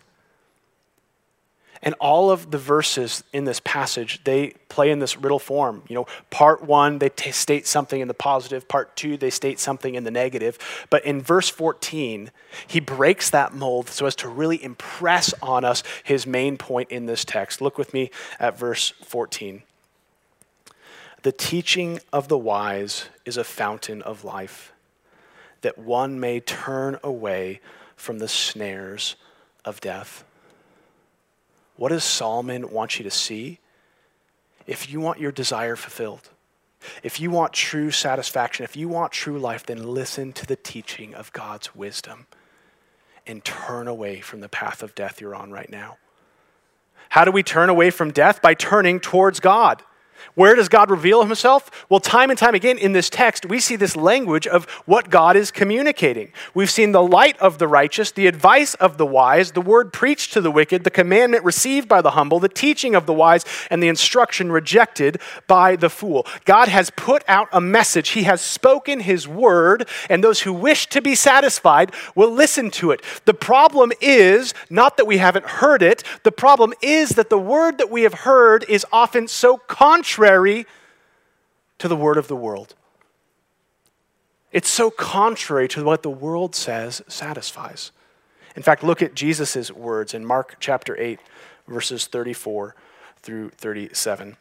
And 1.85 1.95
all 1.99 2.31
of 2.31 2.49
the 2.49 2.57
verses 2.57 3.25
in 3.33 3.43
this 3.43 3.59
passage, 3.59 4.23
they 4.23 4.53
play 4.69 4.89
in 4.89 4.99
this 4.99 5.17
riddle 5.17 5.37
form. 5.37 5.83
You 5.89 5.95
know, 5.95 6.07
part 6.29 6.63
one, 6.63 6.97
they 6.99 7.09
t- 7.09 7.31
state 7.31 7.67
something 7.67 7.99
in 7.99 8.07
the 8.07 8.13
positive. 8.13 8.69
Part 8.69 8.95
two, 8.95 9.17
they 9.17 9.29
state 9.29 9.59
something 9.59 9.93
in 9.93 10.05
the 10.05 10.11
negative. 10.11 10.57
But 10.89 11.05
in 11.05 11.21
verse 11.21 11.49
14, 11.49 12.31
he 12.67 12.79
breaks 12.79 13.29
that 13.31 13.53
mold 13.53 13.89
so 13.89 14.05
as 14.05 14.15
to 14.15 14.29
really 14.29 14.63
impress 14.63 15.33
on 15.41 15.65
us 15.65 15.83
his 16.05 16.25
main 16.25 16.57
point 16.57 16.89
in 16.89 17.05
this 17.05 17.25
text. 17.25 17.59
Look 17.59 17.77
with 17.77 17.93
me 17.93 18.11
at 18.39 18.57
verse 18.57 18.93
14. 19.03 19.61
The 21.23 21.33
teaching 21.33 21.99
of 22.13 22.29
the 22.29 22.37
wise 22.37 23.05
is 23.25 23.35
a 23.35 23.43
fountain 23.43 24.01
of 24.01 24.23
life, 24.23 24.71
that 25.61 25.77
one 25.77 26.17
may 26.17 26.39
turn 26.39 26.97
away 27.03 27.59
from 27.97 28.19
the 28.19 28.27
snares 28.29 29.17
of 29.65 29.81
death. 29.81 30.23
What 31.75 31.89
does 31.89 32.03
Solomon 32.03 32.69
want 32.71 32.99
you 32.99 33.03
to 33.03 33.11
see? 33.11 33.59
If 34.67 34.89
you 34.89 34.99
want 34.99 35.19
your 35.19 35.31
desire 35.31 35.75
fulfilled, 35.75 36.29
if 37.01 37.19
you 37.19 37.31
want 37.31 37.53
true 37.53 37.91
satisfaction, 37.91 38.63
if 38.63 38.75
you 38.75 38.87
want 38.87 39.11
true 39.11 39.39
life, 39.39 39.65
then 39.65 39.83
listen 39.83 40.33
to 40.33 40.45
the 40.45 40.55
teaching 40.55 41.13
of 41.13 41.31
God's 41.33 41.75
wisdom 41.75 42.27
and 43.25 43.43
turn 43.43 43.87
away 43.87 44.19
from 44.19 44.41
the 44.41 44.49
path 44.49 44.83
of 44.83 44.95
death 44.95 45.21
you're 45.21 45.35
on 45.35 45.51
right 45.51 45.69
now. 45.69 45.97
How 47.09 47.25
do 47.25 47.31
we 47.31 47.43
turn 47.43 47.69
away 47.69 47.89
from 47.89 48.11
death? 48.11 48.41
By 48.41 48.53
turning 48.53 48.99
towards 48.99 49.39
God. 49.39 49.83
Where 50.35 50.55
does 50.55 50.69
God 50.69 50.89
reveal 50.89 51.23
himself? 51.23 51.85
Well, 51.89 51.99
time 51.99 52.29
and 52.29 52.39
time 52.39 52.55
again 52.55 52.77
in 52.77 52.93
this 52.93 53.09
text, 53.09 53.45
we 53.45 53.59
see 53.59 53.75
this 53.75 53.95
language 53.95 54.47
of 54.47 54.65
what 54.85 55.09
God 55.09 55.35
is 55.35 55.51
communicating. 55.51 56.31
We've 56.53 56.69
seen 56.69 56.91
the 56.91 57.03
light 57.03 57.37
of 57.39 57.57
the 57.57 57.67
righteous, 57.67 58.11
the 58.11 58.27
advice 58.27 58.73
of 58.75 58.97
the 58.97 59.05
wise, 59.05 59.51
the 59.51 59.61
word 59.61 59.93
preached 59.93 60.33
to 60.33 60.41
the 60.41 60.51
wicked, 60.51 60.83
the 60.83 60.89
commandment 60.89 61.43
received 61.43 61.87
by 61.87 62.01
the 62.01 62.11
humble, 62.11 62.39
the 62.39 62.49
teaching 62.49 62.95
of 62.95 63.05
the 63.05 63.13
wise, 63.13 63.45
and 63.69 63.81
the 63.81 63.87
instruction 63.87 64.51
rejected 64.51 65.19
by 65.47 65.75
the 65.75 65.89
fool. 65.89 66.25
God 66.45 66.67
has 66.67 66.89
put 66.89 67.23
out 67.27 67.47
a 67.51 67.61
message. 67.61 68.09
He 68.09 68.23
has 68.23 68.41
spoken 68.41 69.01
his 69.01 69.27
word, 69.27 69.87
and 70.09 70.23
those 70.23 70.41
who 70.41 70.53
wish 70.53 70.87
to 70.87 71.01
be 71.01 71.15
satisfied 71.15 71.91
will 72.15 72.31
listen 72.31 72.71
to 72.71 72.91
it. 72.91 73.01
The 73.25 73.33
problem 73.33 73.91
is 74.01 74.53
not 74.69 74.97
that 74.97 75.05
we 75.05 75.17
haven't 75.17 75.45
heard 75.45 75.83
it, 75.83 76.03
the 76.23 76.31
problem 76.31 76.73
is 76.81 77.09
that 77.11 77.29
the 77.29 77.37
word 77.37 77.77
that 77.77 77.91
we 77.91 78.03
have 78.03 78.13
heard 78.13 78.65
is 78.67 78.85
often 78.91 79.27
so 79.27 79.57
contrary 79.57 80.12
contrary 80.13 80.67
to 81.79 81.87
the 81.87 81.95
word 81.95 82.17
of 82.17 82.27
the 82.27 82.35
world. 82.35 82.75
It's 84.51 84.69
so 84.69 84.91
contrary 84.91 85.67
to 85.69 85.83
what 85.83 86.03
the 86.03 86.09
world 86.11 86.53
says 86.53 87.01
satisfies. 87.07 87.91
In 88.55 88.61
fact, 88.61 88.83
look 88.83 89.01
at 89.01 89.15
Jesus' 89.15 89.71
words 89.71 90.13
in 90.13 90.23
Mark 90.23 90.57
chapter 90.59 90.95
8, 90.99 91.19
verses 91.67 92.05
34 92.05 92.75
through 93.23 93.49
37. 93.49 94.37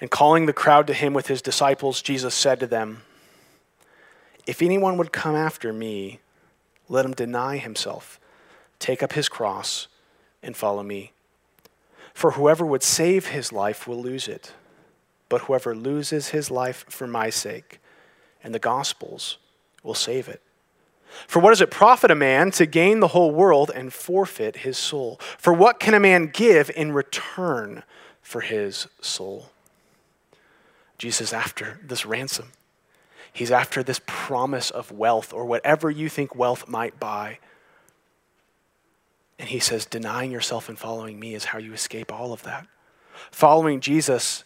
And 0.00 0.10
calling 0.10 0.46
the 0.46 0.52
crowd 0.52 0.88
to 0.88 0.92
him 0.92 1.14
with 1.14 1.28
his 1.28 1.40
disciples, 1.40 2.02
Jesus 2.02 2.34
said 2.34 2.58
to 2.58 2.66
them, 2.66 3.02
If 4.48 4.62
anyone 4.62 4.96
would 4.96 5.12
come 5.12 5.36
after 5.36 5.72
me, 5.72 6.18
let 6.88 7.04
him 7.04 7.12
deny 7.12 7.58
himself, 7.58 8.18
take 8.80 9.00
up 9.00 9.12
his 9.12 9.28
cross, 9.28 9.86
and 10.42 10.56
follow 10.56 10.82
me. 10.82 11.13
For 12.14 12.32
whoever 12.32 12.64
would 12.64 12.82
save 12.82 13.26
his 13.26 13.52
life 13.52 13.86
will 13.86 14.00
lose 14.00 14.28
it, 14.28 14.52
but 15.28 15.42
whoever 15.42 15.74
loses 15.74 16.28
his 16.28 16.50
life 16.50 16.86
for 16.88 17.06
my 17.06 17.28
sake 17.28 17.80
and 18.42 18.54
the 18.54 18.60
gospel's 18.60 19.38
will 19.82 19.94
save 19.94 20.28
it. 20.28 20.40
For 21.26 21.40
what 21.40 21.50
does 21.50 21.60
it 21.60 21.70
profit 21.70 22.10
a 22.10 22.14
man 22.14 22.50
to 22.52 22.66
gain 22.66 23.00
the 23.00 23.08
whole 23.08 23.30
world 23.30 23.70
and 23.74 23.92
forfeit 23.92 24.58
his 24.58 24.76
soul? 24.76 25.20
For 25.38 25.52
what 25.52 25.80
can 25.80 25.94
a 25.94 26.00
man 26.00 26.26
give 26.26 26.70
in 26.74 26.92
return 26.92 27.82
for 28.20 28.40
his 28.40 28.86
soul? 29.00 29.50
Jesus 30.98 31.32
after 31.32 31.80
this 31.82 32.04
ransom. 32.04 32.52
He's 33.32 33.50
after 33.50 33.82
this 33.82 34.00
promise 34.06 34.70
of 34.70 34.92
wealth 34.92 35.32
or 35.32 35.44
whatever 35.44 35.90
you 35.90 36.08
think 36.08 36.34
wealth 36.34 36.68
might 36.68 37.00
buy. 37.00 37.38
And 39.38 39.48
he 39.48 39.58
says, 39.58 39.84
denying 39.84 40.30
yourself 40.30 40.68
and 40.68 40.78
following 40.78 41.18
me 41.18 41.34
is 41.34 41.46
how 41.46 41.58
you 41.58 41.72
escape 41.72 42.12
all 42.12 42.32
of 42.32 42.42
that. 42.44 42.66
Following 43.30 43.80
Jesus 43.80 44.44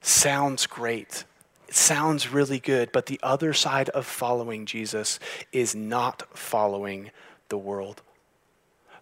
sounds 0.00 0.66
great. 0.66 1.24
It 1.68 1.74
sounds 1.74 2.32
really 2.32 2.58
good, 2.58 2.92
but 2.92 3.06
the 3.06 3.20
other 3.22 3.52
side 3.52 3.88
of 3.90 4.06
following 4.06 4.66
Jesus 4.66 5.18
is 5.52 5.74
not 5.74 6.36
following 6.36 7.10
the 7.48 7.58
world. 7.58 8.02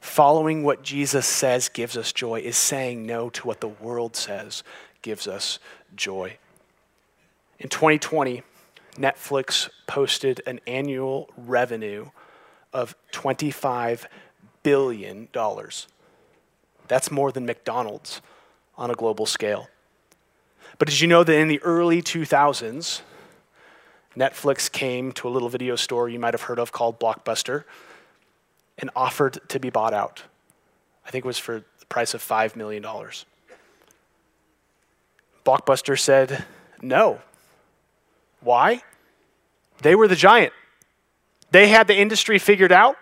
Following 0.00 0.62
what 0.64 0.82
Jesus 0.82 1.26
says 1.26 1.68
gives 1.68 1.96
us 1.96 2.12
joy 2.12 2.40
is 2.40 2.56
saying 2.56 3.06
no 3.06 3.28
to 3.30 3.46
what 3.46 3.60
the 3.60 3.68
world 3.68 4.16
says 4.16 4.62
gives 5.02 5.28
us 5.28 5.58
joy. 5.94 6.36
In 7.58 7.68
2020, 7.68 8.42
Netflix 8.96 9.68
posted 9.86 10.40
an 10.46 10.60
annual 10.66 11.28
revenue 11.36 12.06
of 12.72 12.96
25 13.12 14.08
billion 14.62 15.28
dollars. 15.32 15.86
That's 16.88 17.10
more 17.10 17.32
than 17.32 17.46
McDonald's 17.46 18.20
on 18.76 18.90
a 18.90 18.94
global 18.94 19.26
scale. 19.26 19.68
But 20.78 20.88
did 20.88 21.00
you 21.00 21.06
know 21.06 21.22
that 21.22 21.36
in 21.38 21.48
the 21.48 21.62
early 21.62 22.02
2000s, 22.02 23.02
Netflix 24.16 24.70
came 24.70 25.12
to 25.12 25.28
a 25.28 25.30
little 25.30 25.48
video 25.48 25.76
store 25.76 26.08
you 26.08 26.18
might 26.18 26.34
have 26.34 26.42
heard 26.42 26.58
of 26.58 26.72
called 26.72 26.98
Blockbuster 26.98 27.64
and 28.78 28.90
offered 28.96 29.38
to 29.48 29.60
be 29.60 29.70
bought 29.70 29.94
out? 29.94 30.24
I 31.06 31.10
think 31.10 31.24
it 31.24 31.28
was 31.28 31.38
for 31.38 31.62
the 31.78 31.86
price 31.86 32.14
of 32.14 32.22
$5 32.22 32.56
million. 32.56 32.82
Blockbuster 35.44 35.98
said 35.98 36.44
no. 36.82 37.20
Why? 38.40 38.82
They 39.82 39.94
were 39.94 40.08
the 40.08 40.16
giant. 40.16 40.52
They 41.50 41.68
had 41.68 41.86
the 41.86 41.96
industry 41.96 42.38
figured 42.38 42.72
out. 42.72 42.96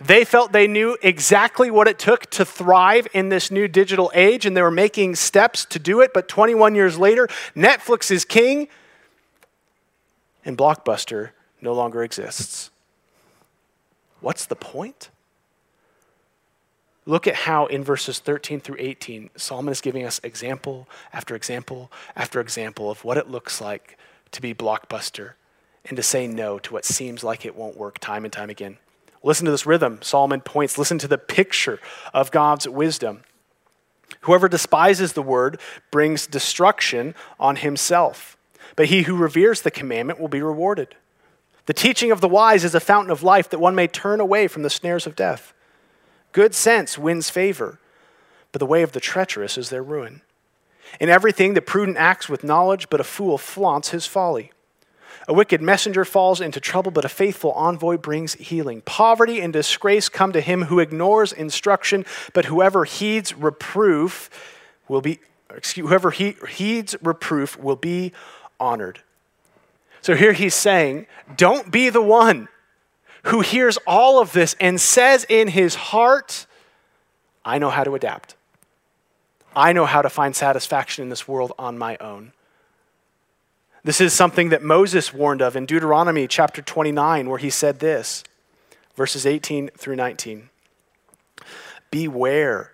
They 0.00 0.24
felt 0.24 0.52
they 0.52 0.66
knew 0.66 0.96
exactly 1.02 1.70
what 1.70 1.88
it 1.88 1.98
took 1.98 2.26
to 2.30 2.44
thrive 2.44 3.08
in 3.12 3.30
this 3.30 3.50
new 3.50 3.66
digital 3.66 4.10
age, 4.14 4.46
and 4.46 4.56
they 4.56 4.62
were 4.62 4.70
making 4.70 5.16
steps 5.16 5.64
to 5.66 5.78
do 5.78 6.00
it. 6.00 6.12
But 6.14 6.28
21 6.28 6.74
years 6.74 6.98
later, 6.98 7.26
Netflix 7.56 8.10
is 8.10 8.24
king, 8.24 8.68
and 10.44 10.56
Blockbuster 10.56 11.30
no 11.60 11.72
longer 11.72 12.02
exists. 12.02 12.70
What's 14.20 14.46
the 14.46 14.56
point? 14.56 15.10
Look 17.06 17.26
at 17.26 17.34
how 17.34 17.66
in 17.66 17.82
verses 17.82 18.18
13 18.18 18.60
through 18.60 18.76
18, 18.78 19.30
Solomon 19.36 19.72
is 19.72 19.80
giving 19.80 20.04
us 20.04 20.20
example 20.22 20.86
after 21.12 21.34
example 21.34 21.90
after 22.14 22.38
example 22.38 22.90
of 22.90 23.02
what 23.02 23.16
it 23.16 23.30
looks 23.30 23.60
like 23.60 23.96
to 24.32 24.42
be 24.42 24.52
blockbuster 24.52 25.32
and 25.86 25.96
to 25.96 26.02
say 26.02 26.26
no 26.26 26.58
to 26.58 26.72
what 26.72 26.84
seems 26.84 27.24
like 27.24 27.46
it 27.46 27.56
won't 27.56 27.78
work 27.78 27.98
time 27.98 28.24
and 28.24 28.32
time 28.32 28.50
again. 28.50 28.76
Listen 29.22 29.44
to 29.46 29.50
this 29.50 29.66
rhythm. 29.66 30.00
Solomon 30.02 30.40
points, 30.40 30.78
listen 30.78 30.98
to 30.98 31.08
the 31.08 31.18
picture 31.18 31.80
of 32.14 32.30
God's 32.30 32.68
wisdom. 32.68 33.22
Whoever 34.22 34.48
despises 34.48 35.12
the 35.12 35.22
word 35.22 35.60
brings 35.90 36.26
destruction 36.26 37.14
on 37.38 37.56
himself, 37.56 38.36
but 38.76 38.86
he 38.86 39.02
who 39.02 39.16
reveres 39.16 39.62
the 39.62 39.70
commandment 39.70 40.20
will 40.20 40.28
be 40.28 40.42
rewarded. 40.42 40.94
The 41.66 41.74
teaching 41.74 42.10
of 42.10 42.20
the 42.20 42.28
wise 42.28 42.64
is 42.64 42.74
a 42.74 42.80
fountain 42.80 43.10
of 43.10 43.22
life 43.22 43.50
that 43.50 43.58
one 43.58 43.74
may 43.74 43.86
turn 43.86 44.20
away 44.20 44.48
from 44.48 44.62
the 44.62 44.70
snares 44.70 45.06
of 45.06 45.16
death. 45.16 45.52
Good 46.32 46.54
sense 46.54 46.96
wins 46.96 47.30
favor, 47.30 47.78
but 48.52 48.58
the 48.58 48.66
way 48.66 48.82
of 48.82 48.92
the 48.92 49.00
treacherous 49.00 49.58
is 49.58 49.68
their 49.68 49.82
ruin. 49.82 50.22
In 51.00 51.10
everything, 51.10 51.52
the 51.52 51.60
prudent 51.60 51.98
acts 51.98 52.28
with 52.28 52.42
knowledge, 52.42 52.88
but 52.88 53.00
a 53.00 53.04
fool 53.04 53.36
flaunts 53.36 53.90
his 53.90 54.06
folly. 54.06 54.52
A 55.28 55.34
wicked 55.34 55.60
messenger 55.60 56.06
falls 56.06 56.40
into 56.40 56.58
trouble, 56.58 56.90
but 56.90 57.04
a 57.04 57.08
faithful 57.08 57.52
envoy 57.52 57.98
brings 57.98 58.32
healing. 58.34 58.80
Poverty 58.80 59.40
and 59.40 59.52
disgrace 59.52 60.08
come 60.08 60.32
to 60.32 60.40
him 60.40 60.64
who 60.64 60.80
ignores 60.80 61.34
instruction, 61.34 62.06
but 62.32 62.46
whoever 62.46 62.84
heeds 62.84 63.34
reproof 63.34 64.30
will 64.88 65.02
be 65.02 65.20
excuse, 65.54 65.86
whoever 65.86 66.10
he, 66.10 66.36
heeds 66.48 66.96
reproof 67.02 67.58
will 67.58 67.76
be 67.76 68.12
honored. 68.58 69.00
So 70.00 70.14
here 70.14 70.32
he's 70.32 70.54
saying, 70.54 71.06
don't 71.36 71.70
be 71.70 71.90
the 71.90 72.02
one 72.02 72.48
who 73.24 73.40
hears 73.40 73.78
all 73.86 74.20
of 74.20 74.32
this 74.32 74.56
and 74.60 74.80
says 74.80 75.26
in 75.28 75.48
his 75.48 75.74
heart, 75.74 76.46
I 77.44 77.58
know 77.58 77.70
how 77.70 77.84
to 77.84 77.94
adapt. 77.94 78.34
I 79.54 79.72
know 79.72 79.86
how 79.86 80.02
to 80.02 80.08
find 80.08 80.36
satisfaction 80.36 81.02
in 81.02 81.08
this 81.10 81.26
world 81.26 81.52
on 81.58 81.76
my 81.76 81.96
own. 81.98 82.32
This 83.84 84.00
is 84.00 84.12
something 84.12 84.48
that 84.48 84.62
Moses 84.62 85.14
warned 85.14 85.40
of 85.40 85.54
in 85.54 85.64
Deuteronomy 85.64 86.26
chapter 86.26 86.60
29, 86.60 87.28
where 87.28 87.38
he 87.38 87.50
said 87.50 87.78
this, 87.78 88.24
verses 88.96 89.24
18 89.24 89.70
through 89.76 89.96
19 89.96 90.50
Beware 91.90 92.72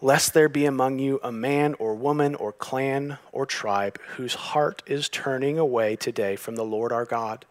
lest 0.00 0.32
there 0.32 0.48
be 0.48 0.64
among 0.64 0.98
you 0.98 1.18
a 1.22 1.32
man 1.32 1.74
or 1.78 1.94
woman 1.94 2.34
or 2.36 2.52
clan 2.52 3.18
or 3.32 3.44
tribe 3.44 3.98
whose 4.16 4.34
heart 4.34 4.82
is 4.86 5.08
turning 5.08 5.58
away 5.58 5.96
today 5.96 6.36
from 6.36 6.56
the 6.56 6.64
Lord 6.64 6.92
our 6.92 7.04
God 7.04 7.44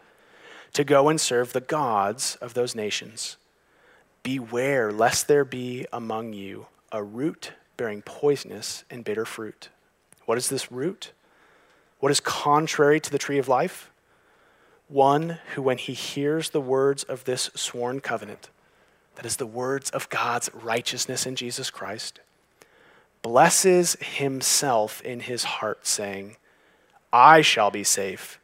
to 0.73 0.83
go 0.83 1.09
and 1.09 1.19
serve 1.19 1.53
the 1.53 1.61
gods 1.61 2.37
of 2.39 2.53
those 2.53 2.75
nations. 2.75 3.37
Beware 4.23 4.91
lest 4.91 5.27
there 5.27 5.45
be 5.45 5.85
among 5.91 6.33
you 6.33 6.67
a 6.91 7.03
root 7.03 7.53
bearing 7.75 8.01
poisonous 8.01 8.83
and 8.89 9.03
bitter 9.03 9.25
fruit. 9.25 9.69
What 10.25 10.37
is 10.37 10.49
this 10.49 10.71
root? 10.71 11.11
What 11.99 12.11
is 12.11 12.19
contrary 12.19 12.99
to 12.99 13.11
the 13.11 13.17
tree 13.17 13.37
of 13.37 13.47
life? 13.47 13.91
One 14.87 15.39
who, 15.53 15.61
when 15.61 15.77
he 15.77 15.93
hears 15.93 16.49
the 16.49 16.61
words 16.61 17.03
of 17.03 17.25
this 17.25 17.49
sworn 17.55 17.99
covenant, 17.99 18.49
that 19.15 19.25
is 19.25 19.37
the 19.37 19.45
words 19.45 19.89
of 19.89 20.09
God's 20.09 20.49
righteousness 20.53 21.25
in 21.25 21.35
Jesus 21.35 21.69
Christ, 21.69 22.19
blesses 23.21 23.97
himself 23.99 25.01
in 25.01 25.21
his 25.21 25.43
heart, 25.43 25.85
saying, 25.87 26.37
I 27.11 27.41
shall 27.41 27.71
be 27.71 27.83
safe 27.83 28.39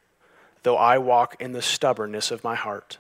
though 0.64 0.78
I 0.78 0.98
walk 0.98 1.36
in 1.40 1.52
the 1.52 1.62
stubbornness 1.62 2.32
of 2.32 2.44
my 2.44 2.56
heart. 2.56 2.98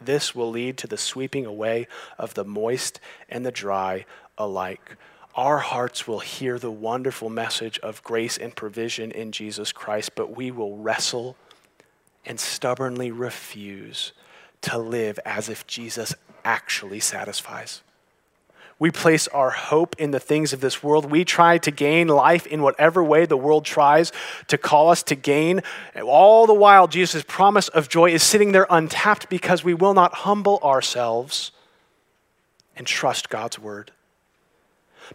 This 0.00 0.34
will 0.34 0.50
lead 0.50 0.76
to 0.78 0.88
the 0.88 0.96
sweeping 0.96 1.46
away 1.46 1.86
of 2.18 2.34
the 2.34 2.44
moist 2.44 3.00
and 3.28 3.46
the 3.46 3.52
dry 3.52 4.04
alike. 4.36 4.96
Our 5.34 5.58
hearts 5.58 6.06
will 6.06 6.20
hear 6.20 6.58
the 6.58 6.70
wonderful 6.70 7.30
message 7.30 7.78
of 7.78 8.02
grace 8.02 8.36
and 8.36 8.54
provision 8.54 9.10
in 9.10 9.32
Jesus 9.32 9.72
Christ, 9.72 10.14
but 10.14 10.36
we 10.36 10.50
will 10.50 10.76
wrestle 10.76 11.36
and 12.26 12.38
stubbornly 12.38 13.10
refuse 13.10 14.12
to 14.62 14.78
live 14.78 15.18
as 15.24 15.48
if 15.48 15.66
Jesus 15.66 16.14
actually 16.44 17.00
satisfies. 17.00 17.82
We 18.78 18.90
place 18.90 19.28
our 19.28 19.50
hope 19.50 19.94
in 19.98 20.10
the 20.10 20.20
things 20.20 20.52
of 20.52 20.60
this 20.60 20.82
world. 20.82 21.10
We 21.10 21.24
try 21.24 21.56
to 21.58 21.70
gain 21.70 22.08
life 22.08 22.46
in 22.46 22.62
whatever 22.62 23.02
way 23.02 23.26
the 23.26 23.36
world 23.36 23.64
tries 23.64 24.12
to 24.48 24.58
call 24.58 24.90
us 24.90 25.02
to 25.04 25.14
gain. 25.14 25.62
All 26.04 26.46
the 26.46 26.54
while, 26.54 26.88
Jesus' 26.88 27.24
promise 27.26 27.68
of 27.68 27.88
joy 27.88 28.10
is 28.10 28.22
sitting 28.22 28.52
there 28.52 28.66
untapped 28.68 29.28
because 29.28 29.64
we 29.64 29.72
will 29.72 29.94
not 29.94 30.12
humble 30.14 30.58
ourselves 30.62 31.52
and 32.76 32.86
trust 32.86 33.30
God's 33.30 33.58
word. 33.58 33.92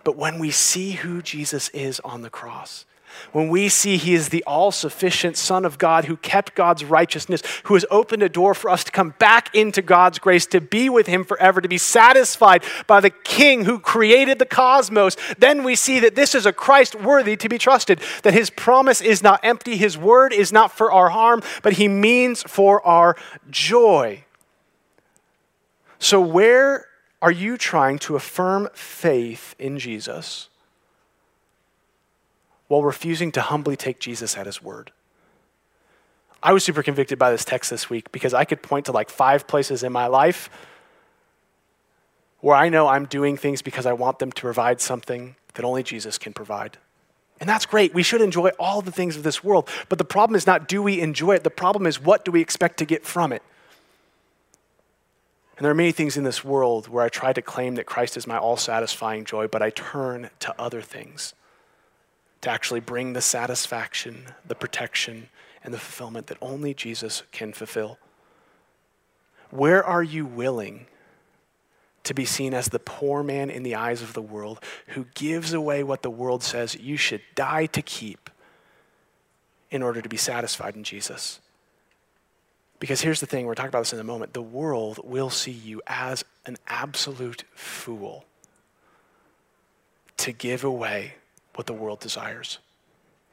But 0.03 0.15
when 0.15 0.39
we 0.39 0.51
see 0.51 0.91
who 0.91 1.21
Jesus 1.21 1.69
is 1.69 1.99
on 2.01 2.21
the 2.21 2.29
cross, 2.29 2.85
when 3.31 3.49
we 3.49 3.69
see 3.69 3.97
he 3.97 4.13
is 4.13 4.29
the 4.29 4.43
all 4.45 4.71
sufficient 4.71 5.37
Son 5.37 5.65
of 5.65 5.77
God 5.77 6.05
who 6.05 6.17
kept 6.17 6.55
God's 6.55 6.83
righteousness, 6.83 7.41
who 7.63 7.73
has 7.73 7.85
opened 7.89 8.23
a 8.23 8.29
door 8.29 8.53
for 8.53 8.69
us 8.69 8.83
to 8.83 8.91
come 8.91 9.13
back 9.19 9.53
into 9.55 9.81
God's 9.81 10.19
grace, 10.19 10.45
to 10.47 10.61
be 10.61 10.89
with 10.89 11.07
him 11.07 11.23
forever, 11.23 11.61
to 11.61 11.67
be 11.67 11.77
satisfied 11.77 12.63
by 12.85 12.99
the 12.99 13.09
King 13.09 13.65
who 13.65 13.79
created 13.79 14.39
the 14.39 14.45
cosmos, 14.45 15.17
then 15.37 15.63
we 15.63 15.75
see 15.75 15.99
that 15.99 16.15
this 16.15 16.35
is 16.35 16.45
a 16.45 16.53
Christ 16.53 16.95
worthy 16.95 17.35
to 17.37 17.49
be 17.49 17.57
trusted, 17.57 17.99
that 18.23 18.33
his 18.33 18.49
promise 18.49 19.01
is 19.01 19.21
not 19.23 19.39
empty, 19.43 19.77
his 19.77 19.97
word 19.97 20.33
is 20.33 20.51
not 20.51 20.71
for 20.71 20.91
our 20.91 21.09
harm, 21.09 21.41
but 21.63 21.73
he 21.73 21.87
means 21.87 22.43
for 22.43 22.85
our 22.85 23.15
joy. 23.49 24.23
So, 25.99 26.21
where 26.21 26.86
are 27.21 27.31
you 27.31 27.57
trying 27.57 27.99
to 27.99 28.15
affirm 28.15 28.69
faith 28.73 29.55
in 29.57 29.79
Jesus? 29.79 30.49
while 32.67 32.83
refusing 32.83 33.31
to 33.31 33.41
humbly 33.41 33.75
take 33.75 33.99
Jesus 33.99 34.37
at 34.37 34.45
his 34.45 34.61
word. 34.61 34.91
I 36.43 36.53
was 36.53 36.63
super 36.63 36.83
convicted 36.83 37.17
by 37.17 37.31
this 37.31 37.45
text 37.45 37.69
this 37.69 37.89
week 37.89 38.11
because 38.11 38.33
I 38.33 38.45
could 38.45 38.61
point 38.61 38.85
to 38.85 38.91
like 38.91 39.09
five 39.09 39.47
places 39.47 39.83
in 39.83 39.91
my 39.91 40.07
life 40.07 40.49
where 42.41 42.55
I 42.55 42.69
know 42.69 42.87
I'm 42.87 43.05
doing 43.05 43.37
things 43.37 43.61
because 43.61 43.85
I 43.85 43.93
want 43.93 44.19
them 44.19 44.31
to 44.31 44.41
provide 44.41 44.79
something 44.79 45.35
that 45.55 45.65
only 45.65 45.81
Jesus 45.81 46.17
can 46.17 46.33
provide. 46.33 46.77
And 47.39 47.49
that's 47.49 47.65
great. 47.65 47.93
We 47.93 48.03
should 48.03 48.21
enjoy 48.21 48.49
all 48.59 48.81
the 48.81 48.91
things 48.91 49.15
of 49.17 49.23
this 49.23 49.43
world. 49.43 49.67
But 49.89 49.97
the 49.97 50.05
problem 50.05 50.35
is 50.35 50.45
not 50.45 50.67
do 50.67 50.83
we 50.83 51.01
enjoy 51.01 51.35
it? 51.35 51.43
The 51.43 51.49
problem 51.49 51.87
is 51.87 52.01
what 52.01 52.23
do 52.23 52.31
we 52.31 52.41
expect 52.41 52.77
to 52.77 52.85
get 52.85 53.05
from 53.05 53.31
it? 53.31 53.41
And 55.57 55.65
there 55.65 55.71
are 55.71 55.75
many 55.75 55.91
things 55.91 56.17
in 56.17 56.23
this 56.23 56.43
world 56.43 56.87
where 56.87 57.03
I 57.03 57.09
try 57.09 57.33
to 57.33 57.41
claim 57.41 57.75
that 57.75 57.87
Christ 57.87 58.15
is 58.15 58.27
my 58.27 58.37
all 58.37 58.57
satisfying 58.57 59.25
joy, 59.25 59.47
but 59.47 59.63
I 59.63 59.71
turn 59.71 60.29
to 60.39 60.55
other 60.61 60.81
things 60.81 61.33
to 62.41 62.49
actually 62.49 62.79
bring 62.79 63.13
the 63.13 63.21
satisfaction, 63.21 64.27
the 64.45 64.53
protection, 64.55 65.29
and 65.63 65.73
the 65.73 65.79
fulfillment 65.79 66.27
that 66.27 66.37
only 66.41 66.73
Jesus 66.73 67.23
can 67.31 67.53
fulfill? 67.53 67.97
Where 69.49 69.83
are 69.83 70.03
you 70.03 70.25
willing 70.25 70.85
to 72.03 72.13
be 72.13 72.23
seen 72.23 72.53
as 72.53 72.69
the 72.69 72.79
poor 72.79 73.23
man 73.23 73.49
in 73.49 73.63
the 73.63 73.75
eyes 73.75 74.01
of 74.01 74.13
the 74.13 74.21
world 74.21 74.63
who 74.87 75.07
gives 75.15 75.53
away 75.53 75.83
what 75.83 76.03
the 76.03 76.09
world 76.09 76.43
says 76.43 76.75
you 76.75 76.97
should 76.97 77.21
die 77.35 77.65
to 77.65 77.81
keep 77.81 78.29
in 79.71 79.83
order 79.83 80.01
to 80.01 80.07
be 80.07 80.17
satisfied 80.17 80.75
in 80.75 80.83
Jesus? 80.83 81.41
Because 82.79 83.01
here's 83.01 83.19
the 83.19 83.25
thing, 83.25 83.45
we're 83.45 83.55
talking 83.55 83.69
about 83.69 83.81
this 83.81 83.93
in 83.93 83.99
a 83.99 84.03
moment. 84.03 84.33
The 84.33 84.41
world 84.41 84.99
will 85.03 85.29
see 85.29 85.51
you 85.51 85.81
as 85.87 86.23
an 86.45 86.57
absolute 86.67 87.43
fool 87.53 88.25
to 90.17 90.31
give 90.31 90.63
away 90.63 91.15
what 91.55 91.67
the 91.67 91.73
world 91.73 91.99
desires. 91.99 92.59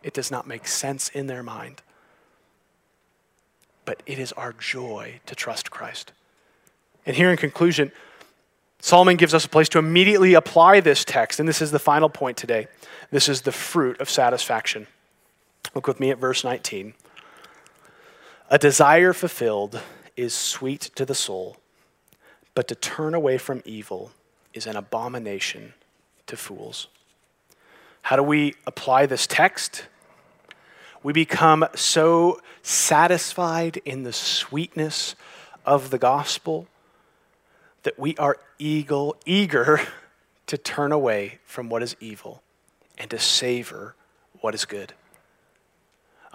It 0.03 0.15
does 0.15 0.31
not 0.31 0.47
make 0.47 0.67
sense 0.67 1.09
in 1.11 1.27
their 1.27 1.43
mind. 1.43 1.83
But 3.85 4.03
it 4.07 4.19
is 4.19 4.33
our 4.33 4.53
joy 4.55 5.21
to 5.27 5.35
trust 5.35 5.71
Christ. 5.71 6.13
And 7.05 7.17
here 7.17 7.31
in 7.31 7.37
conclusion, 7.37 7.93
Solomon 8.81 9.17
gives 9.17 9.35
us 9.35 9.45
a 9.45 9.49
place 9.49 9.69
to 9.71 9.79
immediately 9.79 10.35
apply 10.35 10.81
this 10.81 11.05
text. 11.05 11.39
And 11.39 11.49
this 11.49 11.61
is 11.61 11.71
the 11.71 11.79
final 11.79 12.09
point 12.09 12.37
today. 12.37 12.67
This 13.11 13.29
is 13.29 13.43
the 13.43 13.53
fruit 13.53 14.01
of 14.01 14.09
satisfaction. 14.09 14.87
Look 15.75 15.87
with 15.87 16.01
me 16.01 16.11
at 16.11 16.19
verse 16.19 16.45
19. 16.45 16.95
A 18.51 18.59
desire 18.59 19.13
fulfilled 19.13 19.81
is 20.17 20.35
sweet 20.35 20.91
to 20.95 21.05
the 21.05 21.15
soul, 21.15 21.57
but 22.55 22.69
to 22.69 22.75
turn 22.75 23.15
away 23.15 23.39
from 23.39 23.63
evil 23.65 24.13
is 24.53 24.67
an 24.67 24.77
abomination 24.77 25.75
to 26.27 26.37
fools. 26.37 26.89
How 28.03 28.17
do 28.17 28.23
we 28.23 28.55
apply 28.67 29.07
this 29.07 29.27
text? 29.27 29.87
we 31.05 31.13
become 31.13 31.67
so 31.77 32.41
satisfied 32.63 33.77
in 33.85 34.03
the 34.03 34.13
sweetness 34.13 35.15
of 35.65 35.91
the 35.91 35.99
gospel 35.99 36.67
that 37.85 37.97
we 37.99 38.17
are 38.17 38.39
eager, 38.59 39.11
eager 39.27 39.81
to 40.47 40.59
turn 40.59 40.91
away 40.91 41.39
from 41.45 41.69
what 41.69 41.83
is 41.83 41.95
evil 42.01 42.43
and 42.99 43.11
to 43.11 43.19
savor 43.19 43.95
what 44.41 44.55
is 44.55 44.65
good. 44.65 44.95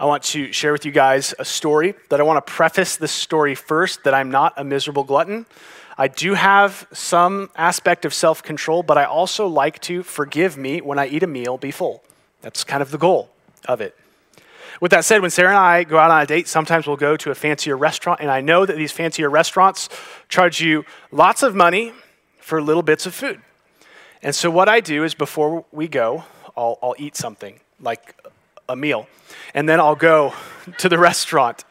I 0.00 0.06
want 0.06 0.22
to 0.22 0.50
share 0.50 0.72
with 0.72 0.86
you 0.86 0.92
guys 0.92 1.34
a 1.38 1.44
story 1.44 1.92
that 2.08 2.20
I 2.20 2.22
want 2.22 2.44
to 2.44 2.50
preface 2.50 2.96
this 2.96 3.12
story 3.12 3.54
first 3.54 4.04
that 4.04 4.14
I'm 4.14 4.30
not 4.30 4.54
a 4.56 4.64
miserable 4.64 5.04
glutton. 5.04 5.44
I 5.98 6.08
do 6.08 6.32
have 6.32 6.86
some 6.90 7.50
aspect 7.54 8.06
of 8.06 8.14
self 8.14 8.42
control, 8.42 8.82
but 8.82 8.96
I 8.96 9.04
also 9.04 9.46
like 9.46 9.78
to 9.80 10.02
forgive 10.02 10.56
me 10.56 10.80
when 10.80 10.98
I 10.98 11.06
eat 11.06 11.22
a 11.22 11.26
meal 11.26 11.58
be 11.58 11.70
full. 11.70 12.02
That's 12.40 12.64
kind 12.64 12.80
of 12.80 12.92
the 12.92 12.96
goal 12.96 13.28
of 13.66 13.82
it. 13.82 13.94
With 14.80 14.90
that 14.92 15.04
said, 15.04 15.20
when 15.20 15.30
Sarah 15.30 15.50
and 15.50 15.58
I 15.58 15.84
go 15.84 15.98
out 15.98 16.10
on 16.10 16.22
a 16.22 16.26
date, 16.26 16.48
sometimes 16.48 16.86
we'll 16.86 16.96
go 16.96 17.18
to 17.18 17.30
a 17.30 17.34
fancier 17.34 17.76
restaurant, 17.76 18.20
and 18.20 18.30
I 18.30 18.40
know 18.40 18.64
that 18.64 18.78
these 18.78 18.92
fancier 18.92 19.28
restaurants 19.28 19.90
charge 20.30 20.62
you 20.62 20.86
lots 21.12 21.42
of 21.42 21.54
money 21.54 21.92
for 22.38 22.62
little 22.62 22.82
bits 22.82 23.04
of 23.04 23.14
food. 23.14 23.42
And 24.22 24.34
so, 24.34 24.50
what 24.50 24.66
I 24.66 24.80
do 24.80 25.04
is 25.04 25.12
before 25.12 25.66
we 25.72 25.88
go, 25.88 26.24
I'll, 26.56 26.78
I'll 26.82 26.96
eat 26.96 27.16
something 27.16 27.60
like 27.78 28.14
a 28.70 28.76
meal, 28.76 29.08
and 29.54 29.68
then 29.68 29.80
I'll 29.80 29.96
go 29.96 30.32
to 30.78 30.88
the 30.88 30.98
restaurant. 30.98 31.64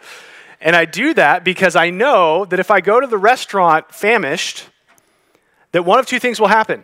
And 0.62 0.76
I 0.76 0.86
do 0.86 1.14
that 1.14 1.44
because 1.44 1.76
I 1.76 1.90
know 1.90 2.46
that 2.46 2.60
if 2.60 2.70
I 2.70 2.82
go 2.82 3.00
to 3.00 3.08
the 3.08 3.18
restaurant 3.18 3.94
famished, 3.94 4.68
that 5.72 5.84
one 5.84 6.00
of 6.00 6.06
two 6.06 6.20
things 6.20 6.40
will 6.40 6.50
happen. 6.50 6.84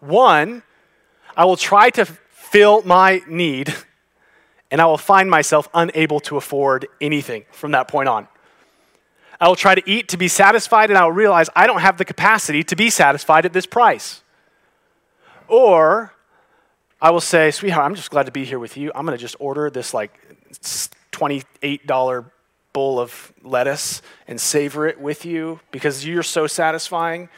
One, 0.00 0.62
I 1.36 1.44
will 1.44 1.56
try 1.56 1.90
to 1.90 2.06
fill 2.06 2.82
my 2.82 3.22
need, 3.28 3.74
and 4.70 4.80
I 4.80 4.86
will 4.86 4.98
find 4.98 5.30
myself 5.30 5.68
unable 5.74 6.20
to 6.20 6.36
afford 6.36 6.86
anything 7.00 7.44
from 7.52 7.72
that 7.72 7.88
point 7.88 8.08
on. 8.08 8.28
I 9.40 9.48
will 9.48 9.56
try 9.56 9.74
to 9.74 9.82
eat 9.84 10.08
to 10.08 10.16
be 10.16 10.28
satisfied, 10.28 10.90
and 10.90 10.98
I 10.98 11.04
will 11.04 11.12
realize 11.12 11.50
I 11.54 11.66
don't 11.66 11.80
have 11.80 11.98
the 11.98 12.04
capacity 12.04 12.62
to 12.64 12.76
be 12.76 12.88
satisfied 12.88 13.44
at 13.44 13.52
this 13.52 13.66
price. 13.66 14.22
Or 15.48 16.13
I 17.04 17.10
will 17.10 17.20
say, 17.20 17.50
sweetheart, 17.50 17.84
I'm 17.84 17.94
just 17.94 18.10
glad 18.10 18.24
to 18.24 18.32
be 18.32 18.46
here 18.46 18.58
with 18.58 18.78
you. 18.78 18.90
I'm 18.94 19.04
going 19.04 19.14
to 19.14 19.20
just 19.20 19.36
order 19.38 19.68
this 19.68 19.92
like 19.92 20.18
$28 21.12 22.30
bowl 22.72 22.98
of 22.98 23.30
lettuce 23.42 24.00
and 24.26 24.40
savor 24.40 24.86
it 24.86 24.98
with 24.98 25.26
you 25.26 25.60
because 25.70 26.06
you're 26.06 26.22
so 26.22 26.46
satisfying. 26.46 27.28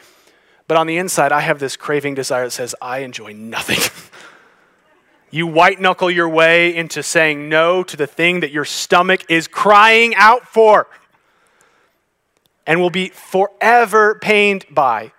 But 0.69 0.77
on 0.77 0.87
the 0.87 0.97
inside, 0.97 1.33
I 1.33 1.41
have 1.41 1.59
this 1.59 1.75
craving 1.75 2.15
desire 2.15 2.45
that 2.45 2.51
says, 2.51 2.75
I 2.81 2.99
enjoy 2.99 3.33
nothing. 3.33 3.79
you 5.31 5.45
white 5.45 5.81
knuckle 5.81 6.09
your 6.09 6.29
way 6.29 6.73
into 6.73 7.03
saying 7.03 7.49
no 7.49 7.83
to 7.83 7.97
the 7.97 8.07
thing 8.07 8.39
that 8.39 8.51
your 8.51 8.63
stomach 8.63 9.25
is 9.29 9.49
crying 9.49 10.15
out 10.15 10.47
for 10.47 10.87
and 12.65 12.79
will 12.79 12.89
be 12.89 13.09
forever 13.09 14.17
pained 14.21 14.63
by. 14.71 15.11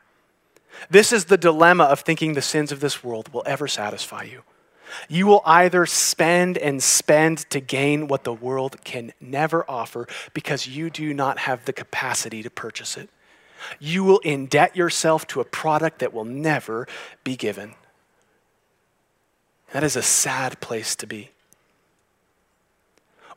This 0.91 1.13
is 1.13 1.27
the 1.27 1.37
dilemma 1.37 1.85
of 1.85 2.01
thinking 2.01 2.35
the 2.35 2.43
sins 2.43 2.73
of 2.73 2.81
this 2.81 3.03
world 3.03 3.33
will 3.33 3.43
ever 3.47 3.69
satisfy 3.69 4.25
you. 4.25 4.43
You 5.09 5.27
will 5.27 5.43
either 5.45 5.85
spend 5.87 6.57
and 6.57 6.83
spend 6.83 7.39
to 7.51 7.61
gain 7.61 8.09
what 8.09 8.25
the 8.25 8.33
world 8.33 8.83
can 8.85 9.13
never 9.21 9.69
offer 9.71 10.07
because 10.33 10.67
you 10.67 10.91
do 10.91 11.13
not 11.13 11.41
have 11.41 11.65
the 11.65 11.73
capacity 11.73 12.43
to 12.43 12.51
purchase 12.51 12.97
it. 12.97 13.11
You 13.79 14.05
will 14.05 14.21
indebt 14.21 14.77
yourself 14.77 15.27
to 15.29 15.41
a 15.41 15.45
product 15.45 15.99
that 15.99 16.15
will 16.15 16.25
never 16.25 16.87
be 17.25 17.37
given. 17.37 17.75
That 19.73 19.85
is 19.85 19.97
a 19.97 20.03
sad 20.03 20.61
place 20.61 20.97
to 20.97 21.07
be. 21.07 21.31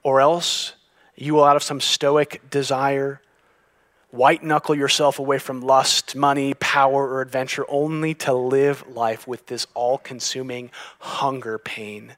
Or 0.03 0.21
else 0.21 0.73
you 1.15 1.35
will, 1.35 1.43
out 1.43 1.55
of 1.55 1.63
some 1.63 1.81
stoic 1.81 2.49
desire, 2.49 3.21
white 4.11 4.43
knuckle 4.43 4.75
yourself 4.75 5.19
away 5.19 5.39
from 5.39 5.61
lust, 5.61 6.15
money, 6.15 6.53
power, 6.55 7.07
or 7.07 7.21
adventure 7.21 7.65
only 7.69 8.13
to 8.13 8.33
live 8.33 8.83
life 8.87 9.27
with 9.27 9.47
this 9.47 9.65
all 9.73 9.97
consuming 9.97 10.69
hunger 10.99 11.57
pain 11.57 12.15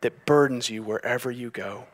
that 0.00 0.26
burdens 0.26 0.70
you 0.70 0.82
wherever 0.82 1.30
you 1.30 1.50
go. 1.50 1.84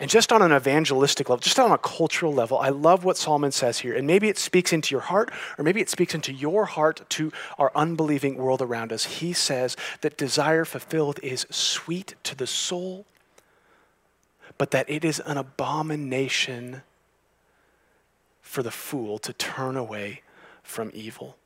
And 0.00 0.08
just 0.08 0.32
on 0.32 0.42
an 0.42 0.52
evangelistic 0.52 1.28
level, 1.28 1.40
just 1.40 1.58
on 1.58 1.72
a 1.72 1.78
cultural 1.78 2.32
level, 2.32 2.56
I 2.58 2.68
love 2.68 3.04
what 3.04 3.16
Solomon 3.16 3.50
says 3.50 3.80
here. 3.80 3.96
And 3.96 4.06
maybe 4.06 4.28
it 4.28 4.38
speaks 4.38 4.72
into 4.72 4.94
your 4.94 5.00
heart, 5.00 5.32
or 5.58 5.64
maybe 5.64 5.80
it 5.80 5.90
speaks 5.90 6.14
into 6.14 6.32
your 6.32 6.66
heart 6.66 7.02
to 7.10 7.32
our 7.58 7.72
unbelieving 7.74 8.36
world 8.36 8.62
around 8.62 8.92
us. 8.92 9.04
He 9.04 9.32
says 9.32 9.76
that 10.02 10.16
desire 10.16 10.64
fulfilled 10.64 11.18
is 11.20 11.46
sweet 11.50 12.14
to 12.22 12.36
the 12.36 12.46
soul 12.46 13.06
but 14.58 14.72
that 14.72 14.90
it 14.90 15.04
is 15.04 15.20
an 15.20 15.38
abomination 15.38 16.82
for 18.42 18.62
the 18.62 18.70
fool 18.70 19.18
to 19.18 19.32
turn 19.32 19.76
away 19.76 20.22
from 20.62 20.90
evil. 20.92 21.36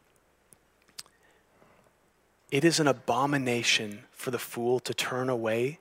It 2.51 2.65
is 2.65 2.81
an 2.81 2.89
abomination 2.89 4.05
for 4.11 4.31
the 4.31 4.39
fool 4.39 4.81
to 4.81 4.95
turn 4.95 5.29
away 5.29 5.79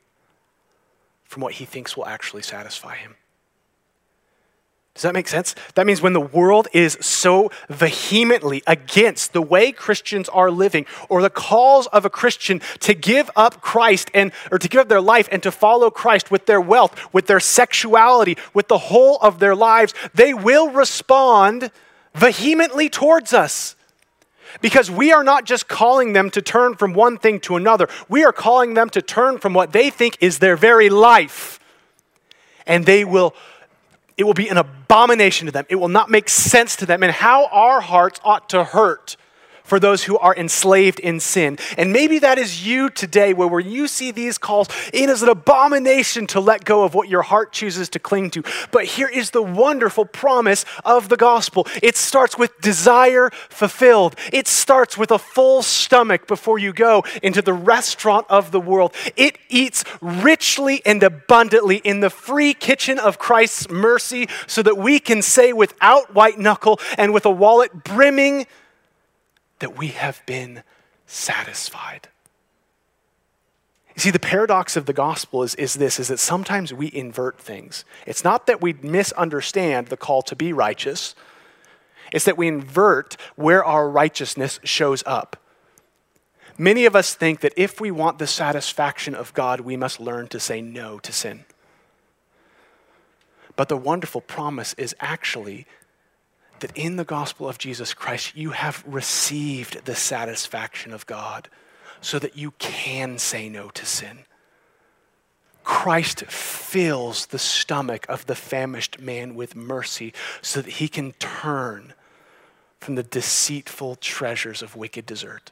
from 1.23 1.41
what 1.41 1.53
he 1.53 1.65
thinks 1.65 1.95
will 1.95 2.05
actually 2.05 2.41
satisfy 2.41 2.95
him. 2.95 3.15
Does 4.93 5.03
that 5.03 5.13
make 5.13 5.29
sense? 5.29 5.55
That 5.75 5.87
means 5.87 6.01
when 6.01 6.11
the 6.11 6.19
world 6.19 6.67
is 6.73 6.97
so 6.99 7.49
vehemently 7.69 8.61
against 8.67 9.31
the 9.31 9.41
way 9.41 9.71
Christians 9.71 10.27
are 10.29 10.51
living 10.51 10.85
or 11.07 11.21
the 11.21 11.29
calls 11.29 11.87
of 11.87 12.03
a 12.03 12.09
Christian 12.09 12.61
to 12.81 12.93
give 12.93 13.31
up 13.35 13.61
Christ 13.61 14.11
and 14.13 14.33
or 14.51 14.59
to 14.59 14.67
give 14.67 14.81
up 14.81 14.89
their 14.89 15.01
life 15.01 15.29
and 15.31 15.41
to 15.43 15.51
follow 15.51 15.89
Christ 15.89 16.29
with 16.29 16.45
their 16.45 16.59
wealth, 16.59 17.13
with 17.13 17.27
their 17.27 17.39
sexuality, 17.39 18.37
with 18.53 18.67
the 18.67 18.77
whole 18.77 19.17
of 19.21 19.39
their 19.39 19.55
lives, 19.55 19.93
they 20.13 20.33
will 20.33 20.69
respond 20.69 21.71
vehemently 22.13 22.89
towards 22.89 23.33
us. 23.33 23.75
Because 24.59 24.91
we 24.91 25.13
are 25.13 25.23
not 25.23 25.45
just 25.45 25.69
calling 25.69 26.11
them 26.11 26.29
to 26.31 26.41
turn 26.41 26.75
from 26.75 26.93
one 26.93 27.17
thing 27.17 27.39
to 27.41 27.55
another. 27.55 27.87
We 28.09 28.25
are 28.25 28.33
calling 28.33 28.73
them 28.73 28.89
to 28.89 29.01
turn 29.01 29.37
from 29.37 29.53
what 29.53 29.71
they 29.71 29.89
think 29.89 30.17
is 30.19 30.39
their 30.39 30.57
very 30.57 30.89
life. 30.89 31.57
And 32.67 32.85
they 32.85 33.05
will 33.05 33.33
it 34.21 34.23
will 34.23 34.35
be 34.35 34.49
an 34.49 34.57
abomination 34.57 35.47
to 35.47 35.51
them. 35.51 35.65
It 35.67 35.77
will 35.77 35.87
not 35.87 36.11
make 36.11 36.29
sense 36.29 36.75
to 36.75 36.85
them, 36.85 37.01
and 37.01 37.11
how 37.11 37.47
our 37.47 37.81
hearts 37.81 38.19
ought 38.23 38.49
to 38.49 38.63
hurt 38.63 39.17
for 39.71 39.79
those 39.79 40.03
who 40.03 40.17
are 40.17 40.35
enslaved 40.35 40.99
in 40.99 41.17
sin. 41.17 41.57
And 41.77 41.93
maybe 41.93 42.19
that 42.19 42.37
is 42.37 42.67
you 42.67 42.89
today, 42.89 43.31
where, 43.31 43.47
when 43.47 43.69
you 43.69 43.87
see 43.87 44.11
these 44.11 44.37
calls, 44.37 44.67
it 44.91 45.09
is 45.09 45.23
an 45.23 45.29
abomination 45.29 46.27
to 46.27 46.41
let 46.41 46.65
go 46.65 46.83
of 46.83 46.93
what 46.93 47.07
your 47.07 47.21
heart 47.21 47.53
chooses 47.53 47.87
to 47.91 47.99
cling 47.99 48.31
to. 48.31 48.43
But 48.71 48.83
here 48.83 49.07
is 49.07 49.29
the 49.29 49.41
wonderful 49.41 50.03
promise 50.03 50.65
of 50.83 51.07
the 51.07 51.15
gospel 51.15 51.65
it 51.81 51.95
starts 51.95 52.37
with 52.37 52.59
desire 52.59 53.29
fulfilled, 53.47 54.17
it 54.33 54.49
starts 54.49 54.97
with 54.97 55.09
a 55.09 55.17
full 55.17 55.61
stomach 55.61 56.27
before 56.27 56.59
you 56.59 56.73
go 56.73 57.05
into 57.23 57.41
the 57.41 57.53
restaurant 57.53 58.25
of 58.29 58.51
the 58.51 58.59
world. 58.59 58.93
It 59.15 59.37
eats 59.47 59.85
richly 60.01 60.81
and 60.85 61.01
abundantly 61.01 61.77
in 61.77 62.01
the 62.01 62.09
free 62.09 62.53
kitchen 62.53 62.99
of 62.99 63.19
Christ's 63.19 63.69
mercy 63.69 64.27
so 64.47 64.61
that 64.63 64.77
we 64.77 64.99
can 64.99 65.21
say 65.21 65.53
without 65.53 66.13
white 66.13 66.37
knuckle 66.37 66.77
and 66.97 67.13
with 67.13 67.25
a 67.25 67.31
wallet 67.31 67.85
brimming 67.85 68.47
that 69.61 69.77
we 69.77 69.87
have 69.87 70.21
been 70.25 70.63
satisfied. 71.07 72.09
You 73.95 74.01
see, 74.01 74.11
the 74.11 74.19
paradox 74.19 74.77
of 74.77 74.85
the 74.85 74.93
gospel 74.93 75.43
is, 75.43 75.55
is 75.55 75.73
this 75.73 75.99
is 75.99 76.07
that 76.09 76.19
sometimes 76.19 76.73
we 76.73 76.91
invert 76.93 77.39
things. 77.39 77.83
It's 78.05 78.23
not 78.23 78.47
that 78.47 78.61
we 78.61 78.73
misunderstand 78.73 79.87
the 79.87 79.97
call 79.97 80.21
to 80.23 80.35
be 80.35 80.53
righteous, 80.53 81.15
it's 82.11 82.25
that 82.25 82.37
we 82.37 82.47
invert 82.47 83.15
where 83.35 83.63
our 83.63 83.89
righteousness 83.89 84.59
shows 84.63 85.03
up. 85.05 85.37
Many 86.57 86.85
of 86.85 86.95
us 86.95 87.15
think 87.15 87.39
that 87.39 87.53
if 87.55 87.79
we 87.79 87.91
want 87.91 88.19
the 88.19 88.27
satisfaction 88.27 89.15
of 89.15 89.33
God, 89.33 89.61
we 89.61 89.77
must 89.77 89.99
learn 89.99 90.27
to 90.27 90.39
say 90.39 90.61
no 90.61 90.99
to 90.99 91.11
sin. 91.11 91.45
But 93.55 93.69
the 93.69 93.77
wonderful 93.77 94.21
promise 94.21 94.73
is 94.73 94.95
actually 94.99 95.65
that 96.61 96.75
in 96.75 96.95
the 96.95 97.03
gospel 97.03 97.47
of 97.47 97.57
Jesus 97.57 97.93
Christ, 97.93 98.35
you 98.35 98.51
have 98.51 98.83
received 98.87 99.85
the 99.85 99.95
satisfaction 99.95 100.93
of 100.93 101.05
God 101.05 101.49
so 101.99 102.17
that 102.17 102.37
you 102.37 102.51
can 102.57 103.17
say 103.17 103.49
no 103.49 103.69
to 103.69 103.85
sin. 103.85 104.25
Christ 105.63 106.25
fills 106.25 107.27
the 107.27 107.39
stomach 107.39 108.05
of 108.09 108.25
the 108.25 108.35
famished 108.35 108.99
man 108.99 109.35
with 109.35 109.55
mercy 109.55 110.13
so 110.41 110.61
that 110.61 110.73
he 110.73 110.87
can 110.87 111.11
turn 111.13 111.93
from 112.79 112.95
the 112.95 113.03
deceitful 113.03 113.95
treasures 113.97 114.63
of 114.63 114.75
wicked 114.75 115.05
desert 115.05 115.51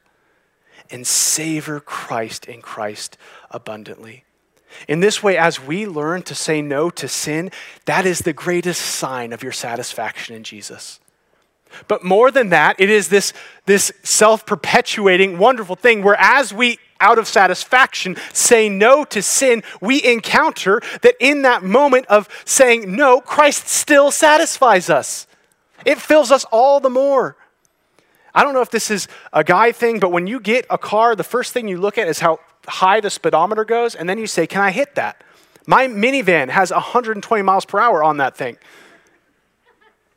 and 0.90 1.06
savor 1.06 1.80
Christ 1.80 2.46
in 2.46 2.62
Christ 2.62 3.18
abundantly. 3.52 4.24
In 4.88 5.00
this 5.00 5.22
way, 5.22 5.38
as 5.38 5.60
we 5.60 5.86
learn 5.86 6.22
to 6.24 6.36
say 6.36 6.62
no 6.62 6.90
to 6.92 7.08
sin, 7.08 7.52
that 7.86 8.06
is 8.06 8.20
the 8.20 8.34
greatest 8.34 8.82
sign 8.82 9.34
of 9.34 9.44
your 9.44 9.52
satisfaction 9.52 10.36
in 10.36 10.44
Jesus. 10.44 11.00
But 11.88 12.04
more 12.04 12.32
than 12.32 12.50
that, 12.50 12.80
it 12.80 12.90
is 12.90 13.10
this, 13.10 13.34
this 13.66 13.92
self 14.04 14.46
perpetuating, 14.46 15.38
wonderful 15.38 15.76
thing 15.76 16.04
where 16.04 16.18
as 16.20 16.54
we 16.54 16.80
out 17.00 17.18
of 17.18 17.28
satisfaction 17.28 18.18
say 18.34 18.68
no 18.68 19.06
to 19.06 19.22
sin, 19.22 19.64
we 19.80 20.04
encounter 20.04 20.82
that 21.02 21.16
in 21.20 21.44
that 21.44 21.64
moment 21.64 22.06
of 22.08 22.28
saying 22.46 22.94
no, 22.94 23.22
Christ 23.22 23.68
still 23.68 24.12
satisfies 24.12 24.90
us. 24.90 25.28
It 25.86 26.00
fills 26.00 26.32
us 26.32 26.46
all 26.52 26.80
the 26.80 26.90
more. 26.90 27.38
I 28.34 28.44
don't 28.44 28.54
know 28.54 28.62
if 28.62 28.70
this 28.70 28.92
is 28.92 29.08
a 29.34 29.44
guy 29.44 29.72
thing, 29.72 30.00
but 30.00 30.12
when 30.12 30.28
you 30.28 30.40
get 30.40 30.66
a 30.70 30.78
car, 30.78 31.16
the 31.16 31.24
first 31.24 31.54
thing 31.54 31.68
you 31.68 31.78
look 31.78 31.98
at 31.98 32.08
is 32.08 32.20
how 32.20 32.40
high 32.68 33.00
the 33.00 33.10
speedometer 33.10 33.66
goes, 33.66 33.96
and 33.96 34.10
then 34.10 34.18
you 34.18 34.28
say, 34.28 34.48
Can 34.48 34.62
I 34.62 34.72
hit 34.72 34.96
that? 34.96 35.24
My 35.66 35.88
minivan 35.88 36.50
has 36.50 36.72
120 36.72 37.44
miles 37.44 37.66
per 37.66 37.80
hour 37.80 38.04
on 38.04 38.18
that 38.18 38.36
thing. 38.36 38.58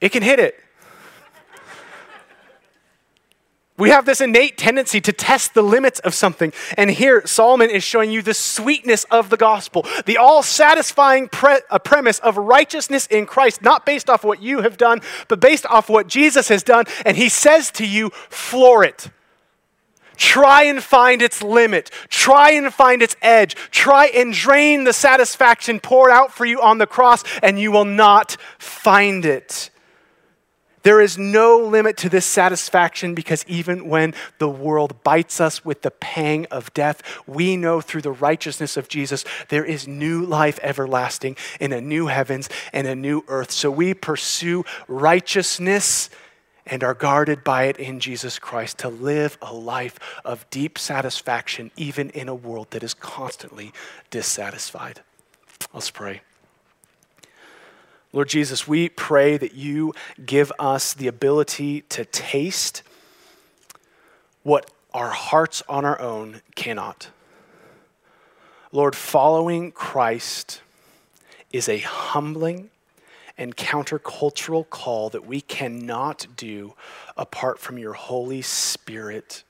It 0.00 0.10
can 0.10 0.22
hit 0.22 0.38
it. 0.38 0.58
We 3.78 3.90
have 3.90 4.04
this 4.04 4.20
innate 4.20 4.58
tendency 4.58 5.00
to 5.00 5.12
test 5.12 5.54
the 5.54 5.62
limits 5.62 5.98
of 6.00 6.14
something. 6.14 6.52
And 6.76 6.90
here, 6.90 7.26
Solomon 7.26 7.68
is 7.70 7.82
showing 7.82 8.10
you 8.10 8.22
the 8.22 8.32
sweetness 8.32 9.04
of 9.10 9.28
the 9.28 9.36
gospel, 9.36 9.86
the 10.06 10.18
all 10.18 10.42
satisfying 10.42 11.28
pre- 11.28 11.62
uh, 11.70 11.78
premise 11.78 12.18
of 12.20 12.36
righteousness 12.36 13.06
in 13.06 13.26
Christ, 13.26 13.60
not 13.60 13.84
based 13.84 14.10
off 14.10 14.24
what 14.24 14.42
you 14.42 14.60
have 14.60 14.76
done, 14.76 15.00
but 15.26 15.40
based 15.40 15.66
off 15.66 15.88
what 15.88 16.06
Jesus 16.06 16.48
has 16.48 16.62
done. 16.62 16.84
And 17.04 17.16
he 17.16 17.28
says 17.28 17.70
to 17.72 17.86
you, 17.86 18.10
floor 18.28 18.84
it. 18.84 19.08
Try 20.22 20.62
and 20.62 20.80
find 20.80 21.20
its 21.20 21.42
limit. 21.42 21.90
Try 22.08 22.52
and 22.52 22.72
find 22.72 23.02
its 23.02 23.16
edge. 23.22 23.56
Try 23.72 24.06
and 24.06 24.32
drain 24.32 24.84
the 24.84 24.92
satisfaction 24.92 25.80
poured 25.80 26.12
out 26.12 26.32
for 26.32 26.46
you 26.46 26.62
on 26.62 26.78
the 26.78 26.86
cross, 26.86 27.24
and 27.42 27.58
you 27.58 27.72
will 27.72 27.84
not 27.84 28.36
find 28.56 29.24
it. 29.24 29.70
There 30.84 31.00
is 31.00 31.18
no 31.18 31.58
limit 31.58 31.96
to 31.98 32.08
this 32.08 32.24
satisfaction 32.24 33.16
because 33.16 33.44
even 33.48 33.88
when 33.88 34.14
the 34.38 34.48
world 34.48 35.02
bites 35.02 35.40
us 35.40 35.64
with 35.64 35.82
the 35.82 35.90
pang 35.90 36.46
of 36.52 36.72
death, 36.72 37.02
we 37.26 37.56
know 37.56 37.80
through 37.80 38.02
the 38.02 38.12
righteousness 38.12 38.76
of 38.76 38.86
Jesus 38.88 39.24
there 39.48 39.64
is 39.64 39.88
new 39.88 40.24
life 40.24 40.60
everlasting 40.62 41.36
in 41.58 41.72
a 41.72 41.80
new 41.80 42.06
heavens 42.06 42.48
and 42.72 42.86
a 42.86 42.94
new 42.94 43.24
earth. 43.26 43.50
So 43.50 43.72
we 43.72 43.92
pursue 43.92 44.64
righteousness 44.86 46.10
and 46.66 46.84
are 46.84 46.94
guarded 46.94 47.42
by 47.42 47.64
it 47.64 47.76
in 47.76 48.00
Jesus 48.00 48.38
Christ 48.38 48.78
to 48.78 48.88
live 48.88 49.36
a 49.42 49.52
life 49.52 49.98
of 50.24 50.48
deep 50.50 50.78
satisfaction, 50.78 51.70
even 51.76 52.10
in 52.10 52.28
a 52.28 52.34
world 52.34 52.70
that 52.70 52.82
is 52.82 52.94
constantly 52.94 53.72
dissatisfied. 54.10 55.00
Let's 55.74 55.90
pray. 55.90 56.22
Lord 58.12 58.28
Jesus, 58.28 58.68
we 58.68 58.88
pray 58.90 59.38
that 59.38 59.54
you 59.54 59.94
give 60.24 60.52
us 60.58 60.92
the 60.92 61.08
ability 61.08 61.80
to 61.82 62.04
taste 62.04 62.82
what 64.42 64.70
our 64.92 65.10
hearts 65.10 65.62
on 65.68 65.84
our 65.84 65.98
own 66.00 66.42
cannot. 66.54 67.08
Lord, 68.70 68.94
following 68.94 69.72
Christ 69.72 70.60
is 71.52 71.68
a 71.68 71.78
humbling 71.78 72.70
and 73.38 73.56
countercultural 73.56 74.68
call 74.68 75.08
that 75.10 75.26
we 75.26 75.40
cannot 75.40 76.26
do 76.36 76.74
apart 77.16 77.58
from 77.58 77.78
your 77.78 77.94
Holy 77.94 78.42
Spirit 78.42 79.44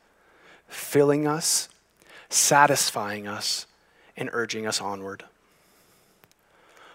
filling 0.69 1.27
us, 1.27 1.69
satisfying 2.29 3.27
us, 3.27 3.67
and 4.17 4.31
urging 4.33 4.67
us 4.67 4.81
onward. 4.81 5.25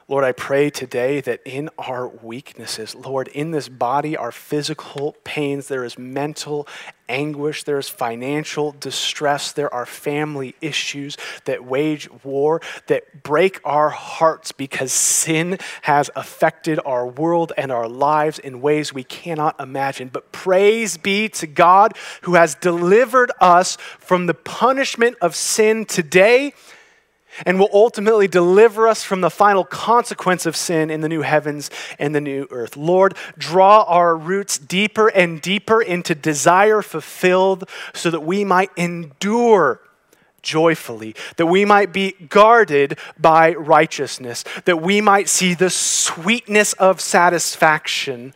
Lord, 0.10 0.24
I 0.24 0.32
pray 0.32 0.70
today 0.70 1.20
that 1.20 1.42
in 1.44 1.70
our 1.78 2.08
weaknesses, 2.08 2.96
Lord, 2.96 3.28
in 3.28 3.52
this 3.52 3.68
body, 3.68 4.16
our 4.16 4.32
physical 4.32 5.18
pains, 5.26 5.68
there 5.68 5.84
is 5.84 6.00
mental 6.00 6.66
anguish, 7.10 7.66
there 7.66 7.78
is 7.78 7.90
financial 7.90 8.72
distress, 8.80 9.52
there 9.52 9.74
are 9.74 9.86
family 9.86 10.56
issues 10.62 11.18
that 11.44 11.66
wage 11.66 12.10
war, 12.24 12.62
that 12.88 13.22
break 13.22 13.60
our 13.66 13.90
hearts 13.90 14.54
because 14.54 14.94
sin 14.94 15.58
has 15.82 16.10
affected 16.16 16.80
our 16.86 17.06
world 17.06 17.52
and 17.58 17.70
our 17.70 17.90
lives 17.90 18.40
in 18.40 18.62
ways 18.62 18.94
we 18.94 19.04
cannot 19.04 19.60
imagine. 19.60 20.08
But 20.08 20.32
praise 20.32 20.96
be 20.96 21.28
to 21.30 21.48
God 21.48 21.98
who 22.22 22.36
has 22.36 22.56
delivered 22.56 23.34
us 23.42 23.76
from 23.76 24.26
the 24.26 24.34
punishment 24.34 25.18
of 25.20 25.36
sin 25.36 25.84
today 25.84 26.54
and 27.46 27.60
will 27.60 27.70
ultimately 27.74 28.28
deliver 28.28 28.88
us 28.88 29.04
from 29.04 29.22
the 29.22 29.30
final 29.30 29.64
consequence 29.64 30.46
of 30.46 30.56
sin 30.56 30.90
in 30.90 31.02
the 31.02 31.10
new 31.10 31.22
heavens 31.22 31.70
and 32.00 32.16
the 32.16 32.22
new 32.22 32.48
earth. 32.52 32.76
Lord, 32.76 33.16
draw 33.38 33.84
our 33.84 34.16
roots 34.16 34.58
deeper 34.58 35.08
and 35.10 35.42
deeper 35.42 35.82
into 35.82 36.16
desire 36.16 36.82
fulfilled 36.82 37.70
so 37.94 38.10
that 38.10 38.22
we 38.22 38.44
might 38.44 38.72
endure 38.76 39.82
joyfully, 40.42 41.16
that 41.36 41.48
we 41.48 41.66
might 41.66 41.92
be 41.92 42.14
guarded 42.30 42.98
by 43.20 43.54
righteousness, 43.54 44.44
that 44.66 44.82
we 44.82 45.02
might 45.02 45.28
see 45.28 45.54
the 45.54 45.70
sweetness 45.70 46.74
of 46.74 47.02
satisfaction 47.02 48.34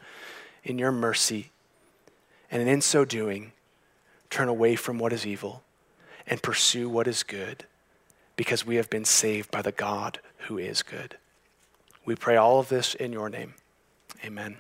in 0.64 0.78
your 0.78 0.92
mercy. 0.92 1.52
And 2.50 2.68
in 2.68 2.82
so 2.82 3.06
doing, 3.06 3.54
turn 4.30 4.50
away 4.50 4.76
from 4.76 5.00
what 5.00 5.14
is 5.14 5.26
evil 5.26 5.64
and 6.28 6.42
pursue 6.44 6.90
what 6.90 7.08
is 7.08 7.24
good 7.24 7.66
because 8.42 8.66
we 8.66 8.78
have 8.78 8.90
been 8.90 9.06
saved 9.06 9.52
by 9.52 9.62
the 9.62 9.72
God 9.72 10.20
who 10.48 10.58
is 10.58 10.82
good. 10.82 11.16
We 12.06 12.16
pray 12.16 12.38
all 12.38 12.60
of 12.60 12.70
this 12.70 12.96
in 12.96 13.14
your 13.14 13.30
name. 13.30 13.54
Amen. 14.26 14.58